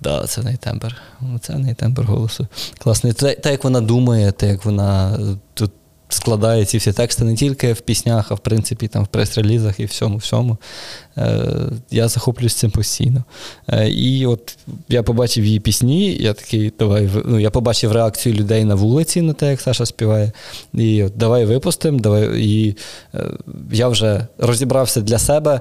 [0.00, 0.96] Да, це в неї тембр.
[1.40, 2.46] Це в неї тембр голосу.
[2.78, 3.12] Класний.
[3.12, 5.18] Те, те, як вона думає, те, як вона
[5.54, 5.70] тут
[6.08, 9.84] складає ці всі тексти не тільки в піснях, а в принципі там в прес-релізах і
[9.84, 10.56] всьому всьому.
[11.18, 11.42] Е,
[11.90, 13.24] я захоплююсь цим постійно.
[13.68, 14.58] Е, і от
[14.88, 19.32] я побачив її пісні, я такий, давай, ну, я побачив реакцію людей на вулиці на
[19.32, 20.32] те, як Саша співає.
[20.74, 22.42] І от, давай випустимо, давай.
[22.42, 22.76] І
[23.14, 23.24] е,
[23.72, 25.60] я вже розібрався для себе,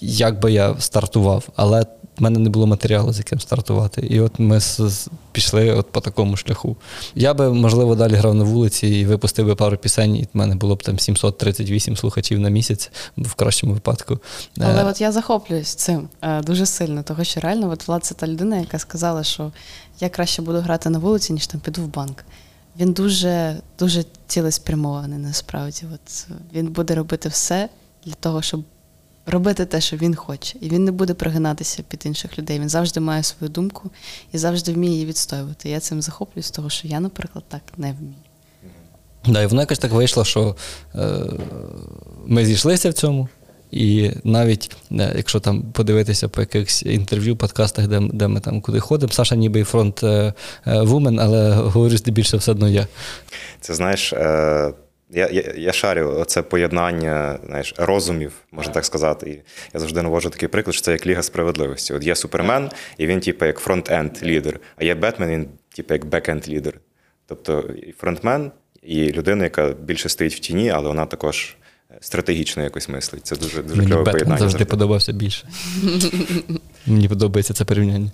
[0.00, 1.48] як би я стартував.
[1.56, 1.84] Але
[2.18, 4.00] в мене не було матеріалу, з яким стартувати.
[4.00, 6.76] І от ми з, з, пішли от по такому шляху.
[7.14, 10.54] Я би, можливо, далі грав на вулиці і випустив би пару пісень, і в мене
[10.54, 14.18] було б там 738 слухачів на місяць, в кращому випадку.
[14.60, 18.14] Але Е, от я захоплююсь цим е, дуже сильно, того що реально от Влад це
[18.14, 19.52] та людина, яка сказала, що
[20.00, 22.24] я краще буду грати на вулиці, ніж там піду в банк.
[22.80, 25.86] Він дуже, дуже цілеспрямований насправді.
[25.94, 27.68] От він буде робити все
[28.04, 28.64] для того, щоб
[29.26, 30.58] робити те, що він хоче.
[30.60, 32.60] І він не буде пригинатися під інших людей.
[32.60, 33.90] Він завжди має свою думку
[34.32, 35.68] і завжди вміє її відстоювати.
[35.68, 38.14] Я цим захоплююсь, того що я, наприклад, так не вмію.
[39.26, 40.56] Да, і воно якось так вийшло, що
[40.94, 41.20] е,
[42.26, 43.28] ми зійшлися в цьому.
[43.70, 48.80] І навіть е, якщо там подивитися по якихось інтерв'ю, подкастах, де, де ми там куди
[48.80, 50.32] ходимо, Саша ніби і фронт е,
[50.66, 52.86] е, вумен, але говорю здебільшого все одно я.
[53.60, 54.72] Це знаєш, е,
[55.14, 59.30] я, я, я шарю оце поєднання знаєш, розумів, можна так сказати.
[59.30, 59.34] І
[59.74, 61.94] я завжди наводжу такий приклад, що це як Ліга справедливості.
[61.94, 66.04] От є супермен, і він, типу, як фронт-енд лідер, а є Бетмен, він, типу, як
[66.04, 66.80] бек-енд лідер.
[67.26, 68.50] Тобто і фронтмен,
[68.82, 71.56] і людина, яка більше стоїть в тіні, але вона також
[72.00, 73.26] стратегічно якось мислить.
[73.26, 74.38] Це дуже дуже Мені кльове Бетмен поєднання.
[74.38, 74.70] завжди завжди.
[74.70, 75.48] подобався більше.
[76.86, 78.12] Мені подобається це порівняння.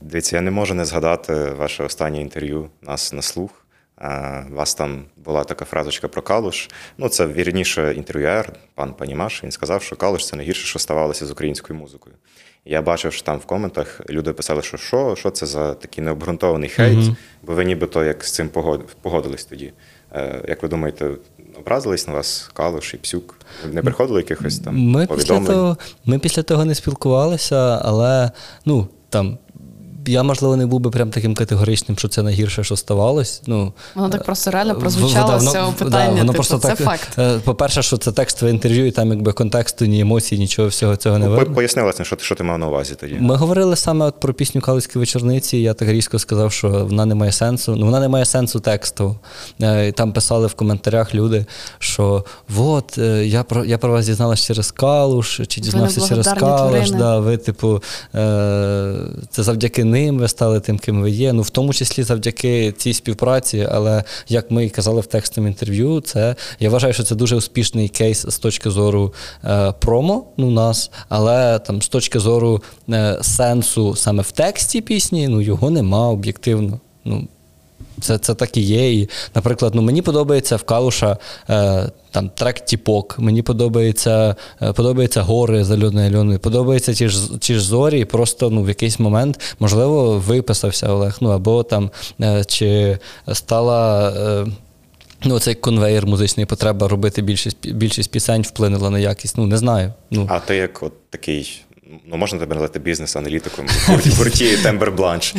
[0.00, 3.63] Дивіться, я не можу не згадати ваше останнє інтерв'ю нас на слух.
[4.50, 6.68] У вас там була така фразочка про Калуш.
[6.98, 9.44] Ну, це вірніше інтерв'юер, пан Панімаш.
[9.44, 12.16] Він сказав, що Калуш це найгірше, що ставалося з українською музикою.
[12.64, 16.68] Я бачив, що там в коментах люди писали, що що, що це за такий необґрунтований
[16.68, 17.16] хейт, Мгм.
[17.42, 18.48] бо ви нібито як з цим
[19.02, 19.72] погодились тоді.
[20.12, 21.10] Е, Як ви думаєте,
[21.58, 23.36] образились на вас Калуш і Псюк?
[23.72, 28.30] Не приходили якихось там Ми після, того, ми після того не спілкувалися, але
[28.64, 29.38] ну там.
[30.06, 33.42] Я, можливо, не був би прям таким категоричним, що це найгірше, що ставалось.
[33.46, 36.78] Ну, Воно так просто реально прозвучало да, з цього да, воно типу, просто це так,
[36.78, 37.18] факт.
[37.18, 41.18] е, По-перше, що це текстове інтерв'ю, і там якби контексту, ні емоцій, нічого всього цього
[41.18, 41.54] не Ну, видно.
[41.54, 43.16] Поясни, власне, що ти, що ти мав на увазі тоді?
[43.20, 45.56] Ми говорили саме от про пісню Калицькі вечорниці.
[45.56, 47.76] Я так різко сказав, що вона не має сенсу.
[47.76, 49.16] Ну, вона не має сенсу тексту.
[49.62, 51.46] Е, Там писали в коментарях люди,
[51.78, 52.24] що
[52.58, 56.90] от е, я про я про вас дізналась через Калуш, чи дізнався через Калуш.
[56.90, 57.82] Да, ви, типу,
[58.14, 58.94] е,
[59.30, 61.32] це завдяки ним ви стали тим, ким ви є.
[61.32, 66.36] Ну, в тому числі завдяки цій співпраці, але як ми казали в текстовому інтерв'ю, це
[66.60, 69.14] я вважаю, що це дуже успішний кейс з точки зору
[69.44, 75.28] е, промо ну, нас, але там з точки зору е, сенсу саме в тексті пісні,
[75.28, 76.80] ну його нема об'єктивно.
[77.04, 77.28] Ну,
[78.00, 78.92] це, це так і є.
[78.92, 81.16] І, наприклад, ну, мені подобається в Калуша
[81.50, 87.38] е, там, трек Тіпок, мені подобається, е, подобається гори з Альоною Альоною, подобається ті ж,
[87.38, 91.90] ті ж зорі, і просто ну, в якийсь момент, можливо, виписався Олег, ну або там
[92.20, 92.98] е, чи
[93.32, 94.10] стала.
[94.10, 94.46] Е,
[95.26, 99.38] Ну, цей конвейер музичної потреба робити більшість, більшість пісень вплинула на якість.
[99.38, 99.92] Ну, не знаю.
[100.10, 101.62] Ну, А ти як от такий,
[102.06, 105.34] ну можна тебе назвати бізнес-аналітиком в гурті- Tember Blanche.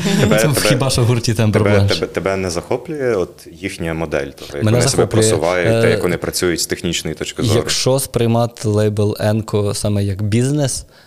[0.64, 1.94] Хіба що в гурті Tember Blanche.
[1.94, 5.88] тебе, тебе не захоплює от їхня модель, того, як Мене вони себе захоплює, просувають, те,
[5.88, 7.60] е, як вони працюють з технічної точки зору.
[7.60, 11.05] Якщо сприймати лейбл ENKO саме як бізнес, е,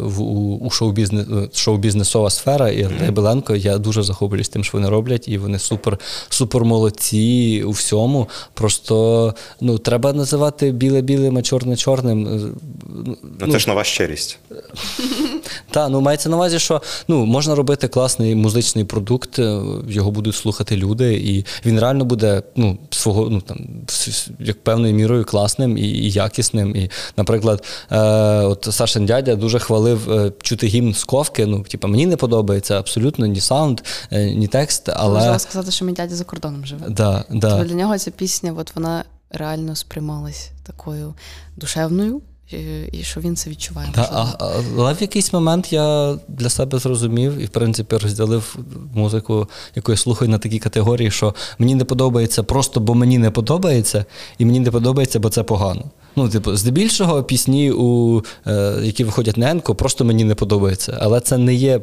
[0.00, 0.22] в,
[0.60, 5.28] у, шоу-бізнес, е, шоу-бізнесова сфера і лейбл ENKO, я дуже захоплююсь тим, що вони роблять,
[5.28, 5.98] і вони супер,
[6.28, 8.28] супер молодці у всьому.
[8.54, 12.26] Просто ну, треба називати біле білим, а чорне чорним.
[12.26, 12.40] Е,
[13.40, 14.38] Ну, це ж нова щирість.
[15.70, 20.34] Так, ну мається на увазі, що ну, можна робити класний музичний продукт, е, його будуть
[20.34, 23.58] слухати люди, і він реально буде ну, свого, ну, там,
[24.38, 26.76] як певною мірою класним і, і якісним.
[26.76, 27.98] І, наприклад, е,
[28.44, 31.46] от Сашин дядя дуже хвалив е, чути гімн з ковки.
[31.46, 33.80] Ну, типу, мені не подобається абсолютно ні саунд,
[34.10, 35.18] е, ні текст, але.
[35.18, 36.86] Можна сказати, що мій дядя за кордоном живе.
[36.88, 37.50] Да, да.
[37.50, 41.14] Тобто для нього ця пісня, от вона реально сприймалась такою
[41.56, 42.22] душевною,
[42.52, 42.56] і,
[42.92, 43.88] і що він це відчуває.
[43.94, 48.58] Та, а, а- але в якийсь момент я для себе зрозумів і, в принципі, розділив
[48.94, 53.30] музику, яку я слухаю на такі категорії, що мені не подобається просто, бо мені не
[53.30, 54.04] подобається,
[54.38, 55.84] і мені не подобається, бо це погано.
[56.16, 60.98] Ну, типу, здебільшого пісні, у, е, які виходять на енко, просто мені не подобаються.
[61.00, 61.80] Але це не є.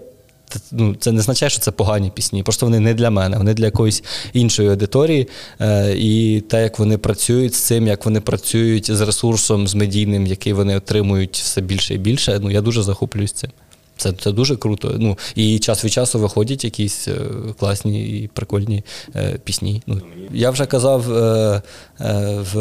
[0.72, 2.44] Ну, це не означає, що це погані пісні.
[2.44, 5.28] Просто вони не для мене, вони для якоїсь іншої аудиторії.
[5.62, 10.28] Е, і те, як вони працюють з цим, як вони працюють з ресурсом, з медійним,
[10.28, 12.40] який вони отримують все більше і більше.
[12.42, 13.52] Ну, я дуже захоплююсь цим.
[13.98, 14.96] Це, це дуже круто.
[15.00, 17.18] Ну, і час від часу виходять якісь е,
[17.60, 18.84] класні і прикольні
[19.16, 19.82] е, пісні.
[19.88, 20.02] Ну,
[20.32, 21.62] я вже казав е,
[22.02, 22.58] е, в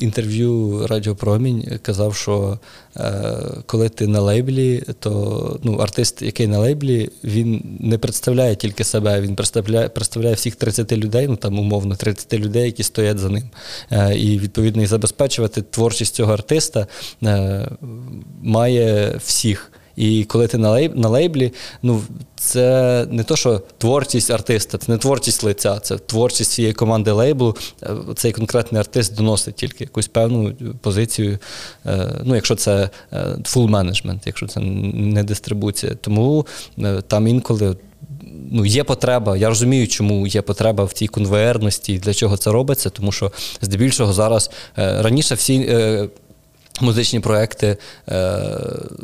[0.00, 2.58] інтерв'ю Радіо Промінь, казав, що
[2.96, 3.22] е,
[3.66, 9.20] коли ти на лейблі, то ну, артист, який на лейблі, він не представляє тільки себе,
[9.20, 13.50] він представляє, представляє всіх 30 людей, ну там умовно 30 людей, які стоять за ним.
[13.90, 16.86] Е, і відповідно і забезпечувати творчість цього артиста
[18.42, 19.72] має всіх.
[19.98, 21.52] І коли ти на лейб, на лейблі,
[21.82, 22.02] ну
[22.36, 27.56] це не то, що творчість артиста, це не творчість лиця, це творчість цієї команди лейблу.
[27.82, 31.38] Е, Цей конкретний артист доносить тільки якусь певну позицію.
[31.86, 32.90] е, Ну, якщо це
[33.22, 35.94] full management, якщо це не дистрибуція.
[36.00, 36.46] Тому
[36.78, 37.76] е, там інколи
[38.50, 39.36] ну, є потреба.
[39.36, 44.12] Я розумію, чому є потреба в цій конвеєрності для чого це робиться, тому що здебільшого
[44.12, 45.68] зараз е, раніше всі.
[46.80, 47.76] Музичні проекти
[48.08, 48.40] е,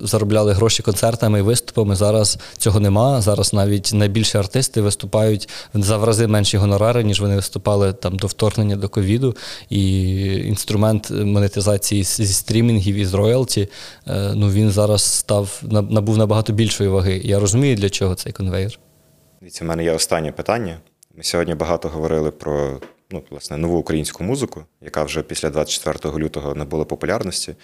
[0.03, 1.97] заробляли гроші концертами і виступами.
[1.97, 3.21] Зараз цього нема.
[3.21, 8.27] Зараз навіть найбільші артисти виступають за в рази менші гонорари, ніж вони виступали там до
[8.27, 9.37] вторгнення до ковіду.
[9.71, 10.03] І
[10.37, 13.69] інструмент монетизації зі стрімінгів і з роялті,
[14.07, 17.21] е, ну він зараз став набув набагато більшої ваги.
[17.25, 18.79] Я розумію, для чого цей конвейер.
[19.41, 20.79] Дивіться, в мене є останнє питання.
[21.17, 22.81] Ми сьогодні багато говорили про
[23.11, 27.55] ну, власне, нову українську музику, яка вже після 24 лютого набула популярності.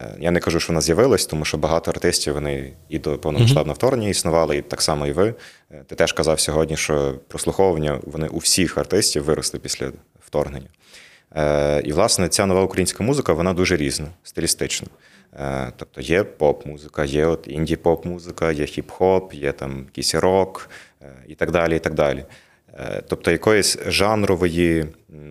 [0.00, 3.74] Е, Я не кажу, що вона з'явилась, тому що багато артистів вони і до повномасштабного
[3.74, 5.34] вторгнення існували, і так само і ви.
[5.70, 9.92] Е, Ти теж казав сьогодні, що прослуховування вони у всіх артистів виросли після
[10.26, 10.68] вторгнення.
[11.36, 14.88] Е, І, власне, ця нова українська музика вона дуже різна, стилістично.
[15.76, 20.70] Тобто є поп-музика, є от інді-поп-музика, є хіп-хоп, є там якийсь рок
[21.28, 21.76] і так далі.
[21.76, 22.24] і так далі.
[22.78, 24.86] Е, Тобто якоїсь жанрової,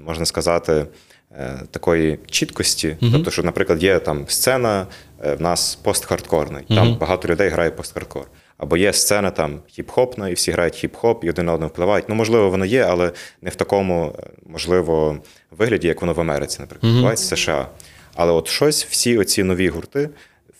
[0.06, 0.86] можна сказати,
[1.32, 2.98] е, такої чіткості.
[3.11, 4.88] Тобто, що, наприклад, є там сцена
[5.26, 8.24] е, в нас пост-хардкорна, і там багато людей грає пост-хардкор.
[8.57, 12.10] Або є сцена там хіп-хопна, і всі грають хіп-хоп, і один на одного впливають.
[12.10, 13.11] Ну, можливо, воно є, але
[13.41, 15.18] не в такому, можливо,
[15.52, 17.68] вигляді, як воно в Америці, наприклад, відбувається в США.
[18.16, 20.10] Але от щось, всі оці нові гурти,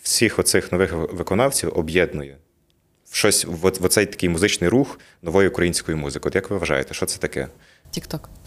[0.02, 2.36] всіх оцих нових виконавців об'єднує.
[3.10, 6.28] В щось в, оцей такий музичний рух нової української музики.
[6.28, 7.48] От як ви вважаєте, що це таке?
[7.90, 8.30] TikTok.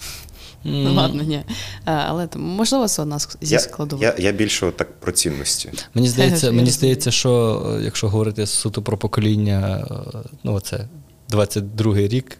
[0.66, 1.44] Ну ладно, ні.
[1.86, 4.04] Але можливо, це одна зі Я, складових.
[4.04, 5.72] я, я більше так про цінності.
[5.94, 10.88] Мені здається, мені здається, що е, якщо говорити суто про покоління, е, ну це
[11.30, 12.38] 22-й рік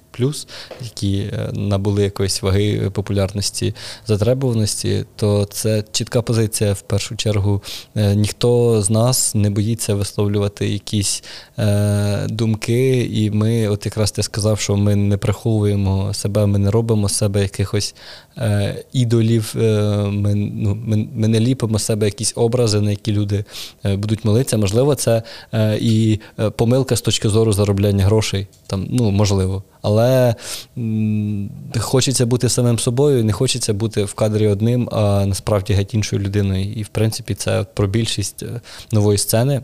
[0.82, 3.76] які е, набули якоїсь ваги популярності,
[4.08, 7.62] затребуваності, то це чітка позиція в першу чергу.
[7.96, 11.24] Е, Ніхто з нас не боїться висловлювати якісь
[11.60, 16.72] е, думки, і ми, от якраз ти сказав, що ми не приховуємо себе, ми не
[16.72, 17.96] робимо себе якихось
[18.38, 19.62] е, ідолів, е,
[20.12, 23.46] ми, ну, ми, ми не ліпимо себе якісь образи, на які люди
[23.86, 24.58] е, будуть молитися.
[24.58, 25.24] Можливо, це
[25.82, 26.20] і
[26.56, 28.48] помилка з точки зору заробляння грошей.
[28.68, 29.64] Там, ну, можливо.
[29.82, 30.03] Але
[30.78, 31.50] м,
[31.80, 36.74] хочеться бути самим собою, не хочеться бути в кадрі одним, а насправді геть іншою людиною.
[36.74, 38.62] І в принципі, це про більшість е,
[38.92, 39.62] нової сцени.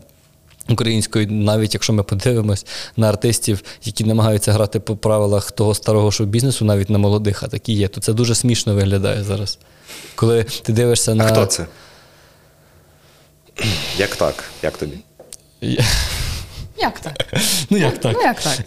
[0.68, 6.64] Української, навіть якщо ми подивимось на артистів, які намагаються грати по правилах того старого шоу-бізнесу,
[6.64, 9.58] навіть на молодих, а такі є, то це дуже смішно виглядає зараз.
[10.14, 11.24] Коли ти дивишся на.
[11.24, 11.66] А хто це?
[13.98, 14.44] Як так?
[14.62, 14.98] Як тобі?
[16.78, 17.34] Як так?
[17.70, 18.12] Ну як так?
[18.16, 18.60] Ну, як так?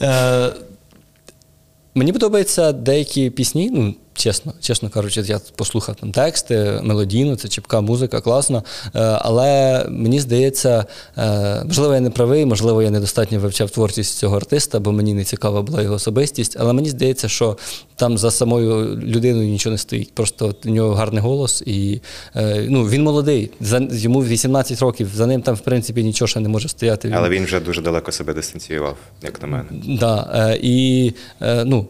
[1.96, 7.82] Мені подобаються деякі пісні, ну, чесно, чесно кажучи, я послухав там тексти, мелодійно, це чіпка
[7.82, 8.64] музика, класно.
[8.86, 10.86] Е, але мені здається,
[11.18, 15.24] е, можливо, я не правий, можливо, я недостатньо вивчав творчість цього артиста, бо мені не
[15.24, 16.58] цікава була його особистість.
[16.60, 17.58] Але мені здається, що
[17.96, 20.14] там за самою людиною нічого не стоїть.
[20.14, 22.02] Просто у нього гарний голос, і
[22.36, 23.52] е, ну, він молодий.
[23.92, 27.14] Йому 18 років, за ним там, в принципі, нічого ще не може стояти.
[27.16, 29.66] Але він вже дуже далеко себе дистанціював, як на мене.
[30.00, 31.88] Да, і ну,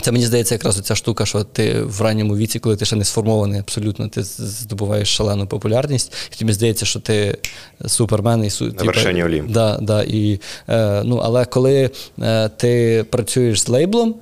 [0.00, 3.04] це мені здається якраз оця штука, що ти в ранньому віці, коли ти ще не
[3.04, 7.38] сформований абсолютно, ти здобуваєш шалену популярність, і тобі здається, що ти
[7.86, 9.52] супермен і су, На вершині Олімпу.
[9.52, 11.90] Да, да, і, е, ну, але коли
[12.22, 14.14] е, ти працюєш з лейблом,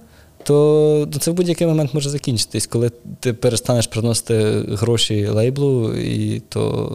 [0.42, 2.66] то ну, це в будь-який момент може закінчитись.
[2.66, 2.90] Коли
[3.20, 6.92] ти перестанеш приносити гроші лейблу, і то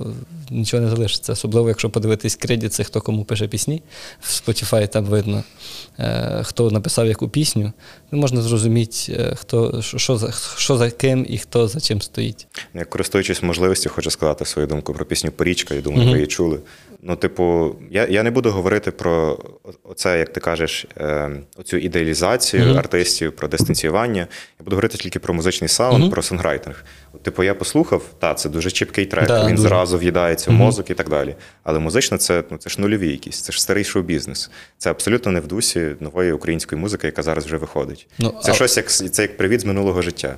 [0.54, 1.34] нічого не залишиться.
[1.34, 3.84] Особливо, якщо подивитись кредит, це хто кому пише пісні.
[4.22, 5.44] В Spotify там видно,
[6.00, 7.74] е, хто написав яку пісню.
[8.12, 12.48] Ну, можна зрозуміти, е, хто, що, за, що за ким і хто за чим стоїть.
[12.74, 15.76] Ну, Я користуючись можливістю, хочу сказати свою думку про пісню Порічка.
[15.76, 16.60] Я думаю, ви її чули.
[17.06, 19.40] Ну, типу, я, я не буду говорити про
[19.84, 24.28] оце, як ти кажеш, е, оцю ідеалізацію артистів, про дистанціювання.
[24.60, 26.86] Я буду говорити тільки про музичний саунд, про сонграйтинг.
[27.22, 29.68] Типу, я послухав, та, це дуже чіпкий трек, Да, він дуже.
[29.68, 31.36] зразу в'їдається в мозок і так далі.
[31.64, 34.52] Але музично це, ну, це ж нульові якісь, це ж старий шоу-бізнес.
[34.78, 38.08] Це абсолютно не в дусі нової української музики, яка зараз вже виходить.
[38.20, 40.36] Ну, це а- щось як це як привіт з минулого життя.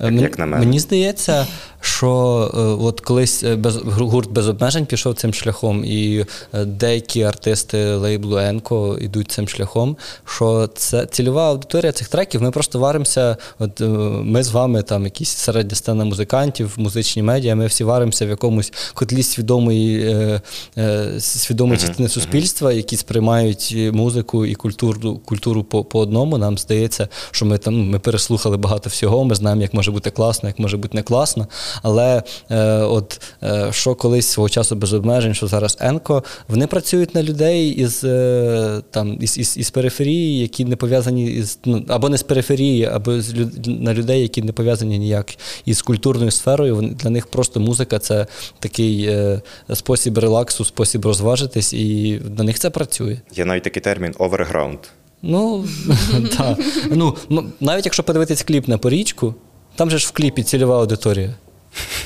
[0.00, 0.64] Е, Як- мен- як на мене.
[0.66, 1.46] Мені здається,
[1.80, 2.08] що
[2.54, 7.94] е, от колись е, без, гурт без обмежень пішов цим шляхом, і е, деякі артисти
[7.94, 9.96] лейблу Енко йдуть цим шляхом.
[10.24, 12.42] Що це цільова аудиторія цих треків.
[12.42, 13.36] Ми просто варимося.
[13.58, 13.84] От е,
[14.22, 17.54] ми з вами, там якісь середня сцена музикантів, музичні медіа.
[17.54, 20.40] Ми всі варимося в якомусь котлі свідомої, е,
[20.78, 26.38] е, свідомої частини суспільства, які сприймають музику і культуру, культуру по, по одному.
[26.38, 29.24] Нам здається, що ми там ми переслухали багато всього.
[29.24, 31.46] Ми знаємо, як може бути класно, як може бути не класно.
[31.82, 37.14] Але е, от е, що колись свого часу без обмежень, що зараз Енко, вони працюють
[37.14, 42.08] на людей із е, там із, із, із периферії, які не пов'язані із ну або
[42.08, 45.34] не з периферії, або з люд, на людей, які не пов'язані ніяк
[45.64, 46.76] із культурною сферою.
[46.76, 48.26] Вони для них просто музика це
[48.58, 49.40] такий е,
[49.74, 53.18] спосіб релаксу, спосіб розважитись, і на них це працює.
[53.36, 54.78] Є навіть такий термін оверграунд.
[55.22, 55.64] Ну,
[56.38, 56.58] так.
[56.90, 57.16] Ну,
[57.60, 59.34] навіть якщо подивитись кліп на порічку,
[59.78, 61.34] там же ж в кліпі цільова аудиторія.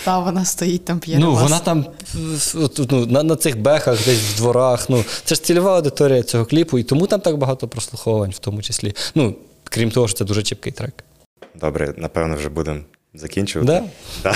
[0.04, 1.18] Та вона стоїть там п'є.
[1.18, 1.86] Ну, вона там
[2.54, 4.90] от, ну, на, на цих бехах, десь в дворах.
[4.90, 8.62] Ну, це ж цільова аудиторія цього кліпу, і тому там так багато прослуховувань, в тому
[8.62, 8.94] числі.
[9.14, 9.34] Ну,
[9.64, 11.04] крім того, що це дуже чіпкий трек.
[11.54, 12.80] Добре, напевно, вже будемо
[13.14, 13.66] закінчувати.
[13.72, 13.84] Да?
[14.22, 14.34] Да.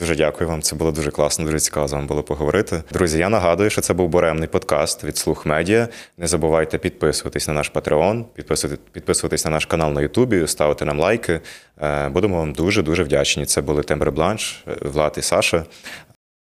[0.00, 0.62] Дуже дякую вам.
[0.62, 2.82] Це було дуже класно, дуже цікаво з вами було поговорити.
[2.92, 5.88] Друзі, я нагадую, що це був буремний подкаст від Слух Медіа.
[6.18, 11.00] Не забувайте підписуватись на наш Patreon, підписувати, підписуватись на наш канал на Ютубі, ставити нам
[11.00, 11.40] лайки.
[11.82, 13.46] Е, Будемо вам дуже дуже вдячні.
[13.46, 15.64] Це були Тембр Бланш, е, Влад і Саша.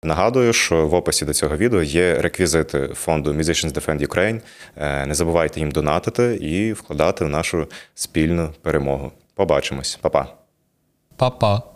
[0.03, 4.41] Нагадую, що в описі до цього відео є реквізити фонду Musicians Defend Ukraine.
[4.77, 9.12] Е, Не забувайте їм донатити і вкладати в нашу спільну перемогу.
[9.35, 10.27] Побачимось, Па-па.
[11.16, 11.76] Па-па.